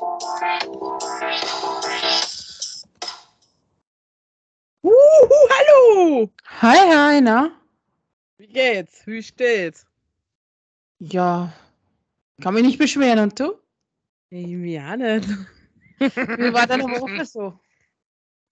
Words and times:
Uhu, 0.00 0.54
hallo! 5.50 6.30
Hi, 6.62 6.78
hi, 6.86 7.20
na? 7.20 7.50
Wie 8.38 8.46
geht's? 8.46 9.04
Wie 9.08 9.20
steht's? 9.24 9.86
Ja, 11.00 11.52
kann 12.40 12.54
mich 12.54 12.62
nicht 12.62 12.78
beschweren. 12.78 13.18
Und 13.18 13.40
du? 13.40 13.54
Ich 14.30 14.46
auch 14.80 14.96
nicht. 14.96 15.28
Wie 15.98 16.52
war 16.52 16.68
deine 16.68 16.84
Woche 16.84 17.24
so? 17.24 17.58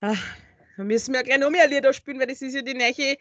Ach, 0.00 0.36
da 0.76 0.82
müssen 0.82 1.12
wir 1.12 1.20
ja 1.20 1.26
gleich 1.26 1.38
noch 1.38 1.50
mehr 1.50 1.68
Lieder 1.68 1.92
spielen, 1.92 2.18
weil 2.18 2.26
das 2.26 2.42
ist 2.42 2.54
ja 2.54 2.62
die 2.62 2.74
neue 2.74 3.16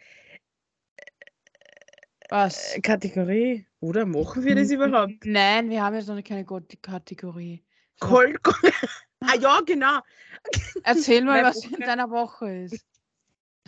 Was? 2.28 2.74
äh, 2.74 2.80
Kategorie. 2.80 3.68
Oder 3.78 4.04
machen 4.04 4.42
wir 4.44 4.56
das 4.56 4.72
überhaupt? 4.72 5.24
Nein, 5.24 5.70
wir 5.70 5.80
haben 5.84 5.94
jetzt 5.94 6.08
noch 6.08 6.20
keine 6.24 6.44
gute 6.44 6.76
Kategorie. 6.76 7.62
Cold 8.00 8.38
Ah 9.20 9.34
ja, 9.36 9.60
genau. 9.60 10.00
Erzähl 10.84 11.24
mal, 11.24 11.42
was 11.42 11.64
in 11.64 11.80
deiner 11.80 12.10
Woche 12.10 12.64
ist. 12.64 12.84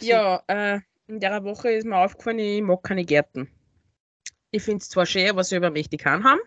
Ja, 0.01 0.43
äh, 0.47 0.81
in 1.07 1.21
der 1.21 1.43
Woche 1.43 1.73
ist 1.73 1.87
mir 1.87 1.97
aufgefallen, 1.97 2.39
ich 2.39 2.63
mag 2.63 2.83
keine 2.83 3.05
Gärten. 3.05 3.51
Ich 4.51 4.63
finde 4.63 4.83
es 4.83 4.89
zwar 4.89 5.07
schön, 5.07 5.29
aber 5.29 5.45
selber 5.45 5.71
möchte 5.71 5.97
ich 5.97 6.03
keinen 6.03 6.25
haben. 6.25 6.41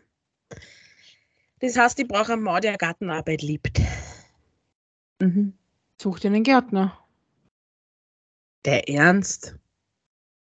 Das 1.59 1.77
heißt, 1.77 1.99
ich 1.99 2.07
brauche 2.07 2.33
einen 2.33 2.43
Mann, 2.43 2.61
der 2.61 2.77
Gartenarbeit 2.77 3.41
liebt. 3.41 3.81
Mhm. 5.19 5.57
Such 6.01 6.19
dir 6.19 6.29
einen 6.29 6.43
Gärtner. 6.43 6.97
Der 8.65 8.87
Ernst. 8.89 9.55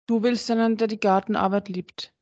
Du 0.07 0.23
willst 0.23 0.51
einen, 0.51 0.77
der 0.77 0.89
die 0.89 1.01
Gartenarbeit 1.01 1.69
liebt. 1.69 2.13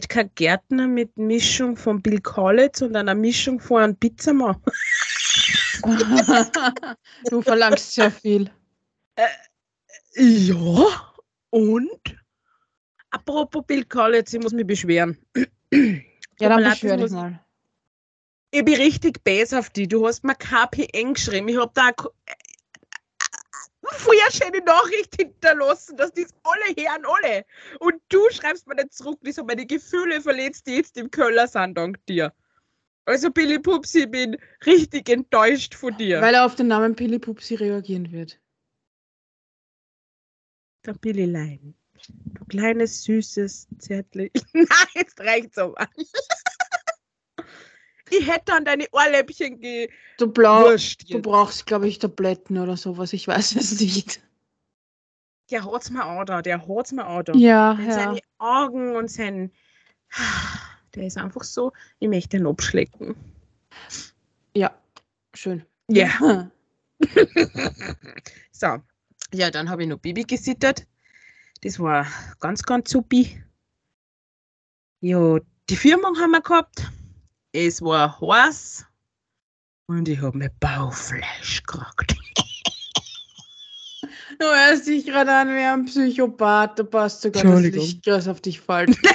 Kein 0.00 0.30
Gärtner 0.34 0.86
mit 0.86 1.16
Mischung 1.16 1.76
von 1.76 2.00
Bill 2.00 2.20
Collins 2.20 2.82
und 2.82 2.96
einer 2.96 3.14
Mischung 3.14 3.60
von 3.60 3.82
einem 3.82 3.96
Pizzamann? 3.96 4.56
du 7.30 7.42
verlangst 7.42 7.92
sehr 7.92 8.10
viel. 8.10 8.50
Ja, 10.14 11.12
und? 11.50 12.16
Apropos 13.10 13.64
Bill 13.66 13.84
Collins, 13.84 14.32
ich 14.32 14.40
muss 14.40 14.52
mich 14.52 14.66
beschweren. 14.66 15.18
Ja, 16.40 16.48
dann 16.48 16.64
beschwer 16.64 16.96
dich 16.96 17.10
mal. 17.12 17.38
Ich 18.50 18.64
bin 18.64 18.74
richtig 18.74 19.22
bäs 19.22 19.52
auf 19.52 19.70
die. 19.70 19.86
Du 19.86 20.06
hast 20.06 20.24
mir 20.24 20.34
KPN 20.34 21.14
geschrieben. 21.14 21.48
Ich 21.48 21.56
habe 21.56 21.70
da 21.72 21.90
früher 23.92 24.30
schöne 24.30 24.64
Nachricht 24.64 25.16
hinterlassen, 25.16 25.96
dass 25.96 26.12
das 26.12 26.34
alle 26.42 26.74
hören, 26.76 27.04
alle. 27.04 27.44
Und 27.80 27.94
du 28.08 28.20
schreibst 28.30 28.66
mir 28.66 28.74
nicht 28.74 28.92
zurück, 28.92 29.18
wie 29.22 29.32
so 29.32 29.44
meine 29.44 29.66
Gefühle 29.66 30.20
verletzt, 30.20 30.66
die 30.66 30.76
jetzt 30.76 30.96
im 30.96 31.10
Köller 31.10 31.46
sind, 31.46 31.76
dank 31.76 32.04
dir. 32.06 32.32
Also 33.04 33.30
Billy 33.30 33.58
Pups, 33.58 33.94
ich 33.94 34.10
bin 34.10 34.36
richtig 34.64 35.08
enttäuscht 35.08 35.74
von 35.74 35.96
dir. 35.96 36.20
Weil 36.20 36.34
er 36.34 36.46
auf 36.46 36.54
den 36.54 36.68
Namen 36.68 36.94
Pilli 36.94 37.18
Pupsi 37.18 37.56
reagieren 37.56 38.12
wird. 38.12 38.38
Der 40.86 40.94
Billylein. 40.94 41.74
Du 42.08 42.44
kleines, 42.46 43.04
süßes, 43.04 43.68
zärtlich. 43.78 44.32
Nein, 44.52 44.66
jetzt 44.94 45.20
reicht's 45.20 45.58
aber. 45.58 45.88
Ich 48.12 48.28
hätte 48.28 48.52
an 48.52 48.64
deine 48.64 48.86
Ohrläppchen 48.92 49.60
Du, 50.18 50.26
blau, 50.26 50.76
du 51.10 51.22
brauchst, 51.22 51.66
glaube 51.66 51.88
ich, 51.88 51.98
Tabletten 51.98 52.58
oder 52.58 52.76
sowas. 52.76 53.12
Ich 53.12 53.26
weiß 53.26 53.56
es 53.56 53.80
nicht. 53.80 54.20
Der 55.50 55.64
hat's 55.64 55.90
mir 55.90 56.04
auch 56.04 56.24
da, 56.24 56.42
der 56.42 56.66
hat's 56.66 56.92
mir 56.92 57.06
auch 57.06 57.22
da. 57.22 57.32
Ja, 57.34 57.72
Und 57.72 57.86
ja. 57.86 57.92
seine 57.92 58.20
Augen 58.38 58.96
und 58.96 59.10
sein. 59.10 59.50
Der 60.94 61.06
ist 61.06 61.16
einfach 61.16 61.42
so, 61.42 61.72
ich 62.00 62.08
möchte 62.08 62.36
ihn 62.36 62.46
abschlecken. 62.46 63.16
Ja, 64.54 64.78
schön. 65.32 65.64
Ja. 65.88 66.50
so. 68.52 68.76
Ja, 69.32 69.50
dann 69.50 69.70
habe 69.70 69.84
ich 69.84 69.88
noch 69.88 69.96
Baby 69.98 70.24
gesittert. 70.24 70.86
Das 71.62 71.80
war 71.80 72.06
ganz, 72.40 72.62
ganz 72.62 72.90
supi. 72.90 73.42
Ja, 75.00 75.38
die 75.70 75.76
Firmung 75.76 76.18
haben 76.18 76.32
wir 76.32 76.42
gehabt. 76.42 76.90
Es 77.52 77.82
war 77.82 78.18
heiß. 78.20 78.86
Und 79.86 80.08
ich 80.08 80.20
habe 80.22 80.38
mir 80.38 80.50
Baufleisch 80.60 81.62
gekriegt. 81.64 82.16
Du 84.38 84.46
hörst 84.46 84.86
dich 84.88 85.04
gerade 85.04 85.30
an 85.32 85.48
wie 85.48 85.60
ein 85.60 85.84
Psychopath. 85.84 86.78
Du 86.78 86.84
passt 86.84 87.20
sogar 87.22 87.42
das 87.42 87.52
Entschuldigung. 87.52 87.84
Lichtglas 87.84 88.26
auf 88.26 88.40
dich 88.40 88.60
falsch. 88.60 88.96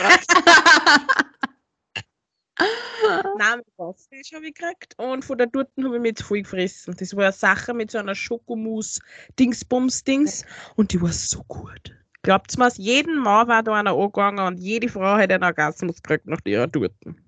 Nein, 3.38 3.62
Baufleisch 3.76 4.32
habe 4.34 4.48
ich 4.48 4.54
gekriegt. 4.54 4.94
Und 4.98 5.26
von 5.26 5.38
der 5.38 5.52
Torten 5.52 5.84
habe 5.84 5.96
ich 5.96 6.02
mich 6.02 6.12
jetzt 6.12 6.24
voll 6.24 6.44
gefressen. 6.44 6.96
Das 6.98 7.14
war 7.16 7.26
eine 7.26 7.34
Sache 7.34 7.74
mit 7.74 7.92
so 7.92 7.98
einer 7.98 8.16
Schokomus-Dingsbums-Dings. 8.16 10.46
Und 10.76 10.94
die 10.94 11.02
war 11.02 11.12
so 11.12 11.44
gut. 11.48 11.94
Glaubt's 12.22 12.58
mir, 12.58 12.72
jeden 12.76 13.20
Mal 13.20 13.50
war 13.50 13.64
da 13.64 13.74
einer 13.74 13.98
angegangen 13.98 14.46
und 14.46 14.60
jede 14.60 14.88
Frau 14.88 15.18
hätte 15.18 15.36
einen 15.36 15.44
Orgasmus 15.44 16.02
gekriegt 16.02 16.28
nach 16.28 16.40
ihrer 16.46 16.72
Torten. 16.72 17.27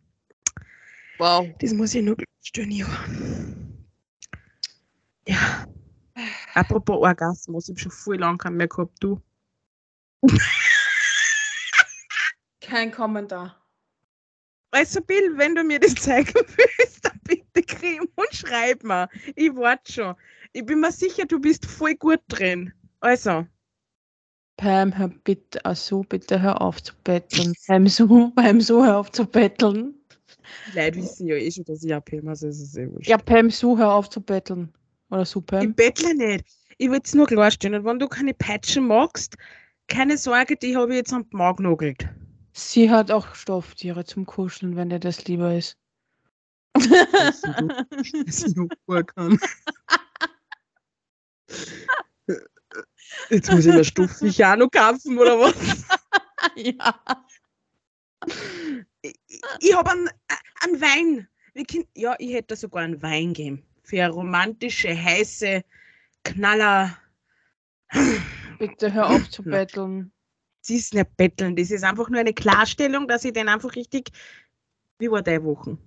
Wow. 1.19 1.47
Das 1.59 1.73
muss 1.73 1.93
ich 1.93 2.03
noch 2.03 2.15
stellen, 2.41 2.71
ja. 2.71 2.87
Ja. 5.27 5.67
Apropos 6.55 6.97
Orgasmus, 6.97 7.69
ich 7.69 7.73
habe 7.73 7.79
schon 7.79 7.91
voll 7.91 8.17
lange 8.17 8.37
keinen 8.37 8.57
mehr 8.57 8.67
gehabt, 8.67 8.97
du. 8.99 9.21
Kein 12.61 12.91
Kommentar. 12.91 13.55
Also, 14.71 15.01
Bill, 15.01 15.37
wenn 15.37 15.55
du 15.55 15.63
mir 15.63 15.79
das 15.79 15.95
zeigen 15.95 16.33
willst, 16.35 17.05
dann 17.05 17.19
bitte 17.23 17.63
krieg 17.63 18.01
und 18.01 18.33
schreib 18.33 18.83
mir. 18.83 19.09
Ich 19.35 19.55
warte 19.55 19.91
schon. 19.91 20.15
Ich 20.53 20.65
bin 20.65 20.79
mir 20.79 20.91
sicher, 20.91 21.25
du 21.25 21.39
bist 21.39 21.65
voll 21.65 21.95
gut 21.95 22.21
drin. 22.27 22.73
Also, 22.99 23.47
Pam, 24.57 24.97
hör 24.97 25.07
bitte, 25.07 25.63
ach 25.63 25.77
so, 25.77 26.03
bitte 26.03 26.41
hör 26.41 26.61
auf 26.61 26.83
zu 26.83 26.93
betteln. 27.05 27.53
Pam, 27.65 27.87
so, 27.87 28.29
Pam, 28.35 28.59
so, 28.59 28.83
hör 28.83 28.97
auf 28.97 29.09
zu 29.09 29.25
betteln. 29.25 29.95
Leute 30.73 30.97
wissen 30.97 31.27
ja 31.27 31.35
eh 31.35 31.51
schon, 31.51 31.63
dass 31.65 31.83
ich 31.83 31.93
abhebe, 31.93 32.29
also 32.29 32.47
ist 32.47 32.61
es 32.61 32.75
eh 32.77 32.89
wurscht. 32.91 33.07
Ja, 33.07 33.17
Pam, 33.17 33.49
so, 33.49 33.77
hör 33.77 33.93
auf 33.93 34.09
zu 34.09 34.21
betteln. 34.21 34.71
Oder 35.09 35.25
so, 35.25 35.39
Ich 35.39 35.45
Pam. 35.45 35.73
bettle 35.73 36.15
nicht. 36.15 36.45
Ich 36.77 36.89
will 36.89 37.01
es 37.03 37.13
nur 37.13 37.27
klarstellen. 37.27 37.81
Und 37.81 37.85
wenn 37.85 37.99
du 37.99 38.07
keine 38.07 38.33
Peitschen 38.33 38.87
magst, 38.87 39.35
keine 39.87 40.17
Sorge, 40.17 40.55
die 40.55 40.75
habe 40.77 40.91
ich 40.91 40.97
jetzt 40.97 41.13
am 41.13 41.25
Magen 41.31 41.63
genagelt. 41.63 42.07
Sie 42.53 42.89
hat 42.89 43.11
auch 43.11 43.33
Stofftiere 43.35 44.05
zum 44.05 44.25
Kuscheln, 44.25 44.75
wenn 44.75 44.89
dir 44.89 44.99
das 44.99 45.25
lieber 45.25 45.55
ist. 45.55 45.77
dass 46.73 47.43
ich 48.45 48.55
noch 48.55 48.67
fahren 48.85 49.05
kann. 49.07 49.39
Jetzt 53.29 53.51
muss 53.51 53.65
ich 53.65 53.73
mir 53.73 53.83
Stuffig 53.83 54.43
auch 54.45 54.55
noch 54.55 54.69
kaufen, 54.69 55.17
oder 55.17 55.39
was? 55.39 55.55
ja. 56.55 57.01
Ich, 59.01 59.75
habe 59.75 59.91
einen, 59.91 60.09
einen 60.61 60.81
Wein. 60.81 61.27
Können, 61.69 61.87
ja, 61.95 62.15
ich 62.19 62.33
hätte 62.33 62.55
sogar 62.55 62.83
einen 62.83 63.01
Wein 63.01 63.33
geben. 63.33 63.65
Für 63.83 64.03
eine 64.03 64.13
romantische, 64.13 64.89
heiße 64.89 65.63
Knaller. 66.23 66.97
Bitte 68.59 68.93
hör 68.93 69.09
auf 69.09 69.29
zu 69.29 69.43
betteln. 69.43 70.11
Das 70.61 70.69
ist 70.69 70.93
nicht 70.93 71.15
betteln, 71.17 71.55
das 71.55 71.71
ist 71.71 71.83
einfach 71.83 72.09
nur 72.09 72.19
eine 72.19 72.33
Klarstellung, 72.33 73.07
dass 73.07 73.23
ich 73.25 73.33
den 73.33 73.47
einfach 73.47 73.75
richtig. 73.75 74.11
Wie 74.99 75.09
war 75.09 75.21
deine 75.21 75.43
Woche? 75.45 75.77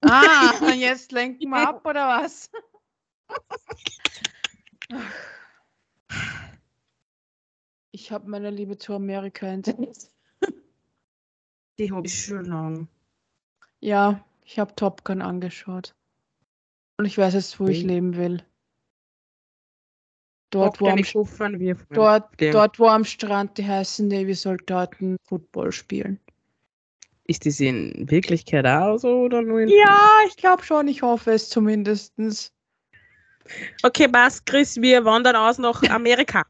Ah, 0.00 0.54
und 0.60 0.74
jetzt 0.78 1.12
lenken 1.12 1.50
wir 1.50 1.68
ab, 1.68 1.84
oder 1.86 2.08
was? 2.08 2.50
Ich 7.90 8.10
habe 8.10 8.28
meine 8.30 8.50
Liebe 8.50 8.78
zu 8.78 8.94
Amerika 8.94 9.46
entdeckt. 9.46 10.10
Die 11.78 11.92
habe 11.92 12.06
ich 12.06 12.24
schon 12.24 12.44
lange. 12.44 12.88
Ja, 13.80 14.24
ich 14.44 14.58
habe 14.58 14.74
Top 14.74 15.04
Gun 15.04 15.22
angeschaut. 15.22 15.94
Und 16.96 17.04
ich 17.04 17.16
weiß 17.16 17.34
jetzt, 17.34 17.60
wo 17.60 17.68
ich 17.68 17.78
Okay. 17.78 17.86
leben 17.86 18.16
will. 18.16 18.42
Dort 20.50 20.80
wo, 20.80 20.88
am, 20.88 21.02
dort, 21.90 22.40
dort, 22.40 22.78
wo 22.78 22.86
am 22.86 23.04
Strand 23.04 23.58
die 23.58 23.66
heißen 23.66 24.08
Navy-Soldaten 24.08 25.18
Football 25.28 25.72
spielen. 25.72 26.18
Ist 27.24 27.44
das 27.44 27.60
in 27.60 28.10
Wirklichkeit 28.10 28.66
auch 28.66 28.96
so 28.96 29.24
oder 29.24 29.42
nur 29.42 29.60
in 29.60 29.68
Ja, 29.68 30.20
ich 30.26 30.36
glaube 30.36 30.64
schon. 30.64 30.88
Ich 30.88 31.02
hoffe 31.02 31.32
es 31.32 31.50
zumindestens. 31.50 32.50
Okay, 33.82 34.08
passt, 34.08 34.46
Chris, 34.46 34.80
wir 34.80 35.04
wandern 35.04 35.36
aus 35.36 35.58
nach 35.58 35.82
Amerika. 35.90 36.42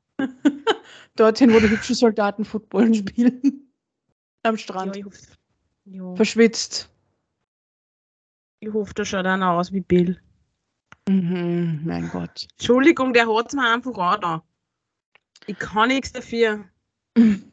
Dorthin, 1.17 1.53
wo 1.53 1.59
die 1.59 1.69
hübschen 1.69 1.97
Soldaten 1.97 2.45
Football 2.45 2.95
spielen. 2.95 3.68
Am 4.43 4.57
Strand. 4.57 4.97
ich 4.97 5.05
hoffe, 5.05 5.19
ja, 5.85 6.15
Verschwitzt. 6.15 6.91
ich 8.61 8.73
hoffe, 8.73 8.95
der 8.95 9.05
schaut 9.05 9.27
einer 9.27 9.51
aus 9.53 9.73
wie 9.73 9.81
Bill. 9.81 10.21
Mhm, 11.09 11.81
mein 11.85 12.09
Gott. 12.11 12.47
Entschuldigung, 12.53 13.13
der 13.13 13.27
hat 13.27 13.53
mir 13.53 13.73
einfach 13.73 13.97
auch 13.97 14.17
da. 14.21 14.43
Ich 15.47 15.59
kann 15.59 15.89
nichts 15.89 16.13
dafür. 16.13 16.65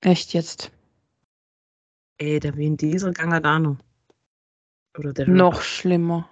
Echt 0.00 0.34
jetzt. 0.34 0.70
Ey, 2.18 2.38
der 2.40 2.56
Vin 2.56 2.76
Diesel 2.76 3.12
ging 3.12 3.32
auch 3.32 3.58
noch. 3.58 3.78
Oder 4.98 5.12
der. 5.12 5.28
Noch 5.28 5.62
schlimmer 5.62 6.28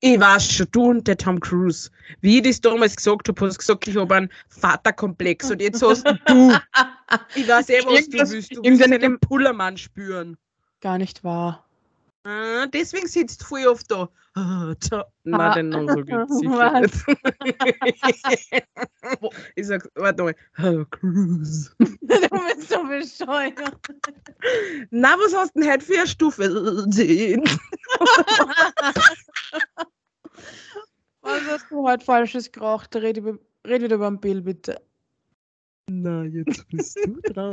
ich 0.00 0.20
weiß 0.20 0.52
schon, 0.52 0.66
du 0.72 0.90
und 0.90 1.08
der 1.08 1.16
Tom 1.16 1.40
Cruise. 1.40 1.90
Wie 2.20 2.38
ich 2.38 2.42
das 2.44 2.60
damals 2.60 2.96
gesagt 2.96 3.28
habe, 3.28 3.46
hast 3.46 3.54
du 3.54 3.58
gesagt, 3.58 3.88
ich 3.88 3.96
habe 3.96 4.14
einen 4.14 4.30
Vaterkomplex 4.48 5.50
und 5.50 5.60
jetzt 5.60 5.82
hast 5.82 6.06
du. 6.26 6.52
ich 7.34 7.48
weiß 7.48 7.68
eh, 7.70 7.80
was 7.84 8.08
du 8.08 8.18
willst. 8.18 8.56
Du 8.56 8.62
willst 8.62 8.82
einen 8.82 9.18
Pullermann 9.20 9.76
spüren. 9.76 10.36
Gar 10.80 10.98
nicht 10.98 11.24
wahr. 11.24 11.64
Ah, 12.24 12.66
deswegen 12.66 13.08
sitzt 13.08 13.40
du 13.42 13.46
voll 13.46 13.66
oft 13.66 13.90
da. 13.90 14.08
Ah, 14.34 14.74
Na, 14.92 15.04
Nein, 15.24 15.54
den 15.54 15.68
Namen 15.70 15.88
so 15.88 16.04
gibt's 16.04 16.38
sicher 16.38 16.80
nicht. 16.80 16.94
ich 19.56 19.66
sag, 19.66 19.88
warte 19.94 20.22
mal, 20.22 20.34
Hallo, 20.56 20.84
Cruise. 20.90 21.72
du 21.78 21.86
bist 22.00 22.68
so 22.68 22.84
bescheuert. 22.84 23.76
Na, 24.90 25.16
was 25.18 25.34
hast 25.34 25.56
du 25.56 25.60
denn 25.60 25.70
heute 25.72 25.84
für 25.84 25.98
eine 25.98 26.06
Stufe? 26.06 26.86
10. 26.90 27.42
hast 31.48 31.70
du 31.70 31.86
heute 31.86 32.04
Falsches 32.04 32.52
geraucht? 32.52 32.94
Red, 32.96 33.16
über, 33.16 33.38
red 33.66 33.82
wieder 33.82 33.96
über 33.96 34.08
den 34.10 34.20
Bill, 34.20 34.42
bitte. 34.42 34.80
Na, 35.90 36.24
jetzt 36.24 36.68
bist 36.68 36.98
du 37.04 37.20
dran. 37.32 37.52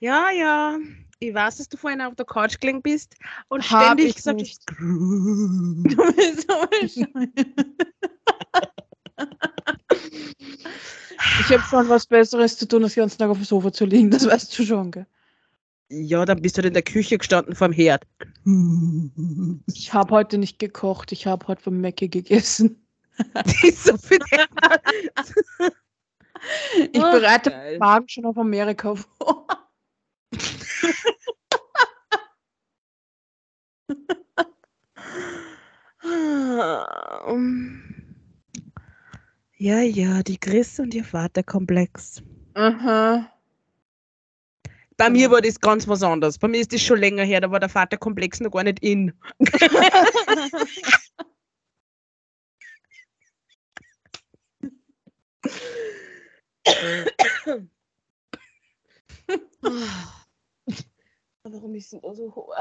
Ja, 0.00 0.30
ja. 0.30 0.78
Ich 1.20 1.32
weiß, 1.32 1.58
dass 1.58 1.68
du 1.68 1.76
vorhin 1.76 2.00
auf 2.00 2.16
der 2.16 2.24
Couch 2.26 2.58
gelegen 2.58 2.82
bist 2.82 3.14
und 3.48 3.62
Hab 3.70 3.84
ständig 3.84 4.08
ich 4.08 4.16
gesagt 4.16 4.40
nicht. 4.40 4.60
hast, 4.68 4.70
Du 4.80 6.12
bist 6.16 6.50
so. 6.50 6.56
Ich 11.40 11.52
habe 11.52 11.62
schon 11.62 11.88
was 11.88 12.06
Besseres 12.06 12.56
zu 12.56 12.66
tun, 12.66 12.82
als 12.82 12.94
den 12.94 13.02
ganzen 13.02 13.18
Tag 13.18 13.30
auf 13.30 13.38
dem 13.38 13.44
Sofa 13.44 13.72
zu 13.72 13.84
liegen. 13.84 14.10
Das 14.10 14.26
weißt 14.26 14.58
du 14.58 14.64
schon, 14.64 14.90
gell? 14.90 15.06
Ja, 15.94 16.24
dann 16.24 16.40
bist 16.40 16.56
du 16.56 16.62
in 16.62 16.72
der 16.72 16.82
Küche 16.82 17.18
gestanden 17.18 17.54
vorm 17.54 17.70
Herd. 17.72 18.06
Ich 19.66 19.92
habe 19.92 20.10
heute 20.10 20.38
nicht 20.38 20.58
gekocht. 20.58 21.12
Ich 21.12 21.26
habe 21.26 21.46
heute 21.48 21.62
vom 21.62 21.82
Mackie 21.82 22.08
gegessen. 22.08 22.78
So 23.74 23.98
viel 23.98 24.18
Ich 26.92 27.00
Ach, 27.00 27.12
bereite 27.12 27.50
geil. 27.50 27.72
den 27.72 27.78
Magen 27.78 28.08
schon 28.08 28.24
auf 28.24 28.38
Amerika 28.38 28.94
vor. 28.94 29.46
Ja, 39.56 39.80
ja, 39.80 40.22
die 40.24 40.38
Chris 40.38 40.80
und 40.80 40.92
ihr 40.94 41.04
Vaterkomplex. 41.04 42.22
Aha. 42.54 43.31
Bei 45.02 45.10
mir 45.10 45.22
Genau. 45.22 45.32
war 45.32 45.40
das 45.42 45.58
ganz 45.58 45.88
was 45.88 46.04
anderes. 46.04 46.38
Bei 46.38 46.46
mir 46.46 46.60
ist 46.60 46.72
das 46.72 46.80
schon 46.80 47.00
länger 47.00 47.24
her, 47.24 47.40
da 47.40 47.50
war 47.50 47.58
der 47.58 47.68
Vaterkomplex 47.68 48.38
noch 48.38 48.52
gar 48.52 48.62
nicht 48.62 48.78
in. 48.84 49.12
Warum 61.42 61.74
ist 61.74 61.92
denn 61.92 62.00
da 62.00 62.14
so 62.14 62.32
hoch? 62.32 62.54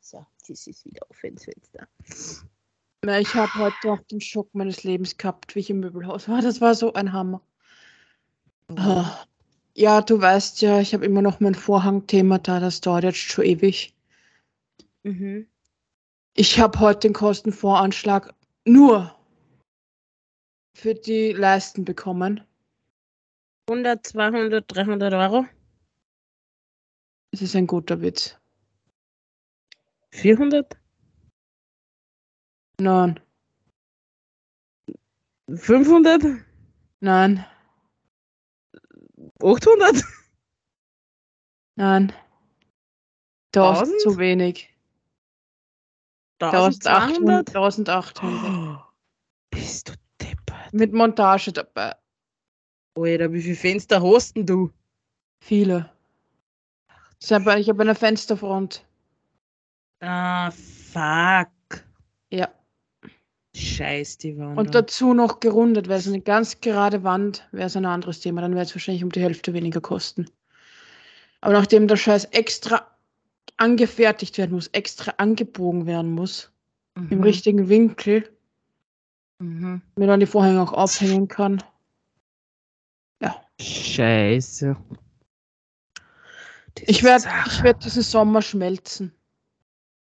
So, 0.00 0.24
das 0.48 0.66
ist 0.66 0.86
wieder 0.86 1.02
auf 1.10 1.22
ins 1.24 1.44
Fenster. 1.44 1.86
Na, 3.04 3.20
ich 3.20 3.34
habe 3.34 3.52
heute 3.56 3.92
auch 3.92 4.00
den 4.10 4.22
Schock 4.22 4.48
meines 4.54 4.82
Lebens 4.82 5.18
gehabt, 5.18 5.54
wie 5.54 5.58
ich 5.60 5.68
im 5.68 5.80
Möbelhaus 5.80 6.26
war. 6.26 6.40
Das 6.40 6.62
war 6.62 6.74
so 6.74 6.94
ein 6.94 7.12
Hammer. 7.12 7.42
Ah. 8.76 9.27
Ja, 9.78 10.00
du 10.00 10.20
weißt 10.20 10.60
ja, 10.62 10.80
ich 10.80 10.92
habe 10.92 11.04
immer 11.04 11.22
noch 11.22 11.38
mein 11.38 11.54
Vorhangthema 11.54 12.38
da. 12.38 12.58
Das 12.58 12.80
dauert 12.80 13.04
jetzt 13.04 13.18
schon 13.18 13.44
ewig. 13.44 13.94
Mhm. 15.04 15.46
Ich 16.34 16.58
habe 16.58 16.80
heute 16.80 17.06
den 17.06 17.12
Kostenvoranschlag 17.12 18.34
nur 18.64 19.14
für 20.74 20.94
die 20.96 21.30
Leisten 21.30 21.84
bekommen. 21.84 22.40
100, 23.70 24.04
200, 24.04 24.64
300 24.66 25.14
Euro? 25.14 25.46
Das 27.30 27.42
ist 27.42 27.54
ein 27.54 27.68
guter 27.68 28.00
Witz. 28.00 28.36
400? 30.10 30.76
Nein, 32.80 33.20
500? 35.48 36.20
nein, 36.98 37.46
800? 39.42 40.04
nein. 41.76 42.12
Tausend 43.52 43.88
Tausend? 43.88 44.00
zu 44.00 44.18
wenig. 44.18 44.68
1800? 46.40 47.48
1800. 47.48 47.56
1800. 47.56 48.84
Bist 49.50 49.88
du 49.88 49.92
deppert. 50.20 50.72
Mit 50.72 50.92
Montage 50.92 51.52
dabei. 51.52 51.94
Alter, 52.94 53.32
wie 53.32 53.42
viele 53.42 53.56
Fenster 53.56 54.02
hast 54.02 54.36
denn 54.36 54.46
du? 54.46 54.72
Viele. 55.40 55.90
Ich 57.20 57.32
habe 57.32 57.52
hab 57.52 57.80
eine 57.80 57.94
Fensterfront. 57.94 58.84
Ah, 60.00 60.50
fuck. 60.50 61.48
Ja. 63.58 63.64
Scheiß 63.64 64.18
die 64.18 64.38
Wand. 64.38 64.58
Und 64.58 64.74
dazu 64.74 65.14
noch 65.14 65.40
gerundet, 65.40 65.88
weil 65.88 65.98
es 65.98 66.06
eine 66.06 66.20
ganz 66.20 66.60
gerade 66.60 67.04
Wand 67.04 67.48
wäre 67.52 67.66
es 67.66 67.76
ein 67.76 67.84
anderes 67.84 68.20
Thema. 68.20 68.40
Dann 68.40 68.54
wäre 68.54 68.64
es 68.64 68.74
wahrscheinlich 68.74 69.04
um 69.04 69.12
die 69.12 69.22
Hälfte 69.22 69.52
weniger 69.52 69.80
kosten. 69.80 70.26
Aber 71.40 71.52
nachdem 71.52 71.88
der 71.88 71.96
Scheiß 71.96 72.26
extra 72.26 72.86
angefertigt 73.56 74.38
werden 74.38 74.52
muss, 74.52 74.68
extra 74.68 75.14
angebogen 75.18 75.86
werden 75.86 76.12
muss, 76.12 76.50
mhm. 76.94 77.08
im 77.10 77.22
richtigen 77.22 77.68
Winkel, 77.68 78.28
Mhm. 79.40 79.82
mir 79.94 80.08
dann 80.08 80.18
die 80.18 80.26
Vorhänge 80.26 80.60
auch 80.60 80.72
aufhängen 80.72 81.28
kann. 81.28 81.62
Scheiße. 83.60 84.76
Das 86.74 86.84
Ich 86.86 87.02
werde 87.02 87.24
werd 87.24 87.84
diesen 87.84 88.02
Sommer 88.02 88.42
schmelzen. 88.42 89.12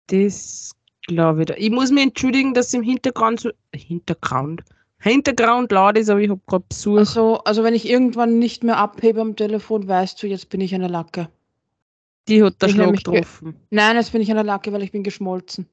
Das 0.09 0.73
glaube 1.07 1.43
ich. 1.45 1.51
Ich 1.51 1.71
muss 1.71 1.91
mich 1.91 2.05
entschuldigen, 2.05 2.55
dass 2.55 2.73
im 2.75 2.83
Hintergrund 2.83 3.41
so. 3.41 3.51
Hintergrund? 3.75 4.63
Hintergrund 4.99 5.73
laut 5.73 5.97
ist, 5.97 6.11
aber 6.11 6.21
ich 6.21 6.29
habe 6.31 6.41
gerade 6.47 6.65
Besuch. 6.69 6.99
Also, 6.99 7.39
also 7.45 7.65
wenn 7.65 7.75
ich 7.75 7.89
irgendwann 7.89 8.39
nicht 8.39 8.63
mehr 8.65 8.77
abhebe 8.77 9.21
am 9.23 9.35
Telefon, 9.35 9.89
weißt 9.89 10.23
du, 10.23 10.27
jetzt 10.27 10.51
bin 10.51 10.61
ich 10.61 10.75
eine 10.75 10.89
Lacke. 10.89 11.31
die 12.29 12.43
hat 12.43 12.61
der 12.61 12.69
ich 12.69 12.75
Schlag 12.75 12.97
getroffen. 12.97 13.57
Nein, 13.71 13.97
jetzt 13.97 14.13
bin 14.13 14.21
ich 14.21 14.31
eine 14.31 14.43
Lacke, 14.43 14.73
weil 14.73 14.83
ich 14.83 14.93
bin 14.93 15.03
geschmolzen. 15.03 15.67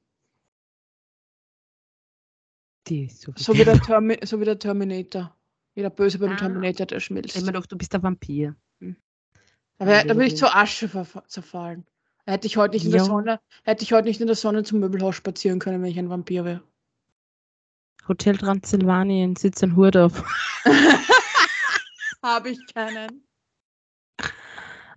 Die 2.86 3.08
so 3.08 3.32
So 3.36 3.54
wie 3.54 3.64
der, 3.64 3.78
Termi 3.80 4.18
so 4.24 4.40
wie 4.40 4.44
der 4.46 4.58
Terminator. 4.58 5.34
Wie 5.74 5.82
der 5.82 5.90
Böse 5.90 6.18
beim 6.18 6.32
Ah. 6.32 6.36
Terminator, 6.36 6.86
der 6.86 6.98
Ich 6.98 7.04
schmilzt. 7.04 7.36
hab 7.36 7.42
mir 7.42 7.52
gedacht, 7.52 7.70
du 7.70 7.76
bist 7.76 7.94
ein 7.94 8.02
Vampir. 8.02 8.56
Da, 8.80 9.86
wär, 9.86 10.04
da 10.04 10.14
bin 10.14 10.26
ich 10.26 10.36
zur 10.36 10.56
Asche 10.56 10.90
zerfallen. 11.28 11.86
Hätte 12.28 12.46
ich 12.46 12.58
heute 12.58 12.74
nicht 12.74 12.84
in 12.84 12.90
der 12.90 13.00
Ja. 13.00 13.06
Sonne, 13.06 13.40
hätte 13.64 13.82
ich 13.84 13.92
heute 13.94 14.06
nicht 14.06 14.20
in 14.20 14.26
der 14.26 14.36
Sonne 14.36 14.62
zum 14.62 14.80
Möbelhaus 14.80 15.16
spazieren 15.16 15.58
können, 15.58 15.82
wenn 15.82 15.90
ich 15.90 15.98
ein 15.98 16.10
Vampir 16.10 16.44
wäre. 16.44 16.62
Hotel 18.06 18.36
Transsilvanien, 18.36 19.34
sitzt 19.34 19.62
ein 19.62 19.74
Hut 19.74 19.96
auf. 19.96 20.22
Habe 22.22 22.50
ich 22.50 22.58
keinen. 22.74 23.26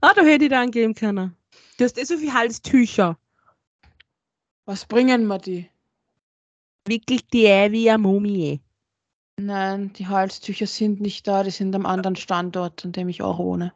Ah, 0.02 0.14
da 0.14 0.24
hätte 0.24 0.44
ich 0.44 0.50
da 0.50 0.62
angeben 0.62 0.94
können. 0.94 1.38
Du 1.78 1.86
hast 1.86 1.98
eh 1.98 2.04
so 2.04 2.18
viel 2.18 2.34
Halstücher. 2.34 3.18
Was 4.66 4.86
bringen 4.86 5.26
wir 5.28 5.38
die? 5.38 5.70
Wickelt 6.86 7.32
die 7.32 7.48
ein 7.48 7.72
wie 7.72 7.90
eine 7.90 8.00
Mumie. 8.00 8.60
Nein, 9.40 9.94
die 9.94 10.08
Halstücher 10.08 10.68
sind 10.68 11.00
nicht 11.00 11.26
da, 11.28 11.44
die 11.44 11.52
sind 11.52 11.74
am 11.76 11.86
anderen 11.86 12.18
Standort, 12.18 12.84
an 12.84 12.92
dem 12.92 13.08
ich 13.08 13.22
auch 13.22 13.38
wohne. 13.38 13.74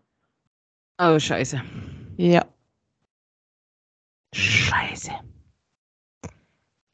Oh, 0.97 1.17
scheiße. 1.17 1.61
Ja. 2.17 2.45
Scheiße. 4.35 5.11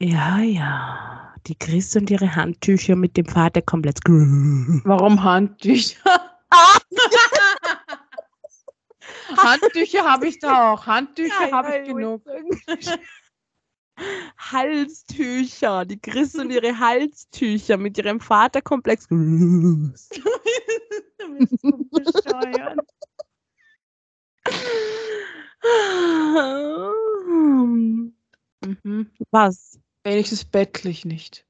Ja, 0.00 0.38
ja. 0.38 1.34
Die 1.48 1.56
Chris 1.56 1.96
und 1.96 2.08
ihre 2.08 2.36
Handtücher 2.36 2.94
mit 2.94 3.16
dem 3.16 3.26
Vater 3.26 3.62
komplett. 3.62 3.98
Warum 4.04 5.24
Handtücher? 5.24 6.38
Handtücher 9.36 10.04
habe 10.04 10.28
ich 10.28 10.38
da 10.38 10.72
auch. 10.72 10.86
Handtücher 10.86 11.50
habe 11.50 11.78
ich 11.78 11.88
genug. 11.88 12.22
Halstücher. 14.38 15.84
Die 15.84 16.00
Chris 16.00 16.36
und 16.36 16.50
ihre 16.50 16.78
Halstücher 16.78 17.76
mit 17.76 17.98
ihrem 17.98 18.20
Vaterkomplex. 18.20 19.08
Du 21.22 21.38
bist 21.38 21.54
so 21.62 21.70
bescheuert. 21.90 22.80
Mhm. 28.60 29.01
Was? 29.30 29.78
Wenigstens 30.04 30.44
bettlich 30.44 31.04
nicht. 31.04 31.44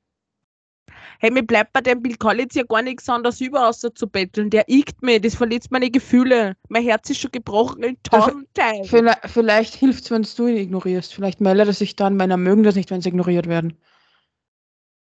Hey, 1.21 1.31
mir 1.31 1.43
bleibt 1.43 1.73
bei 1.73 1.81
dem 1.81 2.03
Bill 2.03 2.17
Collins 2.17 2.55
ja 2.55 2.65
gar 2.65 2.83
nichts 2.83 3.09
anderes 3.09 3.41
über, 3.41 3.69
außer 3.69 3.95
zu 3.95 4.09
betteln. 4.09 4.51
Der 4.51 4.69
ickt 4.69 5.03
mir, 5.03 5.21
das 5.21 5.35
verletzt 5.35 5.71
meine 5.71 5.91
Gefühle. 5.91 6.57
Mein 6.69 6.83
Herz 6.83 7.09
ist 7.11 7.21
schon 7.21 7.31
gebrochen 7.31 7.83
in 7.83 8.03
tausend 8.03 8.53
Teile. 8.55 8.85
Vielleicht, 8.85 9.29
vielleicht 9.29 9.75
hilft 9.75 10.05
es, 10.05 10.11
wenn 10.11 10.23
du 10.23 10.47
ihn 10.49 10.57
ignorierst. 10.57 11.15
Vielleicht 11.15 11.41
meldet 11.41 11.69
er 11.69 11.73
sich 11.75 11.97
dann, 11.97 12.17
Männer 12.17 12.37
mögen 12.37 12.65
das 12.65 12.75
nicht, 12.75 12.91
wenn 12.91 13.01
sie 13.01 13.11
ignoriert 13.11 13.47
werden. 13.47 13.79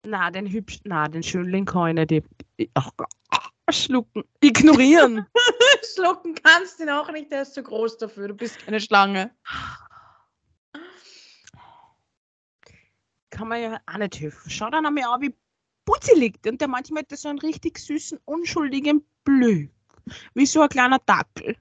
Na, 0.06 0.32
den 0.32 0.48
hübsch, 0.48 0.80
na, 0.84 1.08
den 1.08 1.24
Schönling 1.24 1.66
kann 1.66 1.98
ich 1.98 2.10
nicht. 2.10 2.28
Ach, 2.76 2.92
schlucken. 3.70 4.24
Ignorieren. 4.42 5.26
Schlucken 5.96 6.36
kannst 6.36 6.80
du 6.80 6.84
ihn 6.84 6.90
auch 6.90 7.12
nicht, 7.12 7.32
der 7.32 7.44
ist 7.44 7.54
zu 7.54 7.64
groß 7.64 7.98
dafür. 7.98 8.28
Du 8.30 8.34
bist 8.36 8.64
keine 8.66 8.80
Schlange. 8.80 9.32
Kann 13.42 13.48
man 13.48 13.60
ja 13.60 13.82
auch 13.88 13.98
nicht 13.98 14.22
helfen. 14.22 14.52
Schau 14.52 14.70
dann 14.70 14.86
einmal 14.86 15.06
an, 15.06 15.22
wie 15.22 15.34
Putzi 15.86 16.14
liegt. 16.14 16.46
Und 16.46 16.62
der 16.62 16.68
manchmal 16.68 17.02
hat 17.02 17.18
so 17.18 17.28
einen 17.28 17.40
richtig 17.40 17.80
süßen, 17.80 18.20
unschuldigen 18.26 19.04
Blück. 19.24 19.72
Wie 20.36 20.46
so 20.46 20.62
ein 20.62 20.70
kleiner 20.70 21.00
Dackel. 21.08 21.58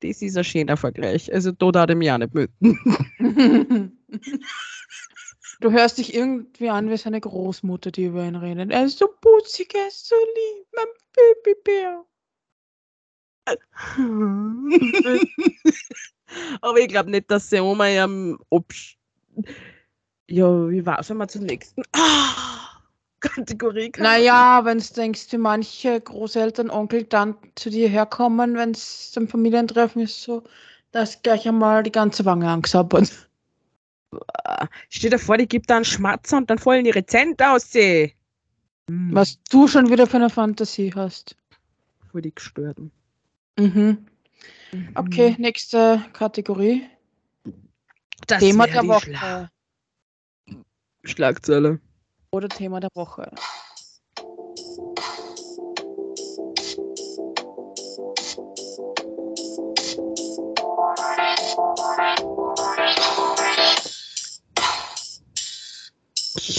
Das 0.00 0.22
ist 0.22 0.34
ein 0.34 0.44
schöner 0.44 0.78
Vergleich. 0.78 1.30
Also 1.30 1.52
da 1.52 1.72
darf 1.72 1.90
ich 1.90 1.96
mich 1.96 2.10
auch 2.10 2.16
nicht 2.16 2.32
müden. 2.32 3.98
Du 5.60 5.70
hörst 5.70 5.98
dich 5.98 6.14
irgendwie 6.14 6.70
an 6.70 6.88
wie 6.90 6.96
seine 6.96 7.20
Großmutter, 7.20 7.90
die 7.92 8.06
über 8.06 8.26
ihn 8.26 8.34
redet. 8.34 8.72
Er 8.72 8.86
ist 8.86 8.98
so 8.98 9.06
putzig, 9.06 9.74
er 9.74 9.88
ist 9.88 10.08
so 10.08 10.16
lieb, 10.16 10.66
mein 10.74 10.86
Babybär. 11.44 12.04
Aber 16.62 16.78
ich 16.78 16.88
glaube 16.88 17.10
nicht, 17.10 17.30
dass 17.30 17.50
sie 17.50 17.60
Oma 17.60 17.88
ihrem 17.88 18.38
Obst. 18.48 18.96
Ja, 20.32 20.70
wie 20.70 20.86
war 20.86 20.98
es, 20.98 21.10
wir 21.10 21.28
zur 21.28 21.42
nächsten 21.42 21.82
ah, 21.92 22.80
Kategorie 23.20 23.92
kommen? 23.92 24.04
Naja, 24.04 24.64
wenn 24.64 24.78
du 24.78 24.84
denkst, 24.96 25.26
wie 25.30 25.36
manche 25.36 26.00
Großeltern, 26.00 26.70
Onkel, 26.70 27.04
Tanten 27.04 27.52
zu 27.54 27.68
dir 27.68 27.86
herkommen, 27.86 28.56
wenn 28.56 28.70
es 28.70 29.12
zum 29.12 29.28
Familientreffen 29.28 30.00
ist, 30.00 30.22
so, 30.22 30.42
dass 30.90 31.20
gleich 31.20 31.46
einmal 31.46 31.82
die 31.82 31.92
ganze 31.92 32.24
Wange 32.24 32.48
angesabbert. 32.48 33.28
Stell 34.88 35.10
dir 35.10 35.18
vor, 35.18 35.36
die 35.36 35.46
gibt 35.46 35.68
da 35.68 35.76
einen 35.76 35.84
Schmatzer 35.84 36.38
und 36.38 36.48
dann 36.48 36.56
fallen 36.56 36.84
die 36.84 36.90
Rezent 36.92 37.42
aus. 37.42 37.70
sie. 37.70 38.14
Hm, 38.88 39.10
Was 39.12 39.38
du 39.50 39.68
schon 39.68 39.90
wieder 39.90 40.06
für 40.06 40.16
eine 40.16 40.30
Fantasie 40.30 40.94
hast. 40.94 41.36
Voll 42.10 42.22
die 42.22 42.34
Gestörten. 42.34 42.90
Mhm. 43.58 44.06
Okay, 44.94 45.36
nächste 45.38 46.02
Kategorie. 46.14 46.88
Das 48.26 48.40
Thema 48.40 48.66
der 48.66 48.88
Woche. 48.88 49.50
Schla 51.04 51.30
Schlagzeile. 51.30 51.80
Oder 52.30 52.48
Thema 52.48 52.78
der 52.78 52.90
Woche. 52.94 53.30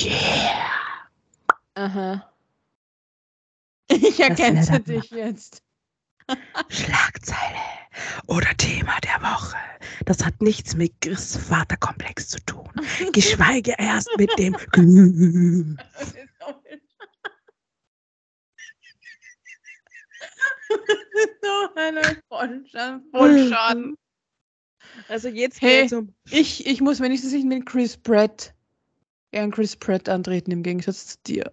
Yeah. 0.02 0.74
Aha. 1.76 2.34
Ich 3.88 4.20
erkenne 4.20 4.68
wär 4.68 4.80
dich 4.80 5.10
jetzt. 5.12 5.64
Schlagzeile 6.70 7.83
oder 8.28 8.56
Thema 8.58 8.98
der 9.02 9.22
Woche. 9.22 9.58
Das 10.06 10.24
hat 10.24 10.42
nichts 10.42 10.76
mit 10.76 10.94
Chris 11.02 11.36
Vaterkomplex 11.38 12.30
zu 12.30 12.40
tun. 12.46 12.70
Geschweige 13.12 13.76
erst 13.78 14.10
mit 14.18 14.32
dem. 14.38 14.56
so 21.42 21.70
eine 21.76 22.02
Vollschaden. 22.30 23.10
Vollschaden. 23.12 23.98
Also 25.08 25.28
jetzt 25.30 25.62
Hey. 25.62 25.82
geht's 25.82 25.94
um. 25.94 26.14
Ich, 26.30 26.66
ich 26.66 26.82
muss 26.82 27.00
wenigstens 27.00 27.34
nicht 27.34 27.46
mit 27.46 27.66
Chris 27.66 27.98
Pratt, 27.98 28.54
eher 29.32 29.50
Chris 29.50 29.76
Pratt 29.76 30.08
antreten 30.10 30.52
im 30.52 30.64
Gegensatz 30.64 31.08
zu 31.08 31.18
dir. 31.28 31.52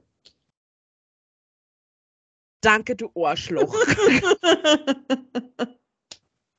Danke, 2.63 2.95
du 2.95 3.11
Arschloch. 3.15 3.75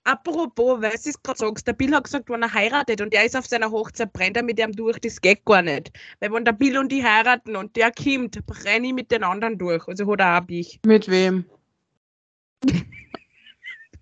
Apropos, 0.03 0.81
weil 0.81 0.91
du 0.91 1.09
es 1.09 1.21
gerade 1.21 1.37
sagst, 1.37 1.67
der 1.67 1.73
Bill 1.73 1.93
hat 1.93 2.05
gesagt, 2.05 2.29
wenn 2.29 2.41
er 2.41 2.51
heiratet 2.51 3.01
und 3.01 3.13
er 3.13 3.23
ist 3.23 3.35
auf 3.35 3.45
seiner 3.45 3.69
Hochzeit, 3.69 4.11
brennt 4.13 4.35
er 4.35 4.41
mit 4.43 4.59
ihm 4.59 4.71
durch, 4.71 4.97
das 4.99 5.21
geht 5.21 5.45
gar 5.45 5.61
nicht. 5.61 5.91
Weil 6.19 6.31
wenn 6.33 6.43
der 6.43 6.53
Bill 6.53 6.77
und 6.79 6.91
die 6.91 7.03
heiraten 7.03 7.55
und 7.55 7.75
der 7.75 7.91
kommt, 7.91 8.43
brenne 8.47 8.87
ich 8.87 8.93
mit 8.93 9.11
den 9.11 9.23
anderen 9.23 9.59
durch. 9.59 9.87
Also 9.87 10.11
hat 10.11 10.19
er 10.21 10.41
auch 10.41 10.47
mich. 10.47 10.79
mit 10.85 11.07
wem? 11.07 11.45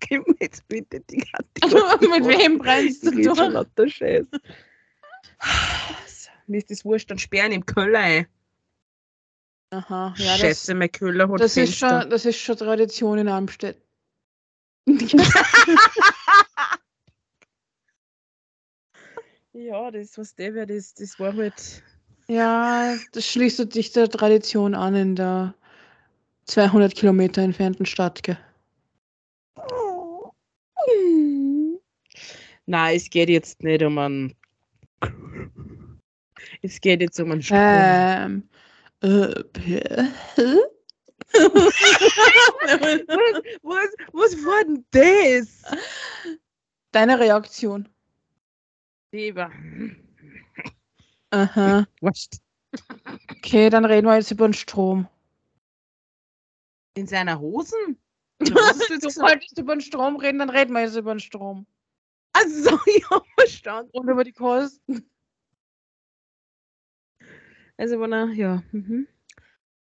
Gib 0.00 0.26
mir 0.26 0.36
jetzt 0.40 0.66
bitte 0.68 1.00
die 1.00 1.18
Kategorie. 1.18 2.08
mit 2.20 2.26
wem 2.26 2.58
brennst 2.58 3.04
du 3.04 3.10
Ich 3.10 3.16
red 3.18 3.24
schon 3.26 3.36
durch? 3.36 3.52
lauter 3.52 3.88
Scheiß. 3.88 4.26
Mir 6.46 6.58
ist 6.58 6.70
das 6.70 6.84
wurscht, 6.84 7.10
dann 7.10 7.18
sperren 7.18 7.52
im 7.52 7.64
Köller 7.64 8.00
ein. 8.00 8.26
Aha, 9.72 10.14
ja, 10.16 10.32
das, 10.32 10.40
Scheiße, 10.40 10.74
mein 10.74 10.90
Köller 10.90 11.28
hat 11.28 11.40
das, 11.40 11.56
ist 11.56 11.78
Fenster. 11.78 12.00
schon, 12.00 12.10
das 12.10 12.24
ist 12.26 12.38
schon 12.38 12.56
Tradition 12.56 13.18
in 13.18 13.28
Amstetten. 13.28 13.80
Ja, 19.52 19.90
das, 19.90 20.16
was 20.16 20.34
der 20.36 20.54
wäre, 20.54 20.66
das, 20.66 20.94
das 20.94 21.18
war 21.18 21.34
halt. 21.34 21.82
ja, 22.28 22.94
das 23.12 23.26
schließt 23.26 23.72
sich 23.72 23.90
der 23.92 24.08
Tradition 24.08 24.76
an 24.76 24.94
in 24.94 25.16
der 25.16 25.54
200 26.44 26.94
Kilometer 26.94 27.42
entfernten 27.42 27.84
Stadt. 27.84 28.22
Gell? 28.22 28.38
Nein, 32.66 32.96
es 32.96 33.10
geht 33.10 33.28
jetzt 33.28 33.62
nicht 33.62 33.82
um 33.82 33.98
einen. 33.98 34.34
Es 36.62 36.80
geht 36.80 37.00
jetzt 37.00 37.18
um 37.20 37.30
einen 37.32 37.42
Sprung. 37.42 37.60
Ähm, 37.60 38.48
äh, 39.02 39.32
Was, 41.32 43.00
was, 43.62 43.90
was 44.12 44.36
war 44.44 44.64
denn 44.64 44.84
das? 44.90 45.62
Deine 46.92 47.18
Reaktion. 47.18 47.88
Lieber. 49.12 49.50
Aha. 51.30 51.86
Wurscht. 52.00 52.34
Okay, 53.30 53.70
dann 53.70 53.84
reden 53.84 54.06
wir 54.06 54.16
jetzt 54.16 54.30
über 54.30 54.46
den 54.48 54.54
Strom. 54.54 55.08
In 56.94 57.06
seiner 57.06 57.38
Hosen? 57.38 57.96
Du 58.40 58.46
Du 58.46 58.54
wolltest 58.54 59.58
über 59.58 59.76
den 59.76 59.82
Strom 59.82 60.16
reden, 60.16 60.38
dann 60.38 60.48
reden 60.48 60.72
wir 60.72 60.80
jetzt 60.80 60.96
über 60.96 61.14
den 61.14 61.20
Strom. 61.20 61.66
Also, 62.32 62.70
ja, 62.86 63.22
verstanden. 63.38 63.90
Und 63.92 64.08
über 64.08 64.24
die 64.24 64.32
Kosten. 64.32 65.10
Also, 67.76 68.00
wenn 68.00 68.12
er, 68.12 68.26
ja. 68.32 68.62
Mhm. 68.72 69.06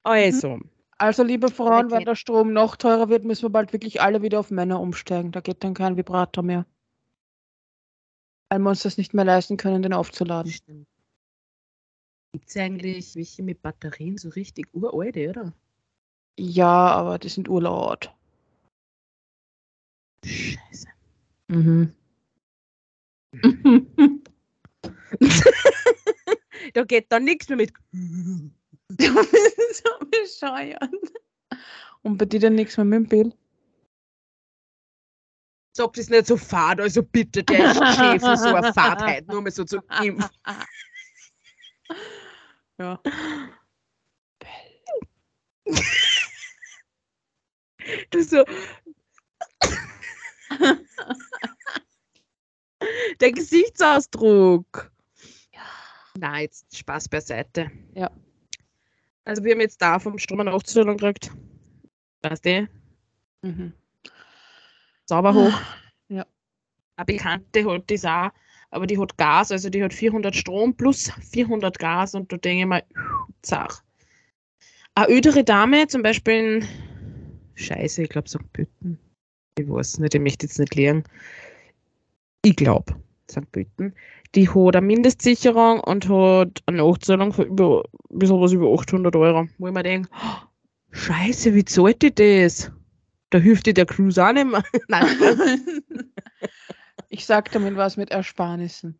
Also, 0.02 0.58
Also, 0.98 1.22
liebe 1.22 1.48
Frauen, 1.48 1.90
wenn 1.90 2.04
der 2.04 2.16
Strom 2.16 2.52
noch 2.52 2.76
teurer 2.76 3.08
wird, 3.08 3.24
müssen 3.24 3.42
wir 3.42 3.50
bald 3.50 3.72
wirklich 3.72 4.00
alle 4.00 4.20
wieder 4.22 4.40
auf 4.40 4.50
Männer 4.50 4.80
umsteigen. 4.80 5.30
Da 5.30 5.40
geht 5.40 5.62
dann 5.62 5.74
kein 5.74 5.96
Vibrator 5.96 6.42
mehr. 6.42 6.66
Weil 8.50 8.58
wir 8.58 8.70
uns 8.70 8.82
das 8.82 8.98
nicht 8.98 9.14
mehr 9.14 9.24
leisten 9.24 9.56
können, 9.56 9.82
den 9.82 9.92
aufzuladen. 9.92 10.50
stimmt. 10.50 10.88
Gibt 12.32 12.48
es 12.48 12.56
eigentlich 12.56 13.14
welche 13.14 13.42
mit 13.42 13.62
Batterien 13.62 14.18
so 14.18 14.28
richtig 14.30 14.68
uralte, 14.74 15.30
oder? 15.30 15.52
Ja, 16.38 16.90
aber 16.92 17.18
die 17.18 17.28
sind 17.28 17.48
urlaut. 17.48 18.12
Scheiße. 20.24 20.88
Mhm. 21.48 21.94
Da 26.74 26.84
geht 26.84 27.10
dann 27.10 27.24
nichts 27.24 27.48
mehr 27.48 27.56
mit. 27.56 27.72
Du 28.96 29.14
bist 29.14 29.84
so 29.84 29.90
bescheuert. 30.06 30.90
Und 32.02 32.16
bei 32.16 32.24
dir 32.24 32.40
dann 32.40 32.54
nichts 32.54 32.76
mehr 32.76 32.84
mit 32.86 32.96
dem 33.00 33.08
Bild? 33.08 33.36
Sagt 35.76 35.98
es 35.98 36.08
nicht 36.08 36.26
so 36.26 36.36
fad, 36.36 36.80
also 36.80 37.02
bitte, 37.02 37.44
der 37.44 37.70
ist 37.70 37.96
schön 37.96 38.18
für 38.18 38.36
so 38.36 38.54
eine 38.54 38.72
Fadheit, 38.74 39.28
nur 39.28 39.42
mal 39.42 39.50
so 39.50 39.64
zu 39.64 39.80
ihm. 40.02 40.24
Ja. 42.80 43.00
Du 48.10 48.22
so. 48.22 48.44
Der 53.20 53.32
Gesichtsausdruck. 53.32 54.92
Na, 56.16 56.40
jetzt 56.40 56.76
Spaß 56.76 57.08
beiseite. 57.08 57.70
Ja. 57.94 58.10
Also 59.28 59.44
wir 59.44 59.52
haben 59.52 59.60
jetzt 59.60 59.82
da 59.82 59.98
vom 59.98 60.18
Strom 60.18 60.40
eine 60.40 60.54
Aufstellung 60.54 60.96
gekriegt. 60.96 61.30
Weißt 62.22 62.46
du? 62.46 62.66
Mhm. 63.42 63.74
Sauber 65.04 65.34
hoch. 65.34 65.60
Ja. 66.08 66.24
Eine 66.96 67.04
Bekannte 67.04 67.70
hat 67.70 67.90
das 67.90 68.06
auch, 68.06 68.30
aber 68.70 68.86
die 68.86 68.98
hat 68.98 69.18
Gas, 69.18 69.52
also 69.52 69.68
die 69.68 69.84
hat 69.84 69.92
400 69.92 70.34
Strom 70.34 70.74
plus 70.74 71.12
400 71.30 71.78
Gas 71.78 72.14
und 72.14 72.32
da 72.32 72.38
denke 72.38 72.62
ich 72.62 72.66
mal, 72.66 72.82
zach. 73.42 73.82
eine 74.94 75.08
ältere 75.08 75.44
Dame, 75.44 75.86
zum 75.88 76.02
Beispiel 76.02 76.34
in 76.62 76.68
Scheiße, 77.54 78.04
ich 78.04 78.08
glaube 78.08 78.30
St. 78.30 78.50
Pütten. 78.54 78.98
Ich 79.58 79.68
weiß 79.68 79.98
nicht, 79.98 80.14
ich 80.14 80.20
möchte 80.22 80.46
jetzt 80.46 80.58
nicht 80.58 80.74
lernen. 80.74 81.04
Ich 82.42 82.56
glaube, 82.56 82.94
St. 83.30 83.52
Pütten. 83.52 83.94
Die 84.34 84.48
hat 84.48 84.76
eine 84.76 84.86
Mindestsicherung 84.86 85.80
und 85.80 86.08
hat 86.08 86.62
eine 86.66 86.78
Nachzahlung 86.78 87.32
von 87.32 87.46
über, 87.46 87.84
bis 88.10 88.30
was 88.30 88.52
über 88.52 88.72
800 88.72 89.16
Euro. 89.16 89.48
Wo 89.58 89.68
ich 89.68 89.74
mir 89.74 89.82
denke, 89.82 90.10
oh, 90.12 90.48
Scheiße, 90.90 91.54
wie 91.54 91.64
zahlt 91.64 92.02
die 92.02 92.14
das? 92.14 92.70
Da 93.30 93.38
hilft 93.38 93.66
dir 93.66 93.74
der 93.74 93.86
Cruise 93.86 94.22
auch 94.24 94.32
nicht 94.32 94.46
mehr. 94.46 94.62
Nein. 94.88 95.82
ich 97.08 97.26
sag 97.26 97.50
damit 97.52 97.76
was 97.76 97.96
mit 97.96 98.10
Ersparnissen. 98.10 98.98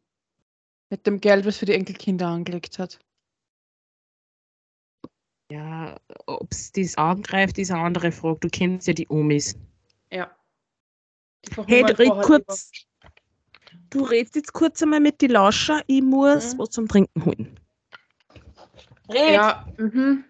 Mit 0.91 1.07
dem 1.07 1.21
Geld, 1.21 1.45
was 1.45 1.59
für 1.59 1.67
die 1.67 1.75
Enkelkinder 1.75 2.29
angelegt 2.29 2.79
hat. 2.79 2.99
Ja, 5.51 5.99
ob 6.27 6.53
es 6.53 6.73
das 6.73 6.97
angreift, 6.97 7.59
ist 7.59 7.71
eine 7.71 7.83
andere 7.83 8.13
Frage. 8.13 8.41
Du 8.41 8.49
kennst 8.49 8.87
ja 8.87 8.93
die 8.93 9.09
Omis. 9.09 9.59
Ja. 10.11 10.31
Hey, 11.67 11.85
red 11.85 12.11
kurz. 12.23 12.71
Du 13.91 14.05
redest 14.05 14.37
jetzt 14.37 14.53
kurz 14.53 14.83
einmal 14.83 15.01
mit 15.01 15.21
die 15.21 15.29
Lauscher. 15.29 15.83
Ich 15.87 16.03
muss 16.03 16.55
mhm. 16.55 16.59
was 16.59 16.71
zum 16.71 16.89
Trinken 16.89 17.25
holen. 17.25 17.61
Red. 19.11 19.35
Ja. 19.35 19.67
Mhm. 19.79 20.25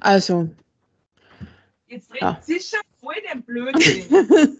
Also. 0.00 0.50
Jetzt 1.86 2.10
redet 2.10 2.22
ja. 2.22 2.40
sicher 2.42 2.78
voll 3.00 3.14
den 3.32 3.42
Blödsinn. 3.42 4.58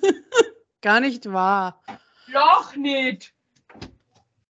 Gar 0.80 1.00
nicht 1.00 1.30
wahr. 1.32 1.82
Loch 2.26 2.76
nicht. 2.76 3.32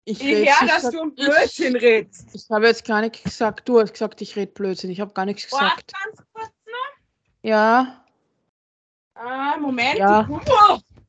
Ich, 0.05 0.21
ich 0.21 0.49
höre, 0.49 0.67
dass 0.67 0.89
du 0.89 1.01
ein 1.01 1.15
Blödsinn 1.15 1.75
redest. 1.75 2.29
Ich 2.33 2.49
habe 2.49 2.67
jetzt 2.67 2.83
gar 2.83 2.99
nichts 3.01 3.23
gesagt. 3.23 3.67
Du 3.69 3.79
hast 3.79 3.93
gesagt, 3.93 4.21
ich 4.21 4.35
rede 4.35 4.51
Blödsinn. 4.51 4.89
Ich 4.89 4.99
habe 4.99 5.13
gar 5.13 5.25
nichts 5.25 5.43
gesagt. 5.49 5.93
ganz 5.93 6.17
kurz 6.33 6.51
noch. 6.65 7.49
Ja. 7.49 8.03
Ah, 9.13 9.57
Moment. 9.57 9.97
Ja. 9.97 10.23
Sekunde. 10.23 10.51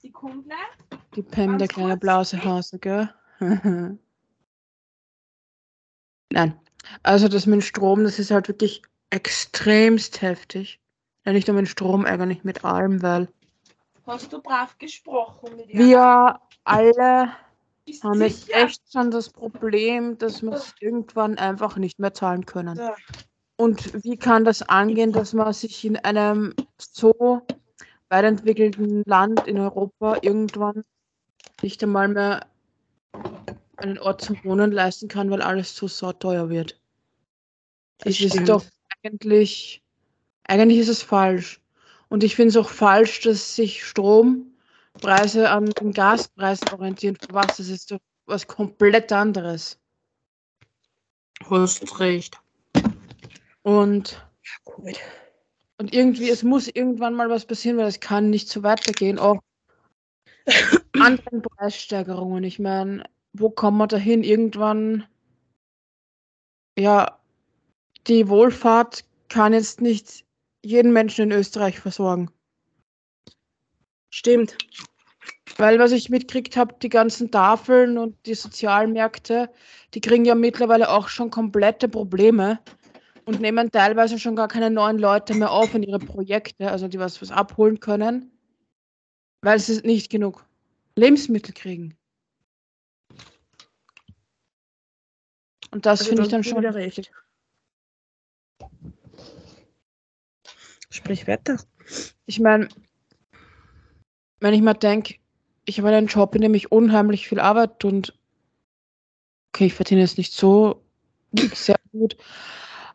Sekunde. 0.00 0.54
Die 0.78 0.83
Pam, 1.22 1.58
der 1.58 1.68
kleine 1.68 1.96
Blausehase, 1.96 2.78
gell? 2.78 3.08
Nein. 6.30 6.58
Also 7.02 7.28
das 7.28 7.46
mit 7.46 7.54
dem 7.54 7.60
Strom, 7.62 8.04
das 8.04 8.18
ist 8.18 8.30
halt 8.30 8.48
wirklich 8.48 8.82
extremst 9.10 10.20
heftig. 10.22 10.80
Ja, 11.24 11.32
nicht 11.32 11.48
nur 11.48 11.56
mit 11.56 11.68
Strom, 11.68 12.04
eigentlich 12.04 12.44
mit 12.44 12.64
allem, 12.64 13.02
weil. 13.02 13.28
Hast 14.06 14.32
du 14.32 14.42
brav 14.42 14.76
gesprochen 14.78 15.56
mit 15.56 15.68
ihr? 15.70 15.78
Wir 15.78 16.40
alle 16.64 17.32
haben 18.02 18.20
jetzt 18.20 18.50
echt 18.50 18.82
schon 18.92 19.10
das 19.10 19.30
Problem, 19.30 20.18
dass 20.18 20.42
wir 20.42 20.52
es 20.52 20.74
irgendwann 20.80 21.38
einfach 21.38 21.76
nicht 21.76 21.98
mehr 21.98 22.12
zahlen 22.12 22.44
können. 22.44 22.76
Ja. 22.76 22.94
Und 23.56 24.02
wie 24.04 24.16
kann 24.16 24.44
das 24.44 24.62
angehen, 24.62 25.12
dass 25.12 25.32
man 25.32 25.52
sich 25.52 25.84
in 25.84 25.96
einem 25.96 26.54
so 26.78 27.42
weit 28.08 28.24
entwickelten 28.24 29.02
Land 29.06 29.46
in 29.46 29.58
Europa 29.58 30.18
irgendwann 30.22 30.84
nicht 31.64 31.82
einmal 31.82 32.08
mehr 32.08 32.46
einen 33.76 33.98
Ort 33.98 34.20
zum 34.20 34.36
Wohnen 34.44 34.70
leisten 34.70 35.08
kann, 35.08 35.30
weil 35.30 35.40
alles 35.40 35.74
so 35.74 35.88
sauteuer 35.88 36.50
wird? 36.50 36.78
Das, 37.98 38.18
das 38.18 38.34
ist 38.34 38.48
doch 38.48 38.64
eigentlich, 39.02 39.82
eigentlich 40.44 40.78
ist 40.78 40.88
es 40.88 41.02
falsch. 41.02 41.60
Und 42.08 42.22
ich 42.22 42.36
finde 42.36 42.50
es 42.50 42.56
auch 42.58 42.68
falsch, 42.68 43.22
dass 43.22 43.56
sich 43.56 43.82
Strom 43.82 44.52
Preise 45.00 45.50
an 45.50 45.70
den 45.70 45.92
Gaspreisen 45.92 46.68
orientieren 46.68 47.16
für 47.16 47.32
was, 47.32 47.56
das 47.56 47.68
ist 47.68 47.90
doch 47.90 47.98
was 48.26 48.46
komplett 48.46 49.10
anderes. 49.10 49.80
Hast 51.48 51.98
recht. 51.98 52.38
Und, 53.62 54.22
und 55.78 55.94
irgendwie, 55.94 56.28
es 56.28 56.42
muss 56.42 56.68
irgendwann 56.68 57.14
mal 57.14 57.30
was 57.30 57.46
passieren, 57.46 57.78
weil 57.78 57.88
es 57.88 58.00
kann 58.00 58.28
nicht 58.28 58.48
so 58.48 58.62
weitergehen. 58.62 59.18
Auch 59.18 59.40
anderen 60.92 61.42
Preissteigerungen. 61.42 62.44
Ich 62.44 62.58
meine, 62.58 63.04
wo 63.32 63.50
kommen 63.50 63.78
wir 63.78 63.86
dahin? 63.86 64.22
Irgendwann, 64.22 65.04
ja, 66.78 67.18
die 68.06 68.28
Wohlfahrt 68.28 69.04
kann 69.28 69.52
jetzt 69.52 69.80
nicht 69.80 70.24
jeden 70.64 70.92
Menschen 70.92 71.24
in 71.24 71.32
Österreich 71.32 71.80
versorgen. 71.80 72.30
Stimmt. 74.10 74.56
Weil 75.56 75.78
was 75.78 75.92
ich 75.92 76.08
mitgekriegt 76.08 76.56
habe, 76.56 76.74
die 76.80 76.88
ganzen 76.88 77.30
Tafeln 77.30 77.98
und 77.98 78.16
die 78.26 78.34
Sozialmärkte, 78.34 79.50
die 79.94 80.00
kriegen 80.00 80.24
ja 80.24 80.34
mittlerweile 80.34 80.88
auch 80.90 81.08
schon 81.08 81.30
komplette 81.30 81.88
Probleme 81.88 82.60
und 83.24 83.40
nehmen 83.40 83.70
teilweise 83.70 84.18
schon 84.18 84.36
gar 84.36 84.48
keine 84.48 84.70
neuen 84.70 84.98
Leute 84.98 85.34
mehr 85.34 85.50
auf 85.50 85.74
in 85.74 85.82
ihre 85.82 85.98
Projekte, 85.98 86.70
also 86.70 86.88
die 86.88 86.98
was, 86.98 87.20
was 87.22 87.30
abholen 87.30 87.80
können, 87.80 88.30
weil 89.44 89.58
sie 89.58 89.80
nicht 89.82 90.10
genug 90.10 90.46
Lebensmittel 90.96 91.52
kriegen. 91.52 91.94
Und 95.70 95.84
das 95.84 96.00
also 96.00 96.08
finde 96.08 96.22
ich 96.22 96.28
dann 96.30 96.44
schon 96.44 96.64
recht. 96.64 97.10
Sprich 100.88 101.26
weiter. 101.26 101.58
Ich 102.26 102.40
meine, 102.40 102.68
wenn 104.40 104.54
ich 104.54 104.62
mal 104.62 104.74
denke, 104.74 105.16
ich 105.66 105.78
habe 105.78 105.88
einen 105.90 106.06
Job, 106.06 106.34
in 106.34 106.40
dem 106.40 106.54
ich 106.54 106.72
unheimlich 106.72 107.28
viel 107.28 107.40
arbeite 107.40 107.86
und 107.86 108.18
okay, 109.52 109.66
ich 109.66 109.74
verdiene 109.74 110.00
jetzt 110.00 110.16
nicht 110.16 110.32
so 110.32 110.82
sehr 111.52 111.76
gut, 111.92 112.16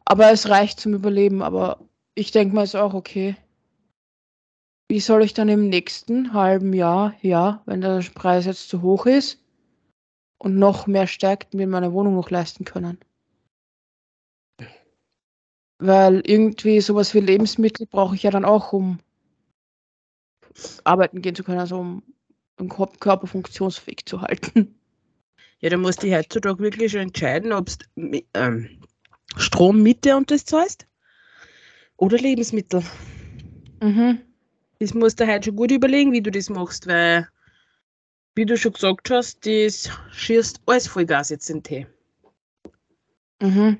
aber 0.05 0.31
es 0.31 0.49
reicht 0.49 0.79
zum 0.79 0.93
Überleben. 0.95 1.43
Aber 1.43 1.85
ich 2.15 2.31
denke 2.31 2.55
mal, 2.55 2.63
ist 2.63 2.75
auch 2.75 2.93
okay. 2.93 3.35
Wie 4.91 4.99
soll 4.99 5.23
ich 5.23 5.35
dann 5.35 5.49
im 5.49 5.69
nächsten 5.69 6.33
halben 6.33 6.73
Jahr, 6.73 7.13
ja, 7.21 7.61
wenn 7.67 7.79
der 7.79 8.03
Preis 8.15 8.47
jetzt 8.47 8.69
zu 8.69 8.81
hoch 8.81 9.05
ist 9.05 9.39
und 10.39 10.55
noch 10.55 10.87
mehr 10.87 11.05
steigt, 11.05 11.53
mir 11.53 11.67
meine 11.67 11.93
Wohnung 11.93 12.15
noch 12.15 12.31
leisten 12.31 12.65
können? 12.65 12.97
Weil 15.77 16.23
irgendwie 16.25 16.81
sowas 16.81 17.13
wie 17.13 17.19
Lebensmittel 17.19 17.85
brauche 17.85 18.15
ich 18.15 18.23
ja 18.23 18.31
dann 18.31 18.45
auch, 18.45 18.73
um 18.73 18.97
arbeiten 20.85 21.21
gehen 21.21 21.35
zu 21.35 21.43
können, 21.43 21.59
also 21.59 21.77
um 21.77 22.03
den 22.59 22.67
Körper 22.67 23.27
funktionsfähig 23.27 24.07
zu 24.07 24.21
halten. 24.21 24.75
Ja, 25.59 25.69
da 25.69 25.77
musst 25.77 26.01
du 26.01 26.11
heutzutage 26.11 26.63
wirklich 26.63 26.93
schon 26.93 27.01
entscheiden, 27.01 27.53
ob 27.53 27.69
du 27.95 28.21
ähm, 28.33 28.81
Strom, 29.37 29.83
Miete 29.83 30.17
und 30.17 30.31
das 30.31 30.45
zahlst 30.45 30.87
oder 31.97 32.17
Lebensmittel. 32.17 32.81
Mhm. 33.81 34.28
Das 34.79 34.93
musst 34.93 35.19
du 35.19 35.27
heute 35.27 35.45
schon 35.45 35.57
gut 35.57 35.71
überlegen, 35.71 36.11
wie 36.13 36.21
du 36.21 36.31
das 36.31 36.49
machst, 36.49 36.87
weil, 36.87 37.27
wie 38.35 38.45
du 38.45 38.57
schon 38.57 38.73
gesagt 38.73 39.09
hast, 39.09 39.45
das 39.45 39.89
schießt 40.11 40.61
alles 40.65 40.87
Vollgas 40.87 41.29
jetzt 41.29 41.49
in 41.49 41.57
den 41.57 41.63
Tee. 41.63 41.87
Mhm. 43.41 43.77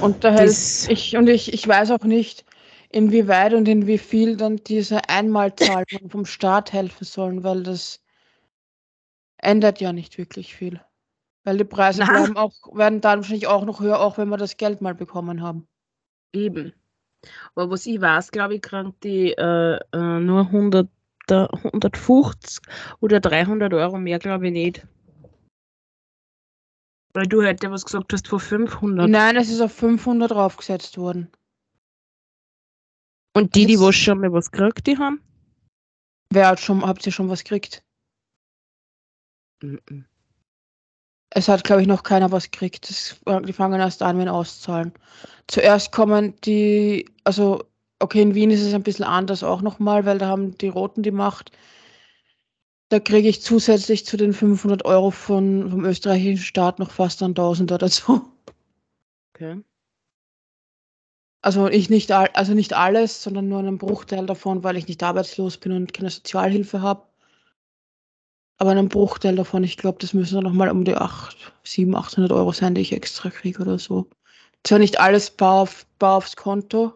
Und 0.00 0.24
daher 0.24 0.44
das, 0.44 0.88
ich 0.88 1.16
und 1.16 1.28
ich, 1.28 1.52
ich 1.52 1.66
weiß 1.66 1.90
auch 1.90 2.04
nicht, 2.04 2.44
inwieweit 2.90 3.54
und 3.54 3.68
in 3.68 3.86
wie 3.86 3.98
viel 3.98 4.36
dann 4.36 4.56
diese 4.56 5.08
Einmalzahlungen 5.08 6.10
vom 6.10 6.24
Staat 6.24 6.72
helfen 6.72 7.04
sollen, 7.04 7.44
weil 7.44 7.62
das 7.62 8.02
ändert 9.38 9.80
ja 9.80 9.92
nicht 9.92 10.18
wirklich 10.18 10.54
viel. 10.54 10.80
Weil 11.44 11.58
die 11.58 11.64
Preise 11.64 12.04
auch, 12.34 12.52
werden 12.74 13.00
dann 13.00 13.20
wahrscheinlich 13.20 13.46
auch 13.46 13.64
noch 13.64 13.80
höher, 13.80 14.00
auch 14.00 14.18
wenn 14.18 14.28
wir 14.28 14.36
das 14.36 14.56
Geld 14.56 14.80
mal 14.80 14.94
bekommen 14.94 15.42
haben. 15.42 15.66
Eben. 16.34 16.72
Aber 17.54 17.70
was 17.70 17.86
ich 17.86 18.00
weiß, 18.00 18.30
glaube 18.30 18.54
ich, 18.54 18.62
krank 18.62 19.00
die 19.00 19.32
äh, 19.32 19.78
äh, 19.92 20.20
nur 20.20 20.46
100, 20.46 20.88
150 21.30 22.60
oder 23.00 23.20
300 23.20 23.72
Euro 23.74 23.98
mehr, 23.98 24.18
glaube 24.18 24.46
ich 24.46 24.52
nicht. 24.52 24.86
Weil 27.14 27.26
du 27.26 27.42
heute 27.42 27.70
was 27.70 27.84
gesagt 27.84 28.12
hast 28.12 28.28
vor 28.28 28.40
500. 28.40 29.08
Nein, 29.08 29.36
es 29.36 29.50
ist 29.50 29.60
auf 29.60 29.72
500 29.72 30.30
draufgesetzt 30.30 30.98
worden. 30.98 31.30
Und 33.34 33.54
die, 33.54 33.66
die 33.66 33.78
was 33.78 33.94
schon 33.94 34.20
mal 34.20 34.32
was 34.32 34.50
gekriegt, 34.50 34.86
die 34.86 34.98
haben? 34.98 35.20
Wer 36.32 36.48
hat 36.48 36.60
schon, 36.60 36.82
habt 36.84 37.06
ihr 37.06 37.12
schon 37.12 37.28
was 37.28 37.42
gekriegt? 37.42 37.82
Mhm. 39.62 40.06
Es 41.30 41.48
hat, 41.48 41.64
glaube 41.64 41.82
ich, 41.82 41.88
noch 41.88 42.02
keiner 42.02 42.32
was 42.32 42.50
gekriegt. 42.50 42.88
Das, 42.88 43.16
die 43.46 43.52
fangen 43.52 43.80
erst 43.80 44.02
an, 44.02 44.18
wenn 44.18 44.28
auszahlen. 44.28 44.92
Zuerst 45.46 45.92
kommen 45.92 46.34
die, 46.42 47.06
also, 47.24 47.64
okay, 47.98 48.22
in 48.22 48.34
Wien 48.34 48.50
ist 48.50 48.62
es 48.62 48.74
ein 48.74 48.82
bisschen 48.82 49.04
anders 49.04 49.42
auch 49.42 49.62
nochmal, 49.62 50.06
weil 50.06 50.18
da 50.18 50.28
haben 50.28 50.56
die 50.58 50.68
Roten 50.68 51.02
die 51.02 51.10
Macht. 51.10 51.52
Da 52.90 53.00
kriege 53.00 53.28
ich 53.28 53.42
zusätzlich 53.42 54.06
zu 54.06 54.16
den 54.16 54.32
500 54.32 54.84
Euro 54.86 55.10
von, 55.10 55.70
vom 55.70 55.84
österreichischen 55.84 56.44
Staat 56.44 56.78
noch 56.78 56.90
fast 56.90 57.22
ein 57.22 57.34
Tausender 57.34 57.76
dazu. 57.76 58.22
Okay. 59.34 59.62
Also 61.42 61.68
ich 61.68 61.88
nicht, 61.90 62.10
also 62.10 62.54
nicht 62.54 62.72
alles, 62.72 63.22
sondern 63.22 63.48
nur 63.48 63.60
einen 63.60 63.78
Bruchteil 63.78 64.26
davon, 64.26 64.64
weil 64.64 64.76
ich 64.76 64.88
nicht 64.88 65.02
arbeitslos 65.02 65.58
bin 65.58 65.72
und 65.72 65.92
keine 65.92 66.10
Sozialhilfe 66.10 66.82
habe. 66.82 67.07
Aber 68.58 68.72
einen 68.72 68.88
Bruchteil 68.88 69.36
davon, 69.36 69.62
ich 69.62 69.76
glaube, 69.76 69.98
das 70.00 70.14
müssen 70.14 70.34
dann 70.34 70.44
nochmal 70.44 70.70
um 70.70 70.84
die 70.84 70.96
8, 70.96 71.52
700, 71.62 72.04
800 72.04 72.32
Euro 72.32 72.52
sein, 72.52 72.74
die 72.74 72.80
ich 72.80 72.92
extra 72.92 73.30
kriege 73.30 73.62
oder 73.62 73.78
so. 73.78 74.08
Zwar 74.64 74.80
nicht 74.80 74.98
alles 74.98 75.30
bar, 75.30 75.62
auf, 75.62 75.86
bar 75.98 76.16
aufs 76.16 76.34
Konto, 76.34 76.92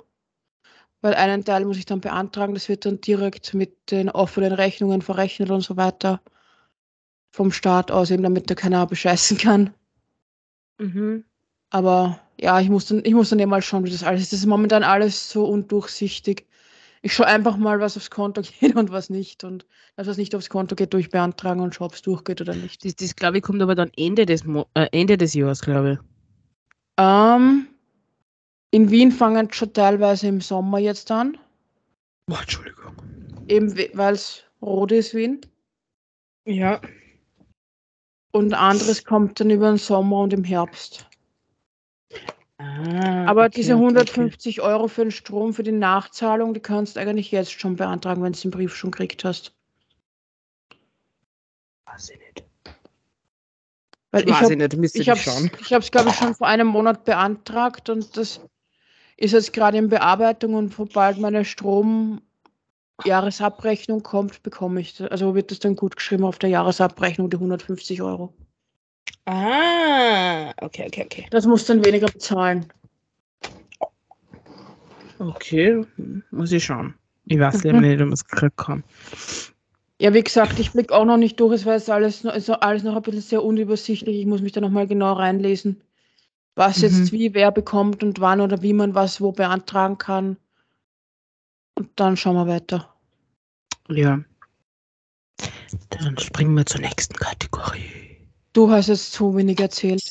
weil 1.00 1.14
einen 1.14 1.44
Teil 1.44 1.64
muss 1.64 1.78
ich 1.78 1.86
dann 1.86 2.00
beantragen, 2.00 2.54
das 2.54 2.68
wird 2.68 2.84
dann 2.84 3.00
direkt 3.00 3.54
mit 3.54 3.90
den 3.92 4.10
offenen 4.10 4.52
Rechnungen 4.52 5.02
verrechnet 5.02 5.50
und 5.50 5.60
so 5.62 5.76
weiter 5.76 6.20
vom 7.30 7.52
Staat 7.52 7.90
aus, 7.90 8.10
eben 8.10 8.24
damit 8.24 8.50
da 8.50 8.54
keiner 8.54 8.86
bescheißen 8.86 9.38
kann. 9.38 9.72
Mhm. 10.78 11.24
Aber 11.70 12.20
ja, 12.38 12.60
ich 12.60 12.68
muss 12.68 12.86
dann, 12.86 13.04
ich 13.04 13.14
muss 13.14 13.30
dann 13.30 13.38
eh 13.38 13.46
mal 13.46 13.62
schauen, 13.62 13.84
wie 13.84 13.90
das 13.90 14.02
alles 14.02 14.22
ist. 14.22 14.32
Das 14.32 14.40
ist 14.40 14.46
momentan 14.46 14.82
alles 14.82 15.30
so 15.30 15.44
undurchsichtig. 15.46 16.46
Ich 17.04 17.14
schaue 17.14 17.26
einfach 17.26 17.56
mal, 17.56 17.80
was 17.80 17.96
aufs 17.96 18.10
Konto 18.10 18.42
geht 18.60 18.76
und 18.76 18.90
was 18.90 19.10
nicht. 19.10 19.44
Und 19.44 19.66
das, 19.96 20.06
was 20.06 20.16
nicht 20.16 20.34
aufs 20.34 20.48
Konto 20.48 20.74
geht, 20.76 20.94
durch 20.94 21.10
beantragen 21.10 21.60
und 21.60 21.74
schaue, 21.74 21.86
ob 21.86 21.94
es 21.94 22.02
durchgeht 22.02 22.40
oder 22.40 22.54
nicht. 22.54 22.84
Das, 22.84 22.94
das 22.96 23.16
glaube 23.16 23.38
ich, 23.38 23.42
kommt 23.42 23.60
aber 23.60 23.74
dann 23.74 23.90
Ende 23.96 24.24
des, 24.24 24.44
Mo 24.44 24.66
äh, 24.74 24.88
Ende 24.92 25.18
des 25.18 25.34
Jahres, 25.34 25.60
glaube 25.60 25.92
ich. 25.92 25.98
Ähm, 26.98 27.66
in 28.70 28.90
Wien 28.90 29.10
fangen 29.10 29.48
es 29.50 29.56
schon 29.56 29.72
teilweise 29.72 30.28
im 30.28 30.40
Sommer 30.40 30.78
jetzt 30.78 31.10
an. 31.10 31.36
Boah, 32.26 32.40
Entschuldigung. 32.40 32.94
Eben 33.48 33.76
weil 33.94 34.14
es 34.14 34.44
rot 34.62 34.92
ist, 34.92 35.14
Wien. 35.14 35.40
Ja. 36.46 36.80
Und 38.32 38.54
anderes 38.54 39.04
kommt 39.04 39.40
dann 39.40 39.50
über 39.50 39.68
den 39.68 39.76
Sommer 39.76 40.20
und 40.20 40.32
im 40.32 40.44
Herbst. 40.44 41.06
Ah, 42.62 43.26
Aber 43.26 43.46
okay, 43.46 43.52
diese 43.56 43.74
okay, 43.74 43.82
150 43.82 44.60
Euro 44.60 44.88
für 44.88 45.02
den 45.02 45.10
Strom, 45.10 45.52
für 45.52 45.62
die 45.62 45.72
Nachzahlung, 45.72 46.54
die 46.54 46.60
kannst 46.60 46.96
du 46.96 47.00
eigentlich 47.00 47.30
jetzt 47.32 47.52
schon 47.52 47.76
beantragen, 47.76 48.22
wenn 48.22 48.32
du 48.32 48.40
den 48.40 48.50
Brief 48.50 48.74
schon 48.76 48.92
gekriegt 48.92 49.24
hast. 49.24 49.52
Okay. 50.70 50.80
Weiß 51.86 52.10
ich 52.10 52.18
nicht. 52.18 52.44
Weil 54.12 54.22
ich 54.24 54.30
Weiß 54.30 54.42
habe 54.42 54.52
ich 54.52 54.58
nicht, 54.58 54.76
müsste 54.76 54.98
ich 54.98 55.02
ich 55.02 55.10
hab's, 55.10 55.22
schauen. 55.22 55.50
ich 55.60 55.72
hab's, 55.72 55.90
glaube 55.90 56.10
ich, 56.10 56.16
schon 56.16 56.34
vor 56.34 56.46
einem 56.46 56.66
Monat 56.68 57.04
beantragt 57.04 57.88
und 57.88 58.16
das 58.16 58.40
ist 59.16 59.32
jetzt 59.32 59.52
gerade 59.52 59.78
in 59.78 59.88
Bearbeitung 59.88 60.54
und 60.54 60.74
sobald 60.74 61.18
meine 61.18 61.44
Strom-Jahresabrechnung 61.44 64.02
kommt, 64.02 64.42
bekomme 64.42 64.80
ich 64.80 64.96
das. 64.96 65.10
Also 65.10 65.34
wird 65.34 65.50
das 65.50 65.58
dann 65.60 65.76
gut 65.76 65.96
geschrieben 65.96 66.24
auf 66.24 66.38
der 66.38 66.50
Jahresabrechnung, 66.50 67.30
die 67.30 67.36
150 67.36 68.02
Euro. 68.02 68.34
Ah, 69.24 70.52
okay, 70.60 70.86
okay, 70.86 71.04
okay. 71.04 71.26
Das 71.30 71.46
muss 71.46 71.64
dann 71.66 71.84
weniger 71.84 72.08
bezahlen. 72.10 72.66
Okay, 75.18 75.84
muss 76.30 76.50
ich 76.50 76.64
schauen. 76.64 76.94
Ich 77.26 77.38
weiß 77.38 77.62
Mhm. 77.64 77.80
nicht, 77.80 78.00
ob 78.00 78.06
man 78.06 78.12
es 78.14 78.24
gekriegt 78.26 78.56
kann. 78.56 78.82
Ja, 80.00 80.12
wie 80.12 80.24
gesagt, 80.24 80.58
ich 80.58 80.72
blicke 80.72 80.92
auch 80.92 81.04
noch 81.04 81.16
nicht 81.16 81.38
durch, 81.38 81.54
es 81.54 81.66
war 81.66 81.74
jetzt 81.74 81.88
alles, 81.88 82.24
noch- 82.24 82.60
alles 82.60 82.82
noch 82.82 82.96
ein 82.96 83.02
bisschen 83.02 83.20
sehr 83.20 83.44
unübersichtlich. 83.44 84.16
Ich 84.18 84.26
muss 84.26 84.42
mich 84.42 84.50
da 84.50 84.60
nochmal 84.60 84.88
genau 84.88 85.12
reinlesen, 85.12 85.80
was 86.56 86.78
Mhm. 86.78 86.82
jetzt 86.82 87.12
wie 87.12 87.32
wer 87.34 87.52
bekommt 87.52 88.02
und 88.02 88.20
wann 88.20 88.40
oder 88.40 88.62
wie 88.62 88.72
man 88.72 88.96
was 88.96 89.20
wo 89.20 89.30
beantragen 89.30 89.98
kann. 89.98 90.36
Und 91.76 91.88
dann 91.94 92.16
schauen 92.16 92.34
wir 92.34 92.48
weiter. 92.48 92.92
Ja. 93.88 94.18
Dann 95.90 96.18
springen 96.18 96.56
wir 96.56 96.66
zur 96.66 96.80
nächsten 96.80 97.14
Kategorie. 97.14 98.11
Du 98.54 98.70
hast 98.70 98.88
jetzt 98.88 99.12
zu 99.12 99.34
wenig 99.34 99.58
erzählt. 99.60 100.02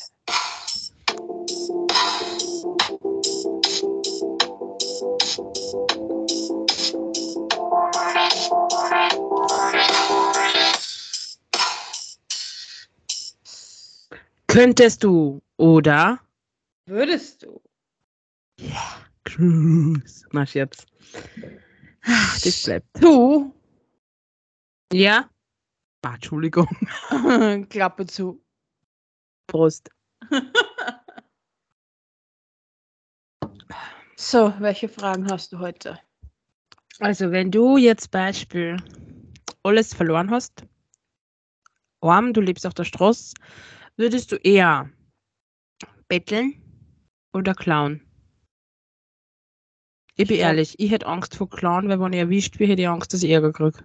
Könntest 14.48 15.04
du, 15.04 15.40
oder? 15.56 16.18
Würdest 16.86 17.44
du? 17.44 17.60
Cruise. 19.24 20.26
Na, 20.32 20.44
Scherz. 20.44 20.84
Das 22.42 22.64
bleibt. 22.64 22.86
Du? 23.00 23.54
Ja? 24.92 25.30
Ah, 26.02 26.14
Entschuldigung. 26.14 26.68
Klappe 27.68 28.06
zu. 28.06 28.42
Prost. 29.46 29.88
So, 34.24 34.54
welche 34.60 34.88
Fragen 34.88 35.28
hast 35.28 35.52
du 35.52 35.58
heute? 35.58 35.98
Also, 37.00 37.32
wenn 37.32 37.50
du 37.50 37.76
jetzt 37.76 38.12
Beispiel 38.12 38.76
alles 39.64 39.94
verloren 39.94 40.30
hast, 40.30 40.64
arm, 42.00 42.32
du 42.32 42.40
lebst 42.40 42.64
auf 42.64 42.74
der 42.74 42.84
Straße, 42.84 43.34
würdest 43.96 44.30
du 44.30 44.36
eher 44.36 44.88
betteln 46.06 46.54
oder 47.32 47.52
klauen? 47.52 48.06
Ich 50.14 50.28
bin 50.28 50.36
ehrlich, 50.36 50.78
ich 50.78 50.92
hätte 50.92 51.06
Angst 51.06 51.34
vor 51.34 51.50
Klauen, 51.50 51.88
weil 51.88 51.98
wenn 51.98 52.12
ich 52.12 52.20
erwischt 52.20 52.60
werde, 52.60 52.72
hätte 52.72 52.82
ich 52.82 52.88
Angst, 52.88 53.12
dass 53.12 53.24
ich 53.24 53.30
Ärger 53.30 53.52
kriege. 53.52 53.84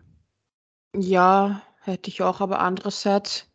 Ja, 0.95 1.63
hätte 1.88 2.10
ich 2.10 2.21
auch, 2.21 2.41
aber 2.41 2.60
andererseits, 2.60 3.50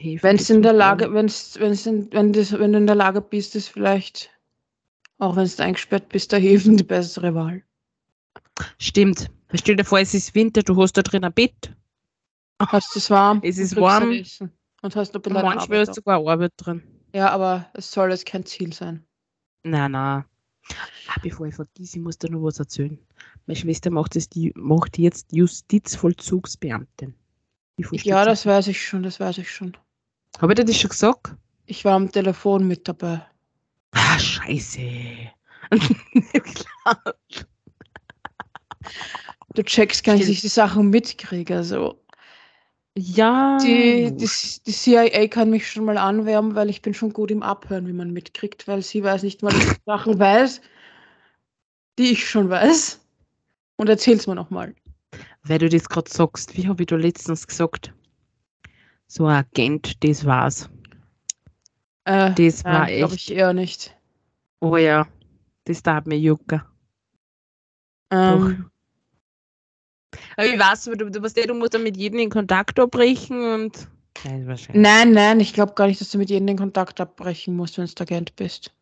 wenn 0.00 0.36
es 0.36 0.50
in 0.50 0.62
der 0.62 0.72
Lage, 0.72 1.12
wenn's, 1.12 1.58
wenn's 1.58 1.86
in, 1.86 2.12
wenn, 2.12 2.32
das, 2.32 2.52
wenn 2.52 2.72
du 2.72 2.78
in 2.78 2.86
der 2.86 2.94
Lage 2.96 3.20
bist, 3.20 3.54
ist 3.56 3.68
vielleicht, 3.68 4.30
auch 5.18 5.36
wenn 5.36 5.46
du 5.48 5.62
eingesperrt 5.62 6.08
bist, 6.08 6.32
der 6.32 6.40
Häfen 6.40 6.76
die 6.76 6.84
bessere 6.84 7.34
Wahl. 7.34 7.62
Stimmt. 8.78 9.30
Stell 9.54 9.76
dir 9.76 9.84
vor, 9.84 9.98
es 10.00 10.14
ist 10.14 10.34
Winter, 10.34 10.62
du 10.62 10.80
hast 10.80 10.94
da 10.94 11.02
drin 11.02 11.24
ein 11.24 11.32
Bett. 11.32 11.74
Hast 12.60 12.96
es 12.96 13.08
warm? 13.10 13.40
Es 13.42 13.58
ist 13.58 13.76
warm. 13.76 14.12
Essen 14.12 14.52
Und 14.82 14.96
hast 14.96 15.14
ein 15.14 15.16
Und 15.16 15.22
bisschen 15.22 15.42
manchmal 15.42 15.62
Arbeit 15.62 15.88
ist 15.88 15.94
sogar 15.94 16.26
Arbeit 16.26 16.52
drin. 16.56 16.82
Ja, 17.14 17.30
aber 17.30 17.70
es 17.72 17.90
soll 17.90 18.10
jetzt 18.10 18.26
kein 18.26 18.44
Ziel 18.44 18.72
sein. 18.72 19.06
Nein, 19.64 19.92
nein. 19.92 20.24
Ah, 21.08 21.20
bevor 21.22 21.46
ich 21.46 21.54
vergesse, 21.54 21.98
ich 21.98 22.02
muss 22.02 22.18
dir 22.18 22.30
noch 22.30 22.42
was 22.42 22.58
erzählen. 22.58 22.98
Meine 23.46 23.56
Schwester 23.56 23.90
macht, 23.90 24.14
das, 24.16 24.28
die, 24.28 24.52
macht 24.54 24.98
jetzt 24.98 25.32
Justizvollzugsbeamtin. 25.32 27.14
Ja, 27.92 28.24
das 28.24 28.44
weiß 28.44 28.66
ich 28.68 28.84
schon, 28.84 29.02
das 29.02 29.20
weiß 29.20 29.38
ich 29.38 29.50
schon. 29.50 29.76
Habe 30.40 30.52
ich 30.52 30.56
dir 30.56 30.64
das 30.64 30.78
schon 30.78 30.90
gesagt? 30.90 31.34
Ich 31.66 31.84
war 31.84 31.94
am 31.94 32.10
Telefon 32.10 32.66
mit 32.66 32.88
dabei. 32.88 33.24
Ah, 33.92 34.18
scheiße. 34.18 34.80
Du 39.54 39.62
checkst 39.64 40.04
gar 40.04 40.12
nicht, 40.12 40.22
dass 40.22 40.30
ich 40.30 40.40
die 40.40 40.48
Sachen 40.48 40.90
mitkriege. 40.90 41.56
Also. 41.56 42.00
Ja. 42.98 43.58
Die, 43.62 44.12
die, 44.16 44.28
die 44.66 44.72
CIA 44.72 45.28
kann 45.28 45.50
mich 45.50 45.70
schon 45.70 45.84
mal 45.84 45.98
anwärmen, 45.98 46.54
weil 46.54 46.70
ich 46.70 46.82
bin 46.82 46.94
schon 46.94 47.12
gut 47.12 47.30
im 47.30 47.42
Abhören, 47.42 47.86
wie 47.86 47.92
man 47.92 48.12
mitkriegt, 48.12 48.66
weil 48.68 48.82
sie 48.82 49.02
weiß 49.02 49.22
nicht 49.22 49.42
mal, 49.42 49.52
dass 49.52 49.72
ich 49.72 49.78
Sachen 49.86 50.18
weiß, 50.18 50.60
die 51.98 52.12
ich 52.12 52.28
schon 52.28 52.50
weiß. 52.50 53.00
Und 53.76 53.88
erzähl's 53.88 54.26
mir 54.26 54.34
nochmal. 54.34 54.74
Weil 55.44 55.58
du 55.58 55.68
das 55.68 55.88
gerade 55.88 56.10
sagst, 56.10 56.56
wie 56.56 56.66
habe 56.66 56.82
ich 56.82 56.88
da 56.88 56.96
letztens 56.96 57.46
gesagt? 57.46 57.92
So 59.06 59.26
ein 59.26 59.36
Agent, 59.36 60.02
das 60.04 60.24
war's. 60.24 60.68
Äh, 62.04 62.34
Das 62.34 62.64
war 62.64 62.86
glaube 62.86 63.14
echt. 63.14 63.30
ich 63.30 63.36
eher 63.36 63.52
nicht. 63.52 63.96
Oh 64.60 64.76
ja, 64.76 65.06
das 65.64 65.82
darf 65.82 66.04
mir 66.06 66.18
jucken. 66.18 66.62
Ähm, 68.10 68.70
Aber 70.36 70.46
ich 70.46 70.58
weiß, 70.58 70.84
du, 70.84 70.96
du, 70.96 71.22
weißt 71.22 71.36
ja, 71.36 71.46
du 71.46 71.54
musst 71.54 71.74
dann 71.74 71.82
mit 71.82 71.96
jedem 71.96 72.20
in 72.20 72.30
Kontakt 72.30 72.78
abbrechen 72.78 73.40
und. 73.40 73.88
Nein, 74.24 74.46
wahrscheinlich. 74.46 74.82
nein, 74.82 75.12
nein, 75.12 75.40
ich 75.40 75.52
glaube 75.52 75.74
gar 75.74 75.86
nicht, 75.86 76.00
dass 76.00 76.10
du 76.10 76.18
mit 76.18 76.30
jedem 76.30 76.46
den 76.46 76.58
Kontakt 76.58 77.00
abbrechen 77.00 77.54
musst, 77.54 77.78
wenn 77.78 77.86
du 77.86 78.02
Agent 78.02 78.34
bist. 78.36 78.72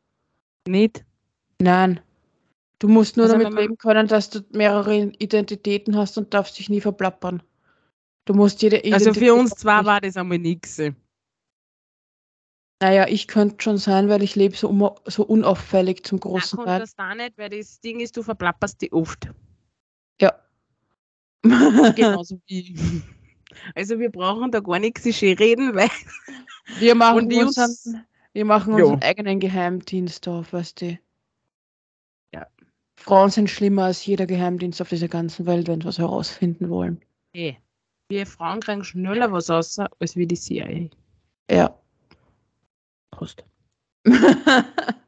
Nicht? 0.66 1.04
Nein. 1.60 2.00
Du 2.78 2.88
musst 2.88 3.16
nur 3.16 3.26
Also 3.26 3.38
damit 3.38 3.58
leben 3.58 3.78
können, 3.78 4.06
dass 4.06 4.30
du 4.30 4.40
mehrere 4.52 4.96
Identitäten 5.18 5.96
hast 5.96 6.18
und 6.18 6.34
darfst 6.34 6.58
dich 6.58 6.68
nie 6.68 6.80
verplappern. 6.80 7.42
Du 8.26 8.34
musst 8.34 8.62
jede 8.62 8.76
Also 8.76 8.88
Identität 8.88 9.22
für 9.22 9.34
uns 9.34 9.50
zwar 9.52 9.84
war 9.86 10.00
das 10.00 10.16
einmal 10.16 10.38
nichts. 10.38 10.80
Naja, 12.82 13.06
ich 13.08 13.26
könnte 13.28 13.56
schon 13.62 13.78
sein, 13.78 14.10
weil 14.10 14.22
ich 14.22 14.34
lebe 14.34 14.54
so, 14.54 14.68
um, 14.68 14.90
so 15.06 15.24
unauffällig 15.24 16.04
zum 16.04 16.20
großen 16.20 16.62
Teil. 16.62 16.80
das 16.80 16.94
da 16.94 17.14
nicht, 17.14 17.38
weil 17.38 17.48
das 17.48 17.80
Ding 17.80 18.00
ist, 18.00 18.16
du 18.16 18.22
verplapperst 18.22 18.82
die 18.82 18.92
oft. 18.92 19.30
Ja. 20.20 20.34
Genauso 21.94 22.40
wie. 22.46 22.74
Also 23.74 23.98
wir 23.98 24.10
brauchen 24.10 24.50
da 24.52 24.60
gar 24.60 24.78
nichts 24.78 25.04
reden, 25.22 25.74
weil 25.74 25.88
wir 26.78 26.94
machen, 26.94 27.32
unseren, 27.32 27.70
uns- 27.70 27.94
wir 28.34 28.44
machen 28.44 28.76
Ja. 28.76 28.84
unseren 28.84 29.02
eigenen 29.02 29.40
Geheimdienst 29.40 30.28
auf, 30.28 30.52
weißt 30.52 30.82
du. 30.82 30.98
Ja. 32.34 32.46
Frauen 32.96 33.30
sind 33.30 33.48
schlimmer 33.48 33.84
als 33.84 34.04
jeder 34.04 34.26
Geheimdienst 34.26 34.82
auf 34.82 34.90
dieser 34.90 35.08
ganzen 35.08 35.46
Welt, 35.46 35.68
wenn 35.68 35.80
sie 35.80 35.86
was 35.86 35.98
herausfinden 35.98 36.68
wollen. 36.68 37.00
hey, 37.34 37.58
wir 38.10 38.26
Frauen 38.26 38.60
kriegen 38.60 38.84
schneller 38.84 39.32
was 39.32 39.48
raus, 39.48 39.78
als 40.00 40.14
wie 40.16 40.26
die 40.26 40.36
CIA. 40.36 40.88
Ja. 41.50 41.74
Prost. 43.10 43.42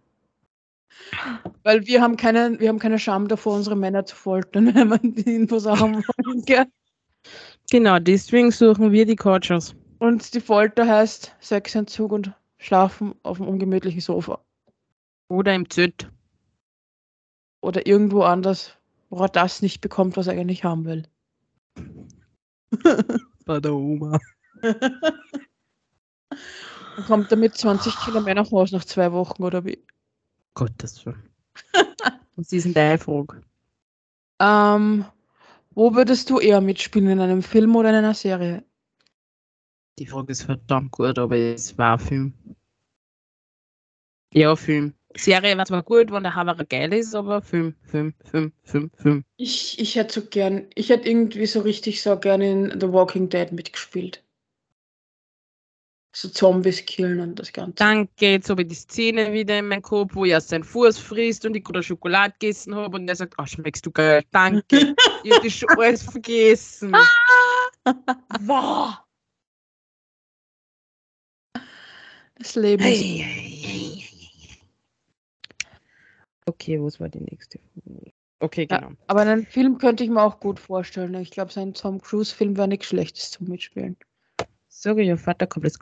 Weil 1.62 1.86
wir 1.86 2.00
haben 2.00 2.16
keinen, 2.16 2.60
wir 2.60 2.68
haben 2.68 2.78
keine 2.78 2.98
Scham 2.98 3.28
davor, 3.28 3.56
unsere 3.56 3.76
Männer 3.76 4.04
zu 4.06 4.16
foltern, 4.16 4.66
wenn 4.74 4.90
wir 4.90 4.98
die 4.98 5.34
Infos 5.34 5.66
haben 5.66 5.96
wollen. 5.96 6.42
Gell? 6.44 6.66
Genau, 7.70 7.98
deswegen 7.98 8.50
suchen 8.50 8.92
wir 8.92 9.04
die 9.04 9.16
Coaches. 9.16 9.74
Und 9.98 10.32
die 10.34 10.40
Folter 10.40 10.86
heißt 10.86 11.34
Sexentzug 11.40 12.12
und 12.12 12.32
schlafen 12.58 13.14
auf 13.22 13.40
einem 13.40 13.48
ungemütlichen 13.48 14.00
Sofa. 14.00 14.40
Oder 15.28 15.54
im 15.54 15.68
Züt. 15.68 16.10
Oder 17.60 17.86
irgendwo 17.86 18.22
anders, 18.22 18.76
wo 19.10 19.22
er 19.22 19.28
das 19.28 19.62
nicht 19.62 19.80
bekommt, 19.80 20.16
was 20.16 20.28
er 20.28 20.34
eigentlich 20.34 20.64
haben 20.64 20.84
will. 20.84 21.02
Bei 23.44 23.60
der 23.60 23.74
Oma. 23.74 24.18
Und 26.96 27.06
kommt 27.06 27.30
damit 27.30 27.56
20 27.56 27.96
Kilo 28.00 28.20
mehr 28.20 28.34
nach 28.34 28.50
Hause 28.50 28.76
nach 28.76 28.84
zwei 28.84 29.12
Wochen 29.12 29.42
oder 29.42 29.64
wie? 29.64 29.84
Gottes 30.58 31.06
Willen. 31.06 31.22
Was 32.36 32.52
ist 32.52 32.64
denn 32.64 32.74
deine 32.74 32.98
Frage? 32.98 33.42
Ähm, 34.40 35.04
wo 35.70 35.94
würdest 35.94 36.28
du 36.30 36.40
eher 36.40 36.60
mitspielen, 36.60 37.10
in 37.10 37.20
einem 37.20 37.44
Film 37.44 37.76
oder 37.76 37.90
in 37.90 37.94
einer 37.94 38.14
Serie? 38.14 38.64
Die 40.00 40.06
Frage 40.06 40.32
ist 40.32 40.42
verdammt 40.42 40.90
gut, 40.90 41.16
aber 41.16 41.36
es 41.36 41.78
war 41.78 41.92
ein 41.92 41.98
Film. 42.00 42.32
Ja, 44.34 44.56
Film. 44.56 44.94
Serie 45.16 45.56
war 45.56 45.66
zwar 45.66 45.84
gut, 45.84 46.10
wenn 46.10 46.24
der 46.24 46.34
Haverer 46.34 46.64
geil 46.64 46.92
ist, 46.92 47.14
aber 47.14 47.40
Film, 47.40 47.76
Film, 47.82 48.14
Film, 48.24 48.52
Film, 48.64 48.90
Film. 48.96 49.24
Ich, 49.36 49.78
ich 49.78 49.94
hätte 49.94 50.20
so 50.20 50.26
gern, 50.26 50.66
ich 50.74 50.88
hätte 50.88 51.08
irgendwie 51.08 51.46
so 51.46 51.60
richtig 51.60 52.02
so 52.02 52.18
gern 52.18 52.40
in 52.40 52.80
The 52.80 52.92
Walking 52.92 53.28
Dead 53.28 53.52
mitgespielt. 53.52 54.24
So 56.20 56.28
Zombies 56.28 56.84
killen 56.84 57.20
und 57.20 57.38
das 57.38 57.52
Ganze. 57.52 57.74
Dann 57.76 58.08
geht 58.16 58.44
so 58.44 58.58
wie 58.58 58.64
die 58.64 58.74
Szene 58.74 59.32
wieder 59.32 59.56
in 59.56 59.68
meinen 59.68 59.82
Kopf, 59.82 60.16
wo 60.16 60.24
er 60.24 60.40
seinen 60.40 60.64
Fuß 60.64 60.98
frisst 60.98 61.46
und 61.46 61.54
ich 61.54 61.62
gerade 61.62 61.80
Schokolade 61.80 62.34
gegessen 62.40 62.74
habe 62.74 62.96
und 62.96 63.06
er 63.06 63.14
sagt, 63.14 63.34
oh, 63.38 63.46
schmeckst 63.46 63.86
du 63.86 63.92
geil, 63.92 64.24
danke. 64.32 64.96
ich 65.22 65.38
das 65.38 65.52
schon 65.52 65.68
alles 65.78 66.02
vergessen. 66.02 66.92
wow. 68.40 68.94
Das 72.34 72.56
Leben 72.56 72.82
ist 72.82 73.00
Hey, 73.00 73.24
hey, 73.24 73.62
hey, 73.62 74.02
hey. 74.02 74.58
Okay, 76.46 76.82
was 76.82 76.98
war 76.98 77.08
die 77.08 77.20
nächste 77.20 77.60
Frage? 77.60 78.10
Okay, 78.40 78.66
Ja. 78.68 78.78
genau. 78.78 78.92
Aber 79.06 79.20
einen 79.20 79.46
Film 79.46 79.78
könnte 79.78 80.02
ich 80.02 80.10
mir 80.10 80.22
auch 80.22 80.40
gut 80.40 80.58
vorstellen. 80.58 81.14
Ich 81.14 81.30
glaube, 81.30 81.52
so 81.52 81.60
ein 81.60 81.74
Tom 81.74 82.00
Cruise-Film 82.00 82.56
wäre 82.56 82.66
nichts 82.66 82.86
Schlechtes 82.86 83.30
zum 83.30 83.46
Mitspielen. 83.46 83.96
Sorry, 84.68 85.06
ihr 85.06 85.16
Vater 85.16 85.46
kommt 85.46 85.64
jetzt. 85.64 85.78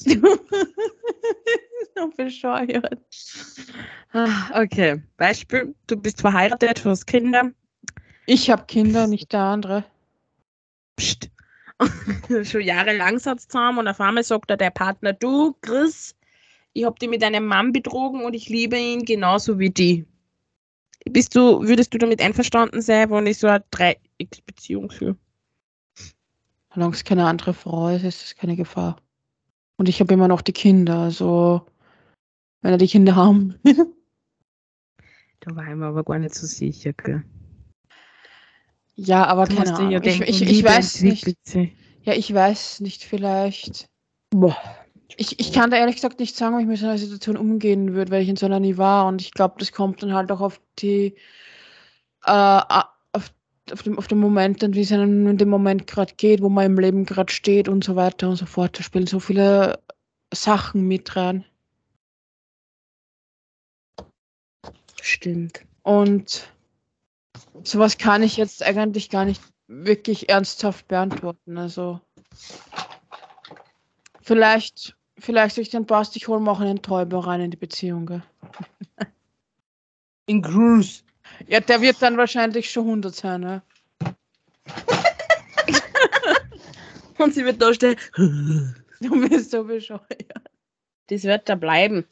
so 1.94 2.10
bescheuert. 2.16 3.00
Ah, 4.12 4.62
Okay, 4.62 5.02
Beispiel, 5.16 5.74
du 5.86 5.96
bist 5.96 6.20
verheiratet, 6.20 6.84
du 6.84 6.90
hast 6.90 7.06
Kinder. 7.06 7.50
Ich 8.26 8.50
habe 8.50 8.64
Kinder, 8.66 9.06
nicht 9.06 9.32
der 9.32 9.40
andere. 9.40 9.84
Psst. 10.96 11.30
schon 12.44 12.62
jahrelang 12.62 13.18
satz 13.18 13.48
zusammen 13.48 13.78
und 13.78 13.88
auf 13.88 14.00
einmal 14.00 14.24
sagt 14.24 14.50
er 14.50 14.56
der 14.56 14.70
Partner, 14.70 15.12
du, 15.12 15.54
Chris, 15.60 16.14
ich 16.72 16.84
habe 16.84 16.98
dich 16.98 17.08
mit 17.08 17.22
einem 17.22 17.46
Mann 17.46 17.72
betrogen 17.72 18.24
und 18.24 18.34
ich 18.34 18.48
liebe 18.48 18.78
ihn 18.78 19.04
genauso 19.04 19.58
wie 19.58 19.70
die. 19.70 20.06
Bist 21.08 21.36
du, 21.36 21.62
würdest 21.62 21.94
du 21.94 21.98
damit 21.98 22.20
einverstanden 22.20 22.82
sein, 22.82 23.10
wenn 23.10 23.26
ich 23.26 23.38
so 23.38 23.46
eine 23.46 23.64
Dreiecksbeziehung 23.70 24.90
führe? 24.90 25.16
Solange 26.74 26.94
es 26.94 27.04
keine 27.04 27.26
andere 27.26 27.54
Frau 27.54 27.88
ist, 27.88 28.04
ist 28.04 28.24
es 28.24 28.36
keine 28.36 28.56
Gefahr. 28.56 28.96
Und 29.76 29.88
ich 29.88 30.00
habe 30.00 30.14
immer 30.14 30.28
noch 30.28 30.40
die 30.40 30.52
Kinder, 30.52 31.00
also 31.00 31.66
wenn 32.62 32.72
er 32.72 32.78
die 32.78 32.88
Kinder 32.88 33.14
haben. 33.16 33.54
Da 35.40 35.54
war 35.54 35.68
ich 35.68 35.76
mir 35.76 35.86
aber 35.86 36.02
gar 36.02 36.18
nicht 36.18 36.34
so 36.34 36.44
sicher. 36.44 36.92
Gell? 36.92 37.22
ja, 38.96 39.26
aber 39.26 39.44
Du 39.44 39.54
keine 39.54 39.70
ja 39.70 39.76
Ahnung. 39.76 39.92
Ich, 39.92 40.00
denken, 40.00 40.22
ich, 40.24 40.42
ich 40.42 40.48
Liebe 40.48 40.68
weiß 40.68 41.02
nicht. 41.02 41.36
Ja, 42.02 42.14
ich 42.14 42.34
weiß 42.34 42.80
nicht, 42.80 43.04
vielleicht. 43.04 43.88
Boah. 44.30 44.56
Ich, 45.16 45.38
ich 45.38 45.52
kann 45.52 45.70
da 45.70 45.76
ehrlich 45.76 45.94
gesagt 45.94 46.18
nicht 46.18 46.34
sagen, 46.36 46.58
wie 46.58 46.62
ich 46.62 46.68
mit 46.68 46.78
so 46.78 46.86
einer 46.86 46.98
Situation 46.98 47.36
umgehen 47.36 47.94
würde, 47.94 48.10
weil 48.10 48.22
ich 48.22 48.28
in 48.28 48.36
so 48.36 48.46
einer 48.46 48.58
nie 48.58 48.76
war. 48.76 49.06
Und 49.06 49.22
ich 49.22 49.30
glaube, 49.30 49.54
das 49.58 49.70
kommt 49.70 50.02
dann 50.02 50.14
halt 50.14 50.32
auch 50.32 50.40
auf 50.40 50.60
die, 50.80 51.14
äh, 52.24 52.60
auf, 53.72 53.82
dem, 53.82 53.98
auf 53.98 54.06
den 54.06 54.18
Moment 54.18 54.62
wie 54.62 54.80
es 54.80 54.92
einem 54.92 55.26
in 55.26 55.38
dem 55.38 55.48
Moment 55.48 55.86
gerade 55.86 56.14
geht, 56.14 56.42
wo 56.42 56.48
man 56.48 56.66
im 56.66 56.78
Leben 56.78 57.04
gerade 57.04 57.32
steht 57.32 57.68
und 57.68 57.84
so 57.84 57.96
weiter 57.96 58.28
und 58.28 58.36
so 58.36 58.46
fort. 58.46 58.78
Da 58.78 58.82
spielen 58.82 59.06
so 59.06 59.20
viele 59.20 59.78
Sachen 60.32 60.86
mit 60.86 61.16
rein. 61.16 61.44
Stimmt. 65.00 65.64
Und 65.82 66.48
sowas 67.62 67.98
kann 67.98 68.22
ich 68.22 68.36
jetzt 68.36 68.62
eigentlich 68.62 69.10
gar 69.10 69.24
nicht 69.24 69.42
wirklich 69.68 70.28
ernsthaft 70.28 70.88
beantworten. 70.88 71.58
Also 71.58 72.00
vielleicht, 74.20 74.96
vielleicht 75.18 75.56
durch 75.56 75.70
den 75.70 75.86
Passt, 75.86 76.16
ich 76.16 76.28
hole 76.28 76.40
mir 76.40 76.50
auch 76.50 76.60
einen 76.60 76.82
Täuber 76.82 77.26
rein 77.26 77.40
in 77.40 77.50
die 77.50 77.56
Beziehung. 77.56 78.06
Gell? 78.06 78.22
In 80.26 80.42
Cruise. 80.42 81.02
Ja, 81.46 81.60
der 81.60 81.80
wird 81.80 82.00
dann 82.00 82.16
wahrscheinlich 82.16 82.70
schon 82.70 82.84
100 82.86 83.14
sein. 83.14 83.40
Ne? 83.40 83.62
Und 87.18 87.34
sie 87.34 87.44
wird 87.44 87.60
da 87.62 87.72
stehen. 87.74 87.96
Du 89.00 89.28
bist 89.28 89.50
so 89.50 89.62
bescheuert. 89.62 90.24
Das 91.08 91.22
wird 91.24 91.46
da 91.50 91.54
bleiben. 91.54 92.06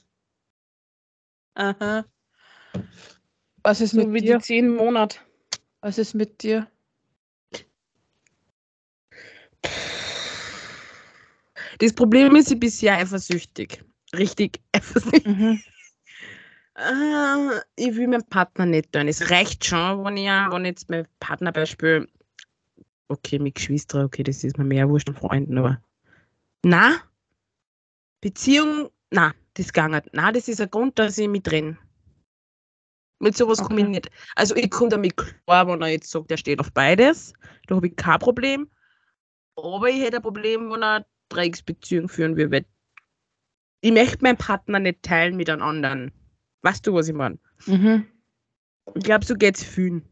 Aha. 1.55 2.05
Was 3.63 3.81
ist 3.81 3.93
So 3.93 4.07
mit 4.07 4.13
wie 4.13 4.21
dir? 4.21 4.37
die 4.37 4.43
zehn 4.45 4.77
Monate. 4.77 5.19
Was 5.81 5.97
ist 5.97 6.13
mit 6.15 6.43
dir? 6.43 6.67
Das 11.79 11.93
Problem 11.95 12.37
ist, 12.37 12.51
ich 12.53 12.61
bin 12.61 12.69
sehr 12.71 12.97
eifersüchtig. 12.99 13.83
Richtig 14.15 14.61
eifersüchtig. 14.73 15.25
Mhm. 15.27 15.63
Ah, 16.77 17.61
ich 17.77 17.95
will 17.97 18.09
meinen 18.09 18.29
Partner 18.29 18.67
nicht 18.67 18.93
tun. 18.93 19.07
Es 19.09 19.31
reicht 19.31 19.65
schon, 19.65 20.05
wenn 20.05 20.17
ich, 20.17 20.27
wenn 20.27 20.65
jetzt 20.65 20.91
mein 20.91 21.07
Partner 21.21 21.53
Beispiel, 21.53 22.09
okay, 23.09 23.39
mit 23.39 23.55
Geschwister, 23.55 24.05
okay, 24.05 24.23
das 24.25 24.43
ist 24.43 24.59
mir 24.59 24.65
mehr 24.65 24.89
wurscht 24.89 25.09
an 25.09 25.15
Freunden, 25.17 25.59
aber 25.59 25.81
na, 26.65 27.01
Beziehung, 28.21 28.91
na, 29.11 29.35
das 29.55 29.67
nicht. 29.67 30.11
Na, 30.13 30.33
das 30.33 30.49
ist 30.49 30.61
ein 30.61 30.71
Grund, 30.71 30.99
dass 30.99 31.19
ich 31.19 31.29
mich 31.29 31.43
trenne. 31.43 31.79
Mit 33.21 33.37
sowas 33.37 33.63
komme 33.63 33.81
ich 33.81 33.87
Okay. 33.87 33.91
nicht. 33.91 34.11
Also 34.35 34.57
ich 34.57 34.71
komme 34.71 34.91
damit 34.91 35.17
klar, 35.17 35.67
wenn 35.69 35.81
er 35.83 35.89
jetzt 35.89 36.11
sagt, 36.11 36.31
er 36.31 36.37
steht 36.37 36.59
auf 36.59 36.73
beides, 36.73 37.33
da 37.69 37.77
habe 37.77 37.87
ich 37.87 37.97
kein 37.97 38.19
Problem. 38.19 38.69
Aber 39.57 39.89
ich 39.89 40.03
hätte 40.03 40.17
ein 40.17 40.23
Problem, 40.23 40.71
wenn 40.71 40.83
er 40.83 41.07
Dreiecksbeziehung 41.29 42.09
führen 42.09 42.37
würde. 42.37 42.65
Ich 43.83 43.93
möchte 43.93 44.23
meinen 44.23 44.37
Partner 44.39 44.81
nicht 44.81 45.03
teilen 45.03 45.37
mit 45.37 45.49
einem 45.49 45.63
anderen. 45.63 46.13
Weißt 46.65 46.87
du, 46.87 46.95
was 46.95 47.09
ich 47.09 47.15
meine? 47.15 47.39
Mhm. 47.67 48.07
Ich 48.95 49.05
glaube, 49.05 49.25
so 49.25 49.35
geht's 49.35 49.63
vielen. 49.63 50.03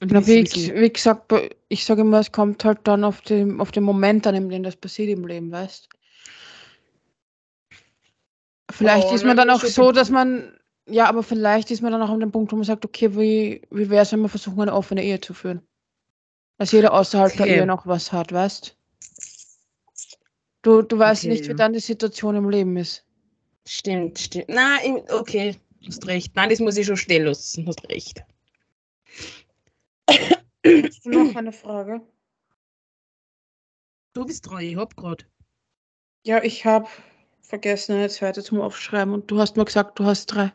Und 0.00 0.12
Na, 0.12 0.24
wie, 0.26 0.40
ich- 0.40 0.72
wie 0.74 0.92
gesagt, 0.92 1.32
ich 1.68 1.84
sage 1.84 2.02
immer, 2.02 2.20
es 2.20 2.30
kommt 2.30 2.64
halt 2.64 2.80
dann 2.84 3.02
auf 3.04 3.20
den, 3.20 3.60
auf 3.60 3.72
den 3.72 3.82
Moment 3.82 4.26
an, 4.28 4.36
in 4.36 4.48
dem 4.48 4.62
das 4.62 4.76
passiert 4.76 5.10
im 5.10 5.26
Leben, 5.26 5.50
weißt 5.50 5.88
Vielleicht 8.70 9.10
Oh, 9.10 9.14
ist 9.14 9.24
man 9.24 9.36
dann 9.36 9.50
auch 9.50 9.60
so, 9.60 9.92
dass 9.92 10.10
man, 10.10 10.56
ja, 10.88 11.06
aber 11.06 11.22
vielleicht 11.22 11.70
ist 11.70 11.82
man 11.82 11.92
dann 11.92 12.02
auch 12.02 12.10
an 12.10 12.20
dem 12.20 12.30
Punkt, 12.32 12.52
wo 12.52 12.56
man 12.56 12.64
sagt, 12.64 12.84
okay, 12.84 13.16
wie, 13.16 13.62
wie 13.70 13.90
wäre 13.90 14.02
es, 14.02 14.12
wenn 14.12 14.20
wir 14.20 14.28
versuchen, 14.28 14.60
eine 14.62 14.72
offene 14.74 15.02
Ehe 15.04 15.20
zu 15.20 15.34
führen? 15.34 15.62
Dass 16.58 16.72
jeder 16.72 16.92
außerhalb 16.92 17.36
der 17.36 17.46
Okay. 17.46 17.58
Ehe 17.58 17.66
noch 17.66 17.86
was 17.86 18.12
hat, 18.12 18.32
weißt 18.32 18.76
Du, 20.62 20.82
du 20.82 20.98
weißt 20.98 21.24
Okay, 21.24 21.30
nicht, 21.32 21.48
wie 21.48 21.54
dann 21.54 21.72
die 21.72 21.80
Situation 21.80 22.36
im 22.36 22.48
Leben 22.48 22.76
ist. 22.76 23.03
Stimmt, 23.66 24.18
stimmt. 24.18 24.48
Nein, 24.48 24.96
ich- 24.98 25.12
okay, 25.12 25.56
du 25.80 25.88
hast 25.88 26.06
recht. 26.06 26.34
Nein, 26.36 26.50
das 26.50 26.60
muss 26.60 26.76
ich 26.76 26.86
schon 26.86 26.96
stehen 26.96 27.24
lassen. 27.24 27.64
Du 27.64 27.68
hast 27.70 27.88
recht. 27.88 28.22
Hast 30.08 31.04
du 31.04 31.10
noch 31.10 31.34
eine 31.36 31.52
Frage? 31.52 32.00
Du 34.14 34.24
bist 34.24 34.44
treu, 34.44 34.60
ich 34.62 34.76
hab 34.76 34.94
grad. 34.96 35.26
Ja, 36.24 36.42
ich 36.42 36.64
habe 36.64 36.88
vergessen, 37.42 37.96
eine 37.96 38.08
zweite 38.08 38.42
zum 38.42 38.60
Aufschreiben 38.60 39.12
und 39.12 39.30
du 39.30 39.38
hast 39.38 39.56
mir 39.56 39.64
gesagt, 39.64 39.98
du 39.98 40.04
hast 40.04 40.26
drei. 40.26 40.52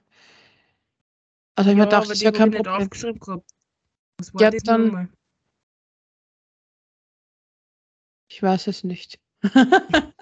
Also 1.55 1.71
ich 1.71 1.77
mir 1.77 1.83
gedacht, 1.85 2.03
das 2.03 2.11
ist 2.11 2.21
ja 2.21 2.29
hab 2.29 2.35
kein 2.35 2.47
ich 2.49 2.53
nicht 2.59 2.65
Problem. 2.65 2.83
aufgeschrieben 2.87 3.19
gehabt. 3.19 3.51
Was 4.17 4.33
war 4.33 4.41
Ja, 4.41 4.49
das 4.51 4.63
dann- 4.63 4.85
nochmal? 4.85 5.09
Ich 8.31 8.41
weiß 8.41 8.67
es 8.67 8.83
nicht. 8.83 9.19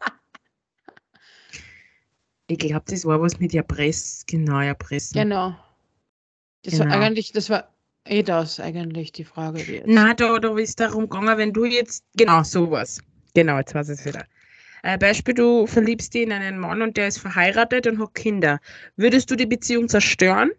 Ich 2.48 2.58
glaube, 2.60 2.86
das 2.88 3.04
war 3.06 3.22
was 3.22 3.40
mit 3.40 3.54
Erpress, 3.54 4.24
genau, 4.26 4.60
Erpressen. 4.62 5.20
Genau. 5.22 5.56
Das 6.64 6.80
war 6.80 6.86
Genau. 6.88 7.00
eigentlich, 7.00 7.32
das 7.34 7.50
war 7.50 7.74
eh 8.08 8.24
das 8.24 8.60
eigentlich 8.60 9.12
die 9.12 9.26
Frage. 9.26 9.64
Die 9.64 9.72
jetzt. 9.74 9.86
Na, 9.88 10.14
da, 10.14 10.40
da 10.40 10.58
ist 10.58 10.80
darum 10.80 11.10
gegangen, 11.10 11.38
wenn 11.38 11.52
du 11.54 11.66
jetzt, 11.66 12.04
genau, 12.16 12.44
sowas. 12.44 13.02
Genau, 13.34 13.58
jetzt 13.58 13.76
weiß 13.76 13.90
ich 13.90 14.00
es 14.00 14.06
wieder. 14.06 14.26
Äh, 14.84 14.98
Beispiel, 14.98 15.34
du 15.34 15.68
verliebst 15.68 16.14
dich 16.14 16.24
in 16.24 16.32
einen 16.32 16.58
Mann 16.58 16.82
und 16.82 16.96
der 16.96 17.10
ist 17.10 17.20
verheiratet 17.20 17.86
und 17.88 18.00
hat 18.00 18.14
Kinder. 18.14 18.60
Würdest 18.96 19.30
du 19.30 19.36
die 19.36 19.46
Beziehung 19.46 19.90
zerstören 19.90 20.52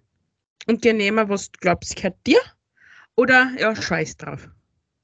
und 0.66 0.84
dir 0.84 0.92
nehmen, 0.92 1.28
was 1.28 1.50
du 1.50 1.58
glaubst, 1.60 1.96
gehört 1.96 2.16
dir? 2.26 2.40
Oder 3.16 3.50
ja, 3.58 3.74
scheiß 3.74 4.16
drauf. 4.18 4.48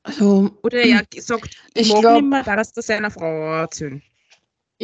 Also, 0.02 0.50
Oder 0.62 0.82
er 0.82 1.02
sagt, 1.18 1.56
ich, 1.74 1.86
Ich 1.86 1.92
mag 1.92 2.00
glaub- 2.02 2.20
nicht 2.20 2.30
mehr, 2.30 2.42
da 2.42 2.56
das 2.56 2.72
seiner 2.74 3.10
Frau 3.10 3.54
erzählen. 3.62 4.02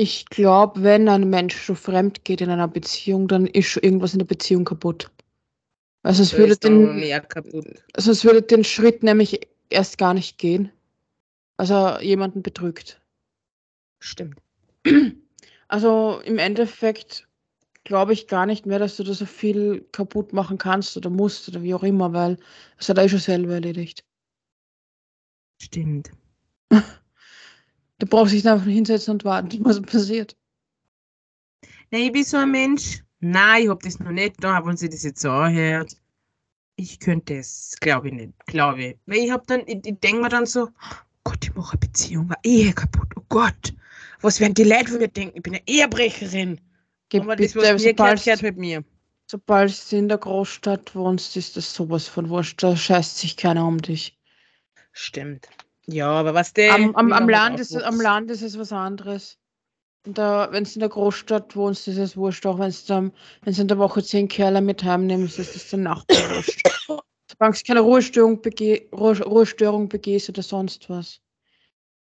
Ich 0.03 0.25
glaube, 0.25 0.83
wenn 0.83 1.11
ein 1.11 1.29
Mensch 1.29 1.55
schon 1.55 1.77
fremd 1.77 2.25
geht 2.25 2.41
in 2.41 2.49
einer 2.49 2.69
Beziehung, 2.69 3.29
dann 3.29 3.47
ist 3.47 3.67
schon 3.67 3.83
irgendwas 3.83 4.15
in 4.15 4.21
der 4.21 4.25
Beziehung 4.25 4.65
kaputt. 4.65 5.11
Also 6.03 6.23
es 6.23 6.33
würde 6.33 6.57
den, 6.57 6.89
also 7.93 8.11
es 8.11 8.25
würde 8.25 8.41
den 8.41 8.65
Schritt 8.65 9.03
nämlich 9.03 9.47
erst 9.69 9.99
gar 9.99 10.15
nicht 10.15 10.39
gehen. 10.39 10.73
Also 11.59 11.99
jemanden 12.01 12.43
betrügt. 12.43 12.99
Stimmt. 13.99 14.41
Also 15.69 16.23
im 16.25 16.39
Endeffekt 16.39 17.29
glaube 17.85 18.15
ich 18.15 18.27
gar 18.27 18.47
nicht 18.47 18.65
mehr, 18.65 18.79
dass 18.79 18.97
du 18.97 19.05
da 19.05 19.13
so 19.13 19.27
viel 19.27 19.87
kaputt 19.93 20.33
machen 20.33 20.57
kannst 20.57 20.97
oder 20.97 21.11
musst 21.11 21.47
oder 21.51 21.63
wie 21.63 21.75
auch 21.75 21.83
immer, 21.83 22.15
weil 22.15 22.39
es 22.79 22.89
hat 22.89 22.97
er 22.97 23.07
schon 23.07 23.19
selber 23.19 23.53
erledigt. 23.53 24.03
Stimmt. 25.61 26.11
Du 28.01 28.07
brauchst 28.07 28.33
dich 28.33 28.49
einfach 28.49 28.67
hinsetzen 28.67 29.13
und 29.13 29.25
warten, 29.25 29.65
was 29.65 29.81
passiert. 29.83 30.37
Nein, 31.91 32.03
ich 32.03 32.13
bin 32.13 32.25
so 32.25 32.39
ein 32.39 32.51
Mensch. 32.51 33.03
Nein, 33.21 33.65
ich 33.65 33.69
hab 33.69 33.81
das 33.83 34.01
noch 34.01 34.11
nicht 34.11 34.43
da, 34.43 34.65
wenn 34.65 34.77
sie 34.77 34.89
das 34.89 35.03
jetzt 35.03 35.21
so 35.21 35.31
anhört. 35.31 35.97
Ich 36.77 36.99
könnte 36.99 37.35
es, 37.35 37.77
glaube 37.81 38.09
ich 38.09 38.15
nicht. 38.15 38.33
Glaube 38.47 38.83
ich. 38.83 38.97
Weil 39.05 39.19
ich 39.19 39.31
hab 39.31 39.47
dann, 39.47 39.61
ich, 39.67 39.85
ich 39.85 40.01
denke 40.01 40.23
mir 40.23 40.29
dann 40.31 40.47
so, 40.47 40.63
oh 40.63 40.97
Gott, 41.25 41.45
ich 41.45 41.55
mache 41.55 41.73
eine 41.73 41.81
Beziehung, 41.81 42.31
eine 42.31 42.39
Ehe 42.43 42.73
kaputt. 42.73 43.09
Oh 43.17 43.25
Gott. 43.29 43.75
Was 44.23 44.41
werden 44.41 44.55
die 44.55 44.65
Leute 44.65 44.93
von 44.93 44.99
mir 44.99 45.09
denken? 45.09 45.37
Ich 45.37 45.43
bin 45.43 45.55
eine 45.55 45.63
Ehebrecherin. 45.67 46.59
Gib 47.11 47.25
Aber 47.25 47.37
das, 47.37 47.55
was 47.55 47.83
mir 47.83 47.93
gehört, 47.93 48.25
gehört 48.25 48.43
mit 48.43 48.57
mir. 48.57 48.83
sobald 49.27 49.93
du 49.93 49.97
in 49.97 50.09
der 50.09 50.19
Großstadt 50.19 50.95
wohnst, 50.95 51.37
ist 51.37 51.57
das 51.57 51.75
sowas 51.75 52.09
von 52.09 52.31
wurscht. 52.31 52.63
Da 52.63 52.75
scheißt 52.75 53.19
sich 53.19 53.37
keiner 53.37 53.67
um 53.67 53.83
dich. 53.83 54.19
Stimmt. 54.93 55.49
Ja, 55.93 56.11
aber 56.11 56.35
was 56.35 56.53
der. 56.53 56.75
Am, 56.75 56.95
am, 56.97 57.13
am, 57.13 57.29
Land 57.29 57.61
ist, 57.61 57.75
es- 57.75 57.83
am. 57.83 58.01
Land 58.01 58.31
ist 58.31 58.43
es 58.43 58.59
was 58.59 58.73
anderes. 58.73 59.39
Wenn 60.05 60.15
du 60.15 60.49
in 60.53 60.81
der 60.81 60.89
Großstadt 60.89 61.55
wohnst, 61.57 61.87
ist 61.87 61.99
es 61.99 62.17
wurscht. 62.17 62.47
Auch 62.47 62.59
wenn 62.59 62.73
du 63.45 63.61
in 63.61 63.69
der 63.69 63.79
Woche 63.79 64.03
zehn 64.03 64.29
Kerle 64.29 64.63
mit 64.63 64.83
heimnimmst, 64.83 65.39
ist 65.39 65.55
das 65.55 65.69
der 65.71 65.81
Nachbar 65.81 66.37
wurscht. 66.37 66.63
Solange 67.31 67.57
du 67.57 67.63
keine 67.67 67.81
Ruhestörung, 67.81 68.41
bege 68.41 68.89
Ruhe 68.93 69.23
Ruhestörung 69.23 69.89
begehst 69.89 70.29
oder 70.31 70.43
sonst 70.43 70.89
was. 70.91 71.21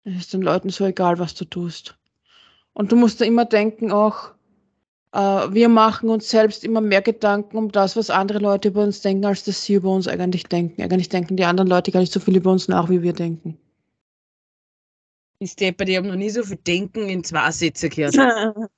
Es 0.06 0.16
ist 0.16 0.34
den 0.34 0.42
Leuten 0.42 0.70
so 0.70 0.86
egal, 0.86 1.20
was 1.20 1.36
du 1.36 1.46
tust. 1.46 1.98
Und 2.74 2.92
du 2.92 2.96
musst 2.96 3.20
da 3.20 3.26
immer 3.26 3.46
denken 3.46 3.92
auch, 3.92 4.32
äh, 5.12 5.20
wir 5.20 5.70
machen 5.70 6.10
uns 6.10 6.30
selbst 6.30 6.64
immer 6.64 6.82
mehr 6.82 7.02
Gedanken 7.02 7.58
um 7.58 7.72
das, 7.72 7.96
was 7.96 8.10
andere 8.10 8.40
Leute 8.40 8.70
über 8.70 8.84
uns 8.84 9.02
denken, 9.02 9.26
als 9.26 9.44
dass 9.44 9.64
sie 9.66 9.74
über 9.74 9.92
uns 9.92 10.08
eigentlich 10.08 10.44
denken. 10.46 10.82
Eigentlich 10.82 11.10
denken 11.10 11.36
die 11.36 11.46
anderen 11.46 11.70
Leute 11.70 11.92
gar 11.92 12.00
nicht 12.00 12.14
so 12.14 12.20
viel 12.22 12.38
über 12.38 12.52
uns 12.52 12.68
nach, 12.70 12.90
wie 12.90 13.02
wir 13.04 13.14
denken. 13.14 13.59
Ich 15.42 15.52
Stepper, 15.52 15.86
die 15.86 15.96
haben 15.96 16.08
noch 16.08 16.18
nie 16.18 16.30
so 16.30 16.44
viel 16.44 16.58
Denken 16.58 17.08
in 17.08 17.24
zwei 17.24 17.50
Sätze 17.52 17.88
gehört. 17.88 18.14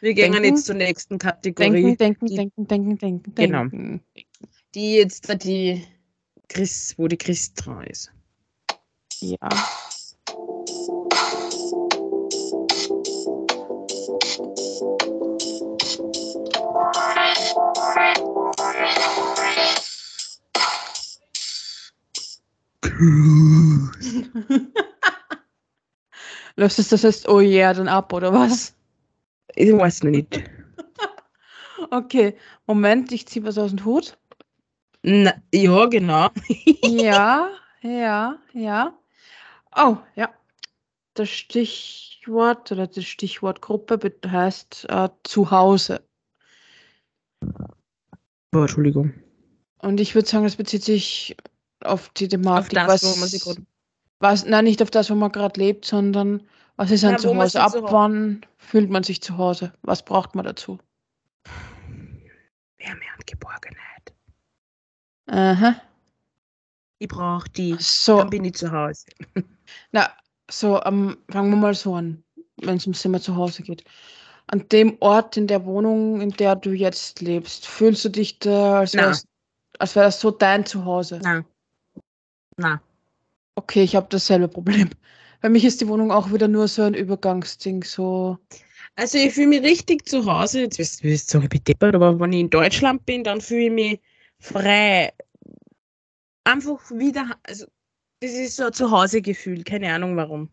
Wir 0.00 0.14
gehen 0.14 0.32
Denken, 0.32 0.44
jetzt 0.44 0.66
zur 0.66 0.74
nächsten 0.74 1.18
Kategorie. 1.18 1.96
Denken, 1.96 1.96
denken, 1.96 2.26
die, 2.26 2.34
denken, 2.34 2.66
denken, 2.66 2.98
denken, 2.98 3.34
Genau. 3.36 3.60
denken. 3.60 4.02
die 4.74 4.96
jetzt 4.96 5.28
da 5.28 5.36
die 5.36 5.86
Chris, 6.48 6.94
wo 6.98 7.06
die 7.06 7.16
Chris 7.16 7.54
dran 7.54 7.86
ist. 7.86 8.10
Ja. 9.20 9.38
Löst 26.58 26.80
es 26.80 26.88
das 26.88 27.04
heißt, 27.04 27.28
oh 27.28 27.38
yeah, 27.38 27.72
dann 27.72 27.86
ab, 27.86 28.12
oder 28.12 28.34
was? 28.34 28.74
Ich 29.54 29.72
weiß 29.72 30.02
noch 30.02 30.10
nicht. 30.10 30.42
Okay, 31.90 32.36
Moment, 32.66 33.12
ich 33.12 33.28
ziehe 33.28 33.46
was 33.46 33.56
aus 33.56 33.70
dem 33.70 33.84
Hut. 33.84 34.18
Na, 35.02 35.32
ja, 35.54 35.86
genau. 35.86 36.28
Ja, 36.82 37.50
ja, 37.80 38.36
ja. 38.52 38.98
Oh, 39.76 39.96
ja. 40.16 40.34
Das 41.14 41.30
Stichwort 41.30 42.72
oder 42.72 42.88
die 42.88 43.04
Stichwortgruppe 43.04 44.12
heißt 44.26 44.86
äh, 44.90 45.08
Zuhause. 45.22 46.02
Boah, 48.50 48.62
Entschuldigung. 48.62 49.14
Und 49.78 50.00
ich 50.00 50.16
würde 50.16 50.28
sagen, 50.28 50.44
das 50.44 50.56
bezieht 50.56 50.82
sich 50.82 51.36
auf 51.84 52.08
die 52.10 52.24
Auf 52.24 52.30
Thematik, 52.30 52.74
das, 52.74 52.88
was, 52.88 53.02
wo 53.04 53.20
man 53.20 53.28
sich 53.28 53.42
gerade. 53.42 53.62
Was, 54.20 54.44
nein, 54.44 54.64
nicht 54.64 54.82
auf 54.82 54.90
das, 54.90 55.10
wo 55.10 55.14
man 55.14 55.32
gerade 55.32 55.60
lebt, 55.60 55.84
sondern 55.84 56.42
was 56.76 56.90
ist 56.90 57.04
ein 57.04 57.12
Ja, 57.12 57.16
Zuhause? 57.18 57.60
Ab 57.60 57.72
wann 57.80 58.44
fühlt 58.56 58.90
man 58.90 59.02
sich 59.02 59.20
zu 59.20 59.36
Hause? 59.36 59.72
Was 59.82 60.04
braucht 60.04 60.34
man 60.34 60.44
dazu? 60.44 60.78
Wärme 62.78 63.00
und 63.16 63.26
Geborgenheit. 63.26 64.14
Aha. 65.26 65.80
Ich 66.98 67.08
brauche 67.08 67.48
die. 67.50 67.76
So, 67.78 68.18
Dann 68.18 68.30
bin 68.30 68.44
ich 68.44 68.54
zu 68.54 68.70
Hause. 68.70 69.06
na, 69.92 70.10
so, 70.50 70.82
ähm, 70.84 71.18
fangen 71.30 71.50
wir 71.50 71.56
mal 71.56 71.74
so 71.74 71.94
an, 71.94 72.24
wenn 72.56 72.76
es 72.76 72.86
ums 72.86 73.02
Thema 73.02 73.20
zu 73.20 73.36
Hause 73.36 73.62
geht. 73.62 73.84
An 74.48 74.66
dem 74.70 74.96
Ort 75.00 75.36
in 75.36 75.46
der 75.46 75.64
Wohnung, 75.64 76.20
in 76.20 76.30
der 76.30 76.56
du 76.56 76.70
jetzt 76.70 77.20
lebst, 77.20 77.66
fühlst 77.66 78.04
du 78.04 78.08
dich 78.08 78.38
da, 78.38 78.80
als 78.80 78.94
wäre 78.94 79.14
wär 79.78 80.02
das 80.04 80.20
so 80.20 80.30
dein 80.30 80.64
Zuhause? 80.64 81.20
Nein. 81.22 81.44
Nein. 82.56 82.80
Okay, 83.58 83.82
ich 83.82 83.96
habe 83.96 84.06
dasselbe 84.08 84.46
Problem. 84.46 84.88
Bei 85.40 85.48
mich 85.48 85.64
ist 85.64 85.80
die 85.80 85.88
Wohnung 85.88 86.12
auch 86.12 86.32
wieder 86.32 86.46
nur 86.46 86.68
so 86.68 86.82
ein 86.82 86.94
Übergangsding, 86.94 87.82
so. 87.82 88.38
Also 88.94 89.18
ich 89.18 89.34
fühle 89.34 89.48
mich 89.48 89.62
richtig 89.62 90.08
zu 90.08 90.24
Hause. 90.26 90.60
Jetzt 90.60 90.78
wirst 90.78 91.02
du 91.02 91.16
sagen, 91.16 91.44
ich 91.44 91.50
bin 91.50 91.64
deppert, 91.64 91.96
aber 91.96 92.20
wenn 92.20 92.32
ich 92.32 92.40
in 92.40 92.50
Deutschland 92.50 93.04
bin, 93.04 93.24
dann 93.24 93.40
fühle 93.40 93.64
ich 93.64 93.72
mich 93.72 94.00
frei. 94.38 95.12
Einfach 96.44 96.78
wieder, 96.92 97.36
also 97.42 97.66
das 98.20 98.30
ist 98.30 98.56
so 98.56 98.66
ein 98.66 98.72
Zuhausegefühl, 98.72 99.64
keine 99.64 99.92
Ahnung 99.92 100.16
warum. 100.16 100.50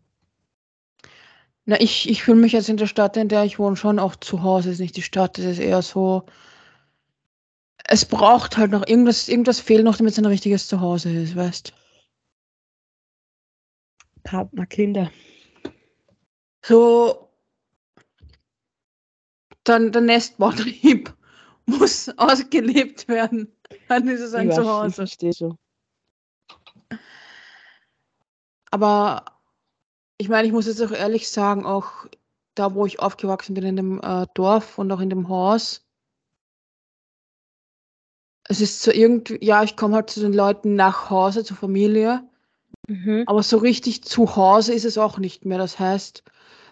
Na, 1.64 1.80
ich, 1.80 2.08
ich 2.10 2.24
fühle 2.24 2.40
mich 2.40 2.52
jetzt 2.52 2.68
in 2.68 2.76
der 2.76 2.88
Stadt, 2.88 3.16
in 3.16 3.28
der 3.28 3.44
ich 3.44 3.60
wohne, 3.60 3.76
schon 3.76 4.00
auch 4.00 4.16
zu 4.16 4.42
Hause. 4.42 4.70
Ist 4.70 4.80
nicht 4.80 4.96
die 4.96 5.02
Stadt, 5.02 5.38
es 5.38 5.44
ist 5.44 5.58
eher 5.60 5.82
so. 5.82 6.26
Es 7.84 8.04
braucht 8.04 8.56
halt 8.56 8.72
noch 8.72 8.84
irgendwas, 8.84 9.28
irgendwas 9.28 9.60
fehlt 9.60 9.84
noch, 9.84 9.96
damit 9.96 10.14
es 10.14 10.18
ein 10.18 10.26
richtiges 10.26 10.66
Zuhause 10.66 11.12
ist, 11.12 11.36
weißt 11.36 11.72
Partner, 14.26 14.66
Kinder. 14.66 15.10
So. 16.64 17.30
Dann 19.64 19.92
der 19.92 20.02
Nestbautrieb 20.02 21.14
muss 21.66 22.08
ausgelebt 22.18 23.08
werden. 23.08 23.56
Dann 23.88 24.08
ist 24.08 24.20
es 24.20 24.34
ein 24.34 24.50
ich, 24.50 24.56
weiß, 24.56 24.58
ich 24.58 24.64
Zuhause. 24.64 24.92
verstehe 24.92 25.32
schon. 25.32 25.58
Aber 28.70 29.24
ich 30.18 30.28
meine, 30.28 30.46
ich 30.46 30.52
muss 30.52 30.66
jetzt 30.66 30.82
auch 30.82 30.90
ehrlich 30.90 31.28
sagen, 31.30 31.64
auch 31.64 32.06
da, 32.54 32.74
wo 32.74 32.84
ich 32.86 33.00
aufgewachsen 33.00 33.54
bin, 33.54 33.64
in 33.64 33.76
dem 33.76 34.00
äh, 34.02 34.26
Dorf 34.34 34.78
und 34.78 34.90
auch 34.92 35.00
in 35.00 35.10
dem 35.10 35.28
Haus, 35.28 35.86
es 38.48 38.60
ist 38.60 38.82
so 38.82 38.90
irgendwie, 38.90 39.44
ja, 39.44 39.62
ich 39.62 39.76
komme 39.76 39.96
halt 39.96 40.10
zu 40.10 40.20
den 40.20 40.32
Leuten 40.32 40.74
nach 40.74 41.10
Hause, 41.10 41.44
zur 41.44 41.56
Familie, 41.56 42.28
Mhm. 42.88 43.24
aber 43.26 43.42
so 43.42 43.58
richtig 43.58 44.04
zu 44.04 44.36
Hause 44.36 44.72
ist 44.72 44.84
es 44.84 44.98
auch 44.98 45.18
nicht 45.18 45.44
mehr. 45.44 45.58
Das 45.58 45.78
heißt, 45.78 46.22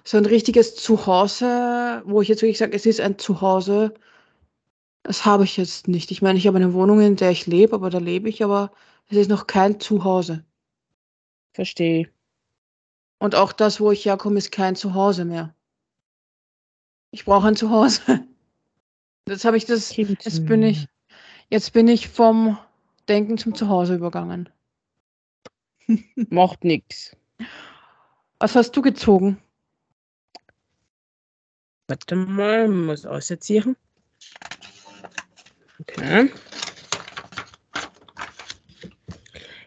so 0.04 0.16
ein 0.16 0.26
richtiges 0.26 0.76
Zuhause, 0.76 2.02
wo 2.04 2.20
ich 2.20 2.28
jetzt 2.28 2.42
wirklich 2.42 2.58
sage, 2.58 2.76
es 2.76 2.86
ist 2.86 3.00
ein 3.00 3.18
Zuhause, 3.18 3.94
das 5.02 5.24
habe 5.24 5.44
ich 5.44 5.56
jetzt 5.56 5.88
nicht. 5.88 6.10
Ich 6.10 6.22
meine, 6.22 6.38
ich 6.38 6.46
habe 6.46 6.56
eine 6.56 6.72
Wohnung, 6.72 7.00
in 7.00 7.16
der 7.16 7.30
ich 7.30 7.46
lebe, 7.46 7.74
aber 7.74 7.90
da 7.90 7.98
lebe 7.98 8.28
ich, 8.28 8.44
aber 8.44 8.72
es 9.08 9.16
ist 9.16 9.28
noch 9.28 9.46
kein 9.46 9.80
Zuhause. 9.80 10.44
Verstehe. 11.52 12.08
Und 13.18 13.34
auch 13.34 13.52
das, 13.52 13.80
wo 13.80 13.90
ich 13.90 14.04
herkomme, 14.04 14.38
ist 14.38 14.52
kein 14.52 14.76
Zuhause 14.76 15.24
mehr. 15.24 15.54
Ich 17.10 17.24
brauche 17.24 17.46
ein 17.46 17.56
Zuhause. 17.56 18.00
Jetzt 19.28 19.46
habe 19.46 19.56
ich 19.56 19.64
das, 19.64 19.96
jetzt 19.96 20.44
bin 20.44 20.62
ich, 20.62 20.86
jetzt 21.48 21.72
bin 21.72 21.88
ich 21.88 22.08
vom 22.08 22.58
Denken 23.08 23.38
zum 23.38 23.54
Zuhause 23.54 23.94
übergegangen. 23.94 24.50
Macht 26.30 26.64
nichts. 26.64 27.16
Was 28.38 28.54
hast 28.54 28.72
du 28.76 28.82
gezogen? 28.82 29.40
Warte 31.88 32.16
mal, 32.16 32.68
muss 32.68 33.04
ausziehen. 33.04 33.76
Okay. 35.80 36.30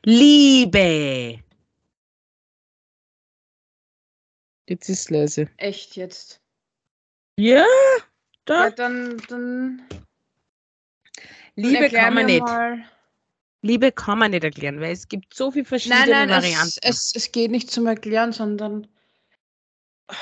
Liebe. 0.04 1.44
Jetzt 4.70 4.90
ist 4.90 5.10
leise. 5.12 5.50
Echt 5.58 5.96
jetzt? 5.96 6.42
Ja, 7.38 7.58
Ja, 7.60 7.66
da. 8.46 8.70
dann, 8.72 9.18
dann 9.28 9.82
Liebe 11.56 11.90
kann 11.90 12.14
man 12.14 12.26
nicht. 12.26 12.42
Mal. 12.42 12.86
Liebe 13.68 13.92
kann 13.92 14.20
man 14.20 14.32
nicht 14.32 14.44
erklären, 14.44 14.80
weil 14.80 14.92
es 14.94 15.08
gibt 15.08 15.34
so 15.34 15.52
viele 15.52 15.66
verschiedene 15.66 16.02
Nein, 16.08 16.10
nein, 16.10 16.30
Varianten. 16.30 16.80
es, 16.82 17.12
es, 17.12 17.12
es 17.16 17.32
geht 17.32 17.52
nicht 17.52 17.70
zum 17.70 17.86
Erklären, 17.88 18.32
sondern 18.32 18.88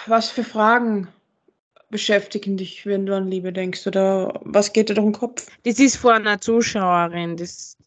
Was 0.07 0.29
für 0.29 0.43
Fragen 0.43 1.07
beschäftigen 1.89 2.57
dich, 2.57 2.85
wenn 2.85 3.05
du 3.05 3.15
an 3.15 3.29
Liebe 3.29 3.53
denkst? 3.53 3.85
Oder 3.87 4.39
was 4.43 4.73
geht 4.73 4.89
dir 4.89 4.95
durch 4.95 5.05
den 5.05 5.13
Kopf? 5.13 5.47
Das 5.63 5.79
ist 5.79 5.97
von 5.97 6.13
einer 6.15 6.41
Zuschauerin. 6.41 7.37
Das, 7.37 7.77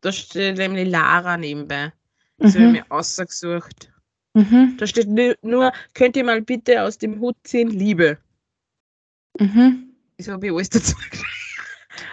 da 0.00 0.12
steht 0.12 0.56
nämlich 0.58 0.88
Lara 0.88 1.36
nebenbei. 1.36 1.92
Das 2.38 2.54
habe 2.54 2.64
ich 2.64 2.66
Mhm. 2.68 2.72
mir 2.72 2.84
ausgesucht. 2.90 3.92
Mhm. 4.34 4.76
Da 4.78 4.86
steht 4.86 5.08
nu- 5.08 5.34
nur, 5.42 5.72
könnt 5.94 6.16
ihr 6.16 6.22
mal 6.24 6.40
bitte 6.40 6.82
aus 6.84 6.96
dem 6.98 7.18
Hut 7.20 7.36
ziehen, 7.42 7.70
Liebe. 7.70 8.18
Mhm. 9.40 9.96
Das 10.16 10.28
habe 10.28 10.46
ich 10.46 10.52
alles 10.52 10.70
dazu 10.70 10.94
geschrieben. 11.10 11.37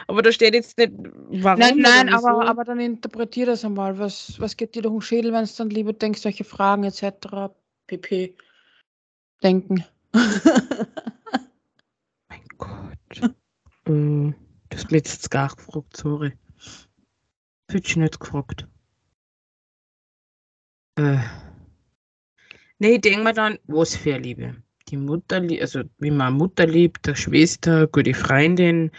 Aber 0.07 0.21
da 0.21 0.31
steht 0.31 0.53
jetzt 0.53 0.77
nicht, 0.77 0.91
warum. 0.95 1.59
Nein, 1.59 1.77
nein, 1.77 2.07
oder 2.07 2.17
wieso. 2.17 2.27
aber, 2.27 2.47
aber 2.47 2.63
dann 2.63 2.79
interpretier 2.79 3.45
das 3.45 3.65
einmal. 3.65 3.97
Was, 3.99 4.39
was 4.39 4.55
geht 4.57 4.75
dir 4.75 4.81
durch 4.81 4.93
den 4.93 5.01
Schädel, 5.01 5.33
wenn 5.33 5.43
es 5.43 5.55
dann 5.55 5.69
lieber 5.69 5.93
denkst, 5.93 6.21
solche 6.21 6.43
Fragen 6.43 6.83
etc. 6.83 7.53
pp. 7.87 8.35
denken? 9.43 9.83
Mein 12.29 12.45
Gott. 12.57 13.21
äh, 13.21 13.31
du 13.85 14.33
hast 14.73 14.91
mich 14.91 15.05
jetzt 15.05 15.31
gar 15.31 15.49
gefragt, 15.49 15.97
sorry. 15.97 16.33
Hätte 17.69 17.87
ich 17.87 17.95
nicht 17.95 18.19
gefragt. 18.19 18.67
Äh. 20.97 21.17
Nee, 22.79 22.95
ich 22.95 23.01
denke 23.01 23.23
mir 23.23 23.33
dann, 23.33 23.57
was 23.67 23.95
für 23.95 24.15
eine 24.15 24.23
Liebe. 24.23 24.55
Die 24.89 24.97
Mutter, 24.97 25.41
also 25.59 25.81
wie 25.97 26.11
man 26.11 26.33
Mutter 26.33 26.67
liebt, 26.67 27.07
der 27.07 27.15
Schwester, 27.15 27.87
gute 27.87 28.13
Freundin, 28.13 28.91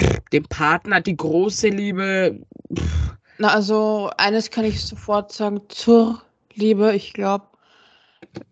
pff, 0.00 0.20
den 0.32 0.44
Partner, 0.44 1.00
die 1.00 1.16
große 1.16 1.68
Liebe. 1.68 2.40
Pff, 2.76 3.16
Na, 3.38 3.48
also 3.48 4.10
eines 4.16 4.50
kann 4.50 4.64
ich 4.64 4.82
sofort 4.82 5.32
sagen 5.32 5.62
zur 5.68 6.22
Liebe. 6.54 6.94
Ich 6.94 7.12
glaube, 7.12 7.46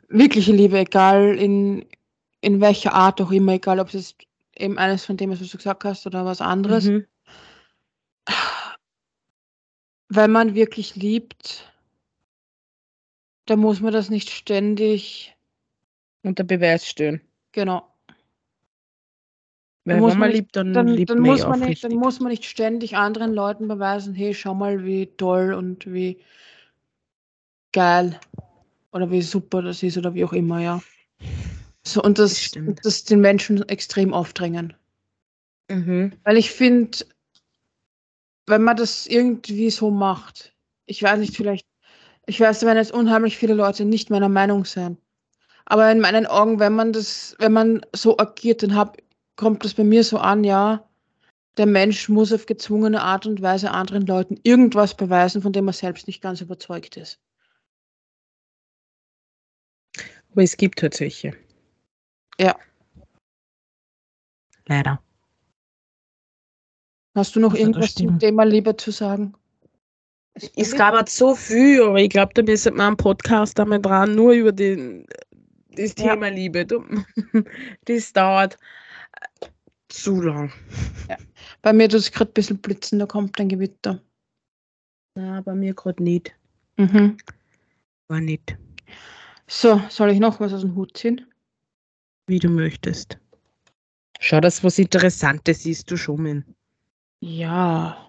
wirkliche 0.09 0.53
Liebe, 0.53 0.79
egal 0.79 1.37
in, 1.39 1.87
in 2.41 2.61
welcher 2.61 2.93
Art 2.95 3.21
auch 3.21 3.31
immer, 3.31 3.53
egal 3.53 3.81
ob 3.81 3.89
es 3.89 3.95
jetzt 3.95 4.17
eben 4.57 4.79
eines 4.79 5.05
von 5.05 5.17
dem 5.17 5.33
ist, 5.33 5.41
was 5.41 5.51
du 5.51 5.57
gesagt 5.57 5.85
hast, 5.85 6.07
oder 6.07 6.25
was 6.25 6.41
anderes. 6.41 6.85
mhm. 6.85 7.07
Wenn 10.09 10.31
man 10.31 10.55
wirklich 10.55 10.95
liebt, 10.95 11.73
dann 13.47 13.61
muss 13.61 13.81
man 13.81 13.93
das 13.93 14.11
nicht 14.11 14.31
ständig, 14.31 15.35
Unter 16.23 16.45
Beweis 16.45 16.87
stellen. 16.87 17.21
genau. 17.53 17.92
Wenn 19.85 20.01
man 20.01 20.19
man 20.19 20.31
liebt, 20.31 20.55
dann, 20.57 20.73
Dann, 20.73 20.87
liebt 20.89 21.11
dann, 21.11 21.19
man 21.19 21.27
muss 21.27 21.47
man 21.47 21.61
nicht, 21.61 21.83
dann 21.85 21.93
aufrichtig. 21.93 21.99
muss 21.99 22.21
man 22.21 22.31
nicht 22.31 22.45
ständig 22.45 22.97
anderen 22.97 23.33
Leuten 23.33 23.69
beweisen, 23.69 24.15
hey, 24.15 24.33
schau 24.33 24.55
mal, 24.55 24.85
wie 24.85 25.07
toll 25.07 25.53
und 25.55 25.93
wie 25.93 26.19
geil 27.73 28.19
oder 28.93 29.11
wie 29.11 29.23
super 29.23 29.63
das 29.63 29.83
ist 29.83 29.99
oder 29.99 30.15
wie 30.15 30.25
auch 30.25 30.33
immer, 30.33 30.61
ja. 30.61 30.83
So, 31.85 32.03
und 32.03 32.19
Das 32.19 32.51
das, 32.53 32.53
das 32.83 33.05
den 33.05 33.21
Menschen 33.21 33.69
extrem 33.69 34.15
aufdrängen. 34.15 34.75
Mhm. 35.69 36.13
Weil 36.25 36.37
ich 36.37 36.51
finde, 36.53 36.99
wenn 38.47 38.63
man 38.63 38.77
das 38.77 39.07
irgendwie 39.07 39.71
so 39.71 39.91
macht, 39.91 40.55
ich 40.87 41.03
weiß 41.03 41.19
nicht, 41.19 41.37
vielleicht, 41.37 41.67
ich 42.27 42.41
weiß, 42.41 42.63
werden 42.63 42.79
jetzt 42.79 42.93
unheimlich 42.93 43.37
viele 43.37 43.55
Leute 43.55 43.85
nicht 43.85 44.11
meiner 44.11 44.29
Meinung 44.29 44.65
sein. 44.65 44.97
Aber 45.65 45.91
in 45.91 46.01
meinen 46.01 46.27
Augen, 46.27 46.59
wenn 46.61 46.75
man 46.75 46.93
das, 46.93 47.37
wenn 47.39 47.53
man 47.53 47.83
so 47.95 48.19
agiert, 48.19 48.63
dann 48.63 48.75
hab, 48.75 48.99
kommt 49.37 49.65
das 49.65 49.75
bei 49.75 49.85
mir 49.85 50.05
so 50.05 50.19
an, 50.19 50.45
ja, 50.45 50.89
der 51.57 51.67
Mensch 51.67 52.09
muss 52.09 52.33
auf 52.33 52.47
gezwungene 52.47 53.03
Art 53.03 53.27
und 53.27 53.43
Weise 53.43 53.71
anderen 53.71 54.07
Leuten 54.07 54.39
irgendwas 54.43 54.97
beweisen, 54.97 55.43
von 55.43 55.53
dem 55.53 55.69
er 55.69 55.73
selbst 55.75 56.07
nicht 56.07 56.23
ganz 56.23 56.41
überzeugt 56.41 56.97
ist. 56.97 57.21
Aber 60.31 60.43
es 60.43 60.57
gibt 60.57 60.83
halt 60.83 60.95
solche. 60.95 61.37
Ja. 62.41 62.57
Leider. 64.67 65.03
Hast 67.15 67.37
du 67.37 67.41
noch 67.41 67.53
Also, 67.53 67.63
irgendwas 67.63 67.95
zum. 67.95 68.19
Thema 68.19 68.45
Liebe 68.45 68.75
zu 68.77 68.91
sagen? 68.91 69.35
Es 70.57 70.75
gab 70.75 70.95
halt 70.95 71.11
so 71.11 71.35
viel, 71.35 71.83
aber 71.83 72.01
ich 72.01 72.09
glaube, 72.09 72.33
da 72.33 72.43
müssen 72.43 72.77
wir 72.77 72.87
einen 72.87 72.97
Podcast 72.97 73.59
damit 73.59 73.85
dran, 73.85 74.15
nur 74.15 74.33
über 74.33 74.53
den, 74.53 75.07
das 75.77 75.95
Ja. 75.99 76.15
Thema 76.15 76.29
Liebe. 76.29 76.67
Das 77.85 78.13
dauert 78.15 78.57
zu 79.93 80.21
lang. 80.21 80.53
Bei 81.63 81.73
mir 81.73 81.89
tut 81.89 82.01
es 82.01 82.13
gerade 82.13 82.31
ein 82.31 82.35
bisschen 82.35 82.59
blitzen, 82.59 82.99
da 82.99 83.07
kommt 83.07 83.39
ein 83.41 83.49
Gewitter. 83.49 84.01
Na, 85.15 85.41
bei 85.43 85.55
mir 85.55 85.75
gerade 85.75 86.03
nicht. 86.03 86.35
Mhm. 86.77 87.17
War 88.09 88.21
nicht. 88.21 88.57
So, 89.47 89.81
soll 89.89 90.11
ich 90.11 90.21
noch 90.21 90.41
was 90.41 90.53
aus 90.53 90.63
dem 90.63 90.75
Hut 90.75 90.97
ziehen? 90.97 91.27
Wie 92.27 92.39
du 92.39 92.49
möchtest. 92.49 93.19
Schau, 94.21 94.41
dass 94.41 94.65
was 94.65 94.79
Interessantes 94.79 95.67
ist, 95.67 95.91
du 95.91 95.97
Schummen. 95.97 96.55
Ja. 97.21 98.09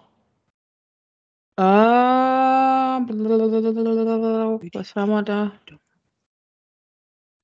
Ah, 1.56 3.00
was 4.72 4.94
haben 4.94 5.10
wir 5.10 5.22
da? 5.22 5.52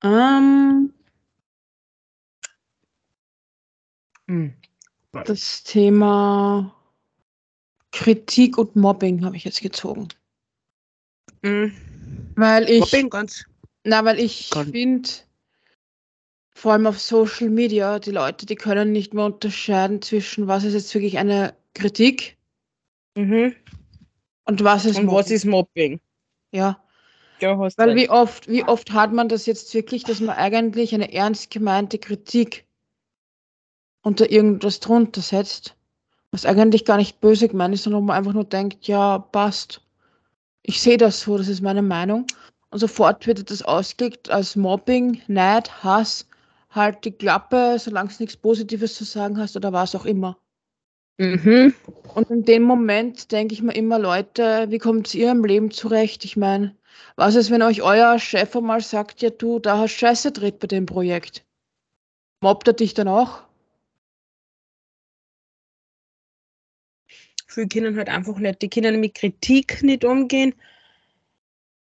Ähm, 0.02 0.92
Hm. 4.30 4.54
das 5.24 5.64
Thema 5.64 6.72
Kritik 7.90 8.58
und 8.58 8.76
Mobbing 8.76 9.24
habe 9.24 9.36
ich 9.36 9.44
jetzt 9.44 9.60
gezogen. 9.60 10.06
Hm. 11.44 11.72
Weil 12.36 12.70
ich, 12.70 12.80
Mobbing 12.80 13.10
ganz. 13.10 13.44
na, 13.84 14.04
weil 14.04 14.20
ich 14.20 14.50
finde, 14.70 15.08
vor 16.54 16.72
allem 16.74 16.86
auf 16.86 17.00
Social 17.00 17.50
Media, 17.50 17.98
die 17.98 18.12
Leute, 18.12 18.46
die 18.46 18.54
können 18.54 18.92
nicht 18.92 19.14
mehr 19.14 19.24
unterscheiden 19.24 20.00
zwischen, 20.00 20.46
was 20.46 20.62
ist 20.62 20.74
jetzt 20.74 20.94
wirklich 20.94 21.18
eine 21.18 21.54
Kritik 21.74 22.36
Mhm. 23.16 23.56
und 24.44 24.62
was 24.62 24.84
ist 24.84 24.96
Und 24.98 25.06
was 25.08 25.12
Mobbing. 25.26 25.34
ist 25.34 25.44
Mobbing? 25.44 26.00
Ja. 26.52 26.80
Weil 27.40 27.90
recht. 27.90 27.96
wie 27.96 28.10
oft, 28.10 28.48
wie 28.48 28.62
oft 28.62 28.92
hat 28.92 29.12
man 29.12 29.28
das 29.28 29.46
jetzt 29.46 29.74
wirklich, 29.74 30.04
dass 30.04 30.20
man 30.20 30.36
eigentlich 30.36 30.94
eine 30.94 31.12
ernst 31.12 31.50
gemeinte 31.50 31.98
Kritik 31.98 32.66
unter 34.02 34.30
irgendwas 34.30 34.80
drunter 34.80 35.20
setzt, 35.20 35.74
was 36.30 36.46
eigentlich 36.46 36.84
gar 36.84 36.96
nicht 36.96 37.20
böse 37.20 37.48
gemeint 37.48 37.74
ist, 37.74 37.84
sondern 37.84 38.02
wo 38.02 38.06
man 38.06 38.16
einfach 38.16 38.32
nur 38.32 38.44
denkt, 38.44 38.86
ja, 38.86 39.18
passt. 39.18 39.82
Ich 40.62 40.80
sehe 40.80 40.96
das 40.96 41.20
so, 41.20 41.38
das 41.38 41.48
ist 41.48 41.62
meine 41.62 41.82
Meinung. 41.82 42.26
Und 42.70 42.78
sofort 42.78 43.26
wird 43.26 43.50
das 43.50 43.62
ausgelegt 43.62 44.30
als 44.30 44.56
Mobbing, 44.56 45.20
Neid, 45.26 45.82
Hass, 45.82 46.26
halt 46.70 47.04
die 47.04 47.10
Klappe, 47.10 47.76
solange 47.78 48.10
es 48.10 48.20
nichts 48.20 48.36
Positives 48.36 48.94
zu 48.94 49.04
sagen 49.04 49.38
hast 49.38 49.56
oder 49.56 49.72
was 49.72 49.94
auch 49.94 50.04
immer. 50.04 50.36
Mhm. 51.18 51.74
Und 52.14 52.30
in 52.30 52.44
dem 52.44 52.62
Moment 52.62 53.30
denke 53.32 53.52
ich 53.52 53.62
mir 53.62 53.74
immer, 53.74 53.98
Leute, 53.98 54.66
wie 54.70 54.78
kommt 54.78 55.14
ihr 55.14 55.32
im 55.32 55.44
Leben 55.44 55.70
zurecht? 55.70 56.24
Ich 56.24 56.36
meine, 56.36 56.74
was 57.16 57.34
ist, 57.34 57.50
wenn 57.50 57.62
euch 57.62 57.82
euer 57.82 58.18
Chef 58.18 58.56
einmal 58.56 58.80
sagt, 58.80 59.20
ja 59.20 59.30
du, 59.30 59.58
da 59.58 59.78
hast 59.78 59.92
Scheiße 59.92 60.32
dreht 60.32 60.60
bei 60.60 60.66
dem 60.66 60.86
Projekt? 60.86 61.44
Mobbt 62.40 62.68
er 62.68 62.74
dich 62.74 62.94
dann 62.94 63.08
auch? 63.08 63.42
Viele 67.50 67.66
können 67.66 67.96
halt 67.96 68.08
einfach 68.08 68.38
nicht, 68.38 68.62
die 68.62 68.68
können 68.70 69.00
mit 69.00 69.14
Kritik 69.14 69.82
nicht 69.82 70.04
umgehen. 70.04 70.54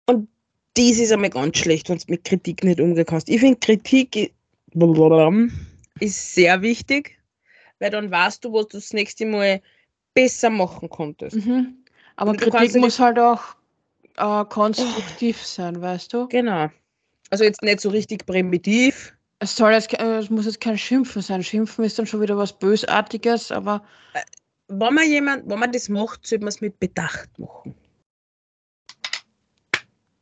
Und 0.06 0.28
das 0.74 0.98
ist 0.98 1.12
einmal 1.12 1.30
ganz 1.30 1.58
schlecht, 1.58 1.88
wenn 1.88 1.98
du 1.98 2.04
mit 2.08 2.24
Kritik 2.24 2.62
nicht 2.62 2.80
umgehen 2.80 3.04
kannst. 3.04 3.28
Ich 3.28 3.40
finde, 3.40 3.58
Kritik 3.58 4.32
ist 6.00 6.34
sehr 6.34 6.62
wichtig, 6.62 7.18
weil 7.80 7.90
dann 7.90 8.10
weißt 8.10 8.44
du, 8.44 8.52
was 8.52 8.68
du 8.68 8.76
das 8.76 8.92
nächste 8.92 9.26
Mal 9.26 9.60
besser 10.14 10.50
machen 10.50 10.88
konntest. 10.88 11.36
Mhm. 11.36 11.76
Aber 12.16 12.30
Und 12.30 12.40
Kritik 12.40 12.76
muss 12.76 13.00
halt 13.00 13.18
auch 13.18 13.56
äh, 14.16 14.44
konstruktiv 14.44 15.44
sein, 15.44 15.80
weißt 15.80 16.12
du? 16.12 16.28
Genau. 16.28 16.68
Also 17.30 17.44
jetzt 17.44 17.62
nicht 17.62 17.80
so 17.80 17.90
richtig 17.90 18.26
primitiv. 18.26 19.12
Es, 19.40 19.56
soll 19.56 19.72
jetzt, 19.72 19.92
äh, 19.94 20.18
es 20.18 20.30
muss 20.30 20.46
jetzt 20.46 20.60
kein 20.60 20.78
Schimpfen 20.78 21.22
sein. 21.22 21.42
Schimpfen 21.42 21.84
ist 21.84 21.98
dann 21.98 22.06
schon 22.06 22.20
wieder 22.20 22.36
was 22.36 22.56
Bösartiges, 22.58 23.52
aber 23.52 23.82
Wenn 24.68 24.94
man 24.94 25.08
jemand, 25.08 25.48
wenn 25.48 25.58
man 25.58 25.72
das 25.72 25.88
macht, 25.88 26.26
sollte 26.26 26.44
man 26.44 26.48
es 26.48 26.60
mit 26.60 26.78
Bedacht 26.78 27.38
machen. 27.38 27.74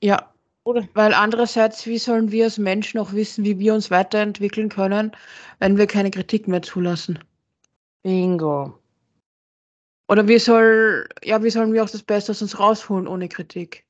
ja. 0.00 0.32
Oder? 0.64 0.88
Weil 0.94 1.14
andererseits, 1.14 1.86
wie 1.86 1.98
sollen 1.98 2.32
wir 2.32 2.44
als 2.44 2.58
Menschen 2.58 2.98
auch 2.98 3.12
wissen, 3.12 3.44
wie 3.44 3.60
wir 3.60 3.72
uns 3.72 3.92
weiterentwickeln 3.92 4.68
können, 4.68 5.12
wenn 5.60 5.78
wir 5.78 5.86
keine 5.86 6.10
Kritik 6.10 6.48
mehr 6.48 6.60
zulassen? 6.62 7.20
Bingo. 8.02 8.76
Oder 10.08 10.26
wie 10.26 10.40
soll, 10.40 11.08
ja, 11.22 11.42
wie 11.44 11.50
sollen 11.50 11.72
wir 11.72 11.84
auch 11.84 11.90
das 11.90 12.02
Beste 12.02 12.32
aus 12.32 12.42
uns 12.42 12.58
rausholen 12.58 13.06
ohne 13.06 13.28
Kritik? 13.28 13.86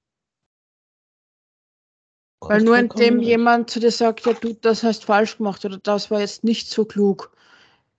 Weil 2.40 2.62
nur 2.62 2.76
indem 2.78 3.20
jemand 3.20 3.70
zu 3.70 3.80
dir 3.80 3.90
sagt, 3.90 4.26
ja, 4.26 4.34
du, 4.34 4.52
das 4.52 4.82
hast 4.82 5.06
falsch 5.06 5.38
gemacht 5.38 5.64
oder 5.64 5.78
das 5.78 6.10
war 6.10 6.20
jetzt 6.20 6.44
nicht 6.44 6.68
so 6.68 6.84
klug, 6.84 7.34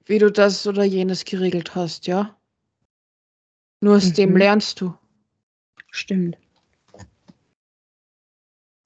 wie 0.06 0.20
du 0.20 0.32
das 0.32 0.68
oder 0.68 0.84
jenes 0.84 1.26
geregelt 1.26 1.74
hast, 1.74 2.06
ja? 2.06 2.37
Nur 3.82 3.98
aus 3.98 4.12
dem 4.14 4.32
Mhm. 4.32 4.38
lernst 4.38 4.82
du. 4.82 4.94
Stimmt. 5.92 6.38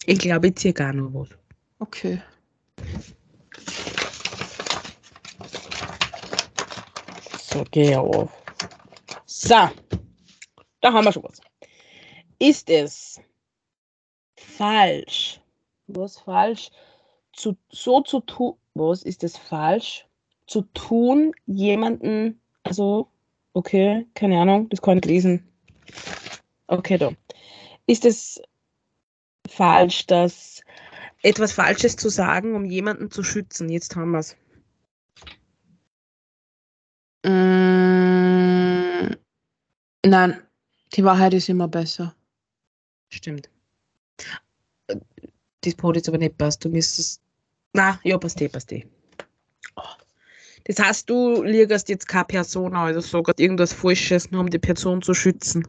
Ich 0.06 0.20
glaube, 0.20 0.48
ich 0.48 0.56
ziehe 0.56 0.74
gar 0.74 0.94
noch 0.94 1.14
was. 1.14 1.30
Okay. 1.80 2.22
So, 7.40 7.64
geh 7.72 7.96
auf. 7.96 8.32
So, 9.26 9.70
da 10.82 10.94
haben 10.94 11.06
wir 11.06 11.12
schon 11.12 11.24
was. 11.24 11.42
Ist 12.40 12.70
es 12.70 13.22
falsch? 14.38 15.40
Was 15.88 16.18
falsch? 16.20 16.70
Zu, 17.34 17.58
so 17.70 18.02
zu 18.02 18.22
tun. 18.22 18.58
Was 18.74 19.04
ist 19.04 19.24
es 19.24 19.38
falsch? 19.38 20.06
Zu 20.48 20.62
tun, 20.74 21.34
jemanden, 21.46 22.42
also, 22.64 23.10
okay, 23.54 24.08
keine 24.14 24.40
Ahnung, 24.40 24.70
das 24.70 24.82
kann 24.82 24.98
ich 24.98 25.06
lesen. 25.06 25.48
Okay, 26.68 26.98
da. 26.98 27.12
Ist 27.88 28.06
es 28.06 28.42
falsch, 29.50 30.06
dass 30.08 30.62
etwas 31.24 31.52
Falsches 31.52 31.96
zu 31.96 32.10
sagen, 32.10 32.56
um 32.56 32.66
jemanden 32.66 33.12
zu 33.12 33.24
schützen? 33.24 33.70
Jetzt 33.70 33.96
haben 33.96 34.12
wir 34.12 34.20
es. 34.20 34.36
Mm, 37.24 39.16
nein, 40.06 40.42
die 40.94 41.04
Wahrheit 41.04 41.34
ist 41.34 41.50
immer 41.50 41.68
besser. 41.68 42.16
Stimmt. 43.10 43.50
Das 45.62 45.76
Brot 45.76 45.96
jetzt 45.98 46.08
aber 46.10 46.18
nicht 46.18 46.38
passt. 46.38 46.66
Du 46.66 46.70
müsstest. 46.70 47.22
Na, 47.74 48.00
ja, 48.04 48.18
passt 48.18 48.42
eh, 48.42 48.50
passt 48.50 48.72
eh. 48.72 48.88
Das 50.66 50.80
heißt, 50.80 51.10
du 51.10 51.44
liegst 51.44 51.90
jetzt 51.90 52.08
keine 52.08 52.26
Person, 52.26 52.76
also 52.76 53.00
sagst 53.00 53.40
irgendwas 53.40 53.74
Falsches, 53.74 54.32
nur 54.32 54.42
um 54.42 54.50
die 54.50 54.60
Person 54.60 55.02
zu 55.02 55.14
schützen. 55.14 55.68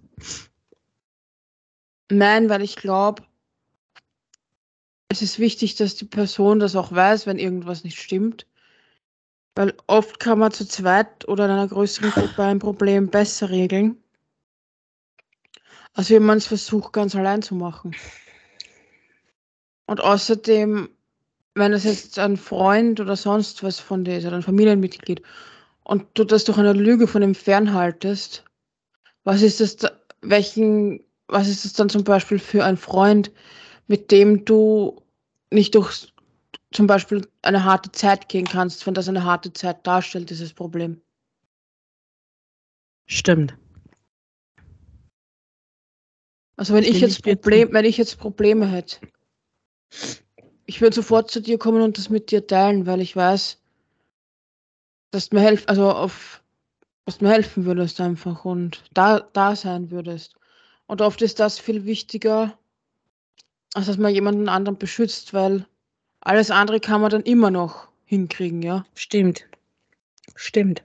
Nein, 2.10 2.48
weil 2.48 2.62
ich 2.62 2.76
glaube, 2.76 3.22
es 5.08 5.22
ist 5.22 5.38
wichtig, 5.38 5.76
dass 5.76 5.94
die 5.94 6.04
Person 6.04 6.58
das 6.58 6.76
auch 6.76 6.92
weiß, 6.92 7.26
wenn 7.26 7.38
irgendwas 7.38 7.84
nicht 7.84 8.00
stimmt. 8.00 8.46
Weil 9.54 9.74
oft 9.86 10.18
kann 10.18 10.38
man 10.38 10.52
zu 10.52 10.66
zweit 10.66 11.28
oder 11.28 11.44
in 11.44 11.50
einer 11.50 11.68
größeren 11.68 12.10
Gruppe 12.10 12.42
ein 12.42 12.58
Problem 12.58 13.08
besser 13.08 13.50
regeln, 13.50 14.02
als 15.92 16.08
wenn 16.08 16.22
man 16.22 16.38
es 16.38 16.46
versucht, 16.46 16.94
ganz 16.94 17.14
allein 17.14 17.42
zu 17.42 17.54
machen. 17.54 17.94
Und 19.84 20.00
außerdem, 20.00 20.88
wenn 21.54 21.72
es 21.72 21.84
jetzt 21.84 22.18
ein 22.18 22.36
Freund 22.36 23.00
oder 23.00 23.16
sonst 23.16 23.62
was 23.62 23.78
von 23.78 24.04
dir 24.04 24.18
ist 24.18 24.26
oder 24.26 24.36
ein 24.36 24.42
Familienmitglied 24.42 25.22
und 25.84 26.06
du 26.14 26.24
das 26.24 26.44
durch 26.44 26.58
eine 26.58 26.72
Lüge 26.72 27.06
von 27.06 27.22
ihm 27.22 27.34
fernhaltest, 27.34 28.44
was 29.24 29.42
ist 29.42 29.60
das, 29.60 29.76
da, 29.76 29.90
welchen, 30.22 31.04
was 31.28 31.48
ist 31.48 31.64
das 31.64 31.74
dann 31.74 31.88
zum 31.88 32.04
Beispiel 32.04 32.38
für 32.38 32.64
ein 32.64 32.76
Freund, 32.76 33.30
mit 33.86 34.10
dem 34.10 34.44
du 34.44 35.02
nicht 35.50 35.74
durch 35.74 36.12
zum 36.72 36.86
Beispiel 36.86 37.28
eine 37.42 37.64
harte 37.64 37.92
Zeit 37.92 38.28
gehen 38.28 38.46
kannst, 38.46 38.86
wenn 38.86 38.94
das 38.94 39.08
eine 39.08 39.24
harte 39.24 39.52
Zeit 39.52 39.86
darstellt, 39.86 40.30
dieses 40.30 40.54
Problem. 40.54 41.00
Stimmt. 43.06 43.56
Also 46.56 46.74
wenn 46.74 46.84
ich 46.84 47.00
jetzt 47.00 47.26
ich 47.26 47.40
Problem, 47.40 47.72
wenn 47.72 47.84
ich 47.84 47.98
jetzt 47.98 48.18
Probleme 48.18 48.66
hätte, 48.66 48.98
ich 50.66 50.80
würde 50.80 50.94
sofort 50.94 51.30
zu 51.30 51.40
dir 51.40 51.58
kommen 51.58 51.82
und 51.82 51.98
das 51.98 52.10
mit 52.10 52.30
dir 52.30 52.46
teilen, 52.46 52.86
weil 52.86 53.00
ich 53.00 53.14
weiß, 53.14 53.58
dass 55.10 55.28
du 55.28 55.36
mir 55.36 55.42
helfen, 55.42 55.68
also 55.68 55.90
auf, 55.90 56.42
dass 57.04 57.18
du 57.18 57.24
mir 57.24 57.32
helfen 57.32 57.64
würdest 57.64 58.00
einfach 58.00 58.44
und 58.44 58.82
da, 58.92 59.20
da 59.20 59.56
sein 59.56 59.90
würdest. 59.90 60.36
Und 60.86 61.00
oft 61.00 61.22
ist 61.22 61.40
das 61.40 61.58
viel 61.58 61.84
wichtiger, 61.84 62.58
als 63.74 63.86
dass 63.86 63.98
man 63.98 64.14
jemanden 64.14 64.48
anderen 64.48 64.78
beschützt, 64.78 65.32
weil 65.34 65.66
alles 66.20 66.50
andere 66.50 66.80
kann 66.80 67.00
man 67.00 67.10
dann 67.10 67.22
immer 67.22 67.50
noch 67.50 67.88
hinkriegen, 68.04 68.62
ja. 68.62 68.84
Stimmt. 68.94 69.46
Stimmt. 70.36 70.82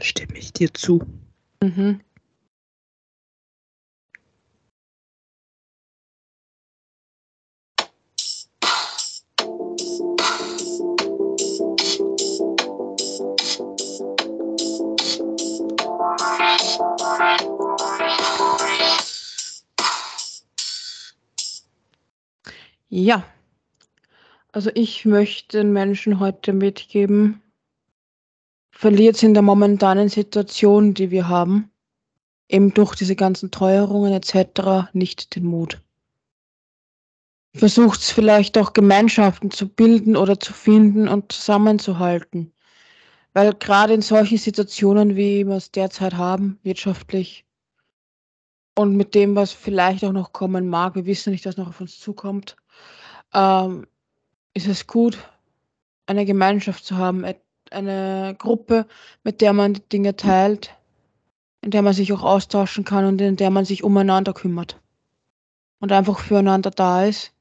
Stimme 0.00 0.38
ich 0.38 0.52
dir 0.52 0.72
zu. 0.72 1.00
Mhm. 1.62 2.00
Ja, 22.88 23.24
also 24.52 24.70
ich 24.74 25.04
möchte 25.04 25.58
den 25.58 25.72
Menschen 25.72 26.20
heute 26.20 26.52
mitgeben, 26.52 27.42
verliert 28.70 29.22
in 29.22 29.34
der 29.34 29.42
momentanen 29.42 30.08
Situation, 30.08 30.94
die 30.94 31.10
wir 31.10 31.28
haben, 31.28 31.70
eben 32.48 32.72
durch 32.72 32.94
diese 32.94 33.16
ganzen 33.16 33.50
Teuerungen 33.50 34.12
etc. 34.12 34.92
nicht 34.92 35.34
den 35.34 35.44
Mut. 35.44 35.80
Versucht 37.54 38.00
es 38.00 38.10
vielleicht 38.10 38.58
auch 38.58 38.72
Gemeinschaften 38.72 39.50
zu 39.50 39.68
bilden 39.68 40.16
oder 40.16 40.38
zu 40.38 40.52
finden 40.52 41.08
und 41.08 41.32
zusammenzuhalten. 41.32 42.52
Weil 43.34 43.52
gerade 43.54 43.92
in 43.94 44.02
solchen 44.02 44.38
Situationen, 44.38 45.16
wie 45.16 45.44
wir 45.46 45.56
es 45.56 45.70
derzeit 45.70 46.14
haben, 46.14 46.58
wirtschaftlich, 46.62 47.44
und 48.76 48.96
mit 48.96 49.14
dem, 49.14 49.36
was 49.36 49.52
vielleicht 49.52 50.04
auch 50.04 50.12
noch 50.12 50.32
kommen 50.32 50.68
mag, 50.68 50.94
wir 50.94 51.06
wissen 51.06 51.32
nicht, 51.32 51.46
was 51.46 51.56
noch 51.56 51.68
auf 51.68 51.80
uns 51.80 51.98
zukommt, 51.98 52.56
ähm, 53.32 53.86
ist 54.52 54.66
es 54.66 54.86
gut, 54.86 55.18
eine 56.06 56.24
Gemeinschaft 56.24 56.84
zu 56.84 56.96
haben, 56.96 57.24
eine 57.70 58.36
Gruppe, 58.38 58.86
mit 59.22 59.40
der 59.40 59.52
man 59.52 59.74
die 59.74 59.88
Dinge 59.88 60.16
teilt, 60.16 60.74
in 61.60 61.70
der 61.70 61.82
man 61.82 61.94
sich 61.94 62.12
auch 62.12 62.22
austauschen 62.22 62.84
kann 62.84 63.04
und 63.04 63.20
in 63.20 63.36
der 63.36 63.50
man 63.50 63.64
sich 63.64 63.84
umeinander 63.84 64.32
kümmert 64.32 64.80
und 65.80 65.92
einfach 65.92 66.18
füreinander 66.18 66.70
da 66.70 67.04
ist. 67.04 67.32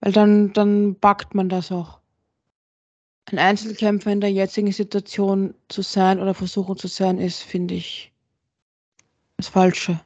Weil 0.00 0.12
dann, 0.12 0.52
dann 0.52 0.96
packt 1.00 1.34
man 1.34 1.48
das 1.48 1.72
auch. 1.72 2.00
Ein 3.26 3.38
Einzelkämpfer 3.38 4.12
in 4.12 4.20
der 4.20 4.30
jetzigen 4.32 4.70
Situation 4.72 5.54
zu 5.68 5.82
sein 5.82 6.20
oder 6.20 6.34
versuchen 6.34 6.76
zu 6.76 6.88
sein, 6.88 7.18
ist, 7.18 7.42
finde 7.42 7.74
ich, 7.74 8.12
das 9.38 9.48
Falsche. 9.48 10.00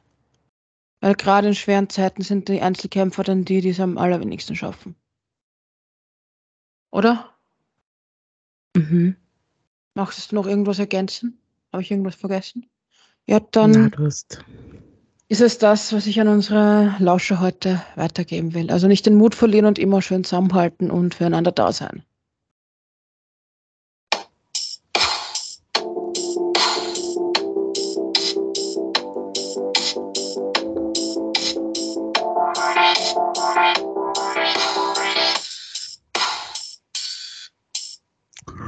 Weil 1.01 1.15
gerade 1.15 1.47
in 1.47 1.55
schweren 1.55 1.89
Zeiten 1.89 2.21
sind 2.21 2.47
die 2.47 2.61
Einzelkämpfer 2.61 3.23
dann 3.23 3.45
die, 3.45 3.61
die 3.61 3.69
es 3.69 3.79
am 3.79 3.97
allerwenigsten 3.97 4.55
schaffen. 4.55 4.95
Oder? 6.91 7.29
Mhm. 8.75 9.15
Magst 9.95 10.31
du 10.31 10.35
noch 10.35 10.47
irgendwas 10.47 10.79
ergänzen? 10.79 11.39
Habe 11.71 11.83
ich 11.83 11.91
irgendwas 11.91 12.15
vergessen? 12.15 12.69
Ja, 13.27 13.39
dann 13.39 13.71
Na, 13.71 13.89
du 13.89 14.05
hast. 14.05 14.43
ist 15.27 15.41
es 15.41 15.57
das, 15.57 15.93
was 15.93 16.07
ich 16.07 16.19
an 16.19 16.27
unsere 16.27 16.95
Lauscher 16.99 17.39
heute 17.39 17.81
weitergeben 17.95 18.53
will. 18.53 18.71
Also 18.71 18.87
nicht 18.87 19.05
den 19.05 19.15
Mut 19.15 19.35
verlieren 19.35 19.65
und 19.65 19.77
immer 19.77 20.01
schön 20.01 20.23
zusammenhalten 20.23 20.89
und 20.89 21.15
füreinander 21.15 21.51
da 21.51 21.71
sein. 21.71 22.03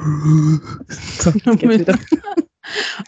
So. 0.01 1.31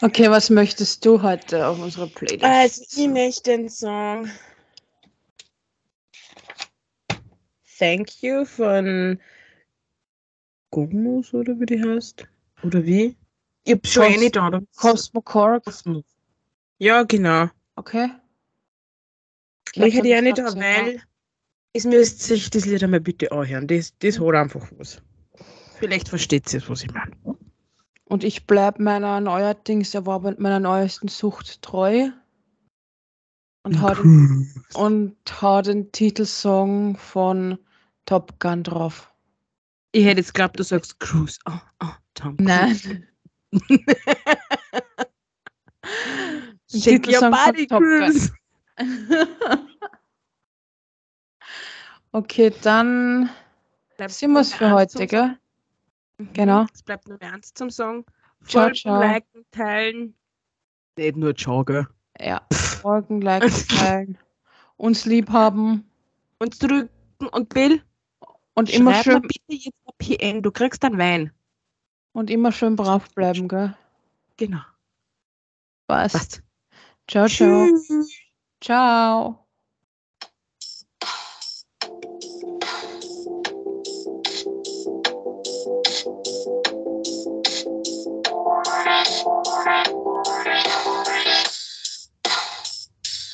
Okay, 0.02 0.28
was 0.28 0.50
möchtest 0.50 1.04
du 1.06 1.22
heute 1.22 1.66
auf 1.66 1.78
unserer 1.78 2.08
Playlist? 2.08 2.44
Also, 2.44 2.82
ich 2.90 3.08
möchte 3.08 3.50
den 3.52 3.70
Song 3.70 4.28
Thank 7.78 8.22
You 8.22 8.44
von 8.44 9.18
Gomos 10.70 11.32
oder 11.32 11.58
wie 11.58 11.66
die 11.66 11.82
heißt. 11.82 12.26
Oder 12.62 12.84
wie? 12.84 13.16
Ich 13.64 13.72
hab 13.74 13.86
schon 13.86 14.12
eh 14.12 14.16
nicht 14.18 14.36
da. 14.36 14.48
oder? 14.48 14.62
Cosmo 14.76 15.22
Cork. 15.22 15.64
Ja, 16.78 17.04
genau. 17.04 17.48
Okay. 17.76 18.10
Aber 19.76 19.86
ich 19.86 19.94
hätte 19.94 20.08
ja 20.08 20.20
nicht 20.20 20.38
da, 20.38 20.54
weil 20.54 21.00
es 21.72 21.84
müsst 21.84 22.22
sich 22.22 22.50
das 22.50 22.66
Lied 22.66 22.82
einmal 22.82 23.00
bitte 23.00 23.32
anhören. 23.32 23.66
Das, 23.66 23.94
das 23.98 24.18
hat 24.20 24.34
einfach 24.34 24.70
was. 24.76 25.00
Vielleicht 25.84 26.08
versteht 26.08 26.50
ihr, 26.54 26.66
was 26.68 26.82
ich 26.82 26.90
meine. 26.94 27.14
Und 28.04 28.24
ich 28.24 28.46
bleibe 28.46 28.82
meiner 28.82 29.20
neuerdings 29.20 29.92
erworbenen, 29.94 30.40
meiner 30.40 30.58
neuesten 30.58 31.08
Sucht 31.08 31.60
treu. 31.60 32.08
Und 33.64 33.82
hau, 33.82 33.92
den, 33.92 34.50
und 34.72 35.14
hau 35.42 35.60
den 35.60 35.92
Titelsong 35.92 36.96
von 36.96 37.58
Top 38.06 38.40
Gun 38.40 38.62
drauf. 38.62 39.12
Ich 39.92 40.06
hätte 40.06 40.20
jetzt 40.20 40.32
geglaubt, 40.32 40.58
du 40.58 40.62
sagst 40.62 41.00
Cruise. 41.00 41.38
Oh, 41.44 41.52
oh, 41.82 41.92
Tom 42.14 42.38
Cruise. 42.38 42.88
Nein. 42.88 43.06
Shake 46.72 47.06
your 47.06 47.20
Titelsong 47.20 47.20
von 47.20 47.44
body, 47.44 47.66
Top 47.66 47.80
Gun. 47.80 48.00
Cruise. 48.00 48.32
Okay, 52.12 52.52
dann 52.62 53.28
sind 54.06 54.30
wir 54.34 54.40
es 54.40 54.54
für 54.54 54.70
heute, 54.70 55.04
gell? 55.08 55.36
Mhm. 56.18 56.32
Genau. 56.32 56.66
Es 56.72 56.82
bleibt 56.82 57.08
nur 57.08 57.20
eins 57.22 57.52
zum 57.54 57.70
Song. 57.70 58.04
Ciao, 58.46 58.64
Folgen, 58.64 58.74
ciao. 58.76 59.00
liken, 59.00 59.44
teilen. 59.50 60.14
Nicht 60.96 61.16
nur 61.16 61.34
ciao, 61.34 61.64
gell? 61.64 61.86
Ja. 62.20 62.42
Folgen, 62.52 63.20
liken, 63.20 63.50
teilen. 63.68 64.18
Uns 64.76 65.04
lieb 65.04 65.30
haben. 65.30 65.88
Und 66.38 66.62
drücken 66.62 67.28
und 67.32 67.48
Bill, 67.48 67.82
Und 68.54 68.70
immer 68.70 68.92
schreib 68.92 69.04
schön 69.04 69.14
mir 69.14 69.28
bitte 69.28 69.42
jetzt 69.64 69.80
ein 69.86 69.92
PN, 69.98 70.42
du 70.42 70.50
kriegst 70.50 70.82
dann 70.82 70.98
Wein. 70.98 71.32
und 72.12 72.28
immer 72.30 72.52
schön 72.52 72.76
brav 72.76 73.08
bleiben, 73.14 73.48
gell? 73.48 73.74
Genau. 74.36 74.60
Passt. 75.86 76.14
Passt. 76.14 76.42
Ciao, 77.08 77.28
ciao. 77.28 77.66
Tschüss. 77.68 78.10
Ciao. 78.60 79.43
morning. 89.66 89.93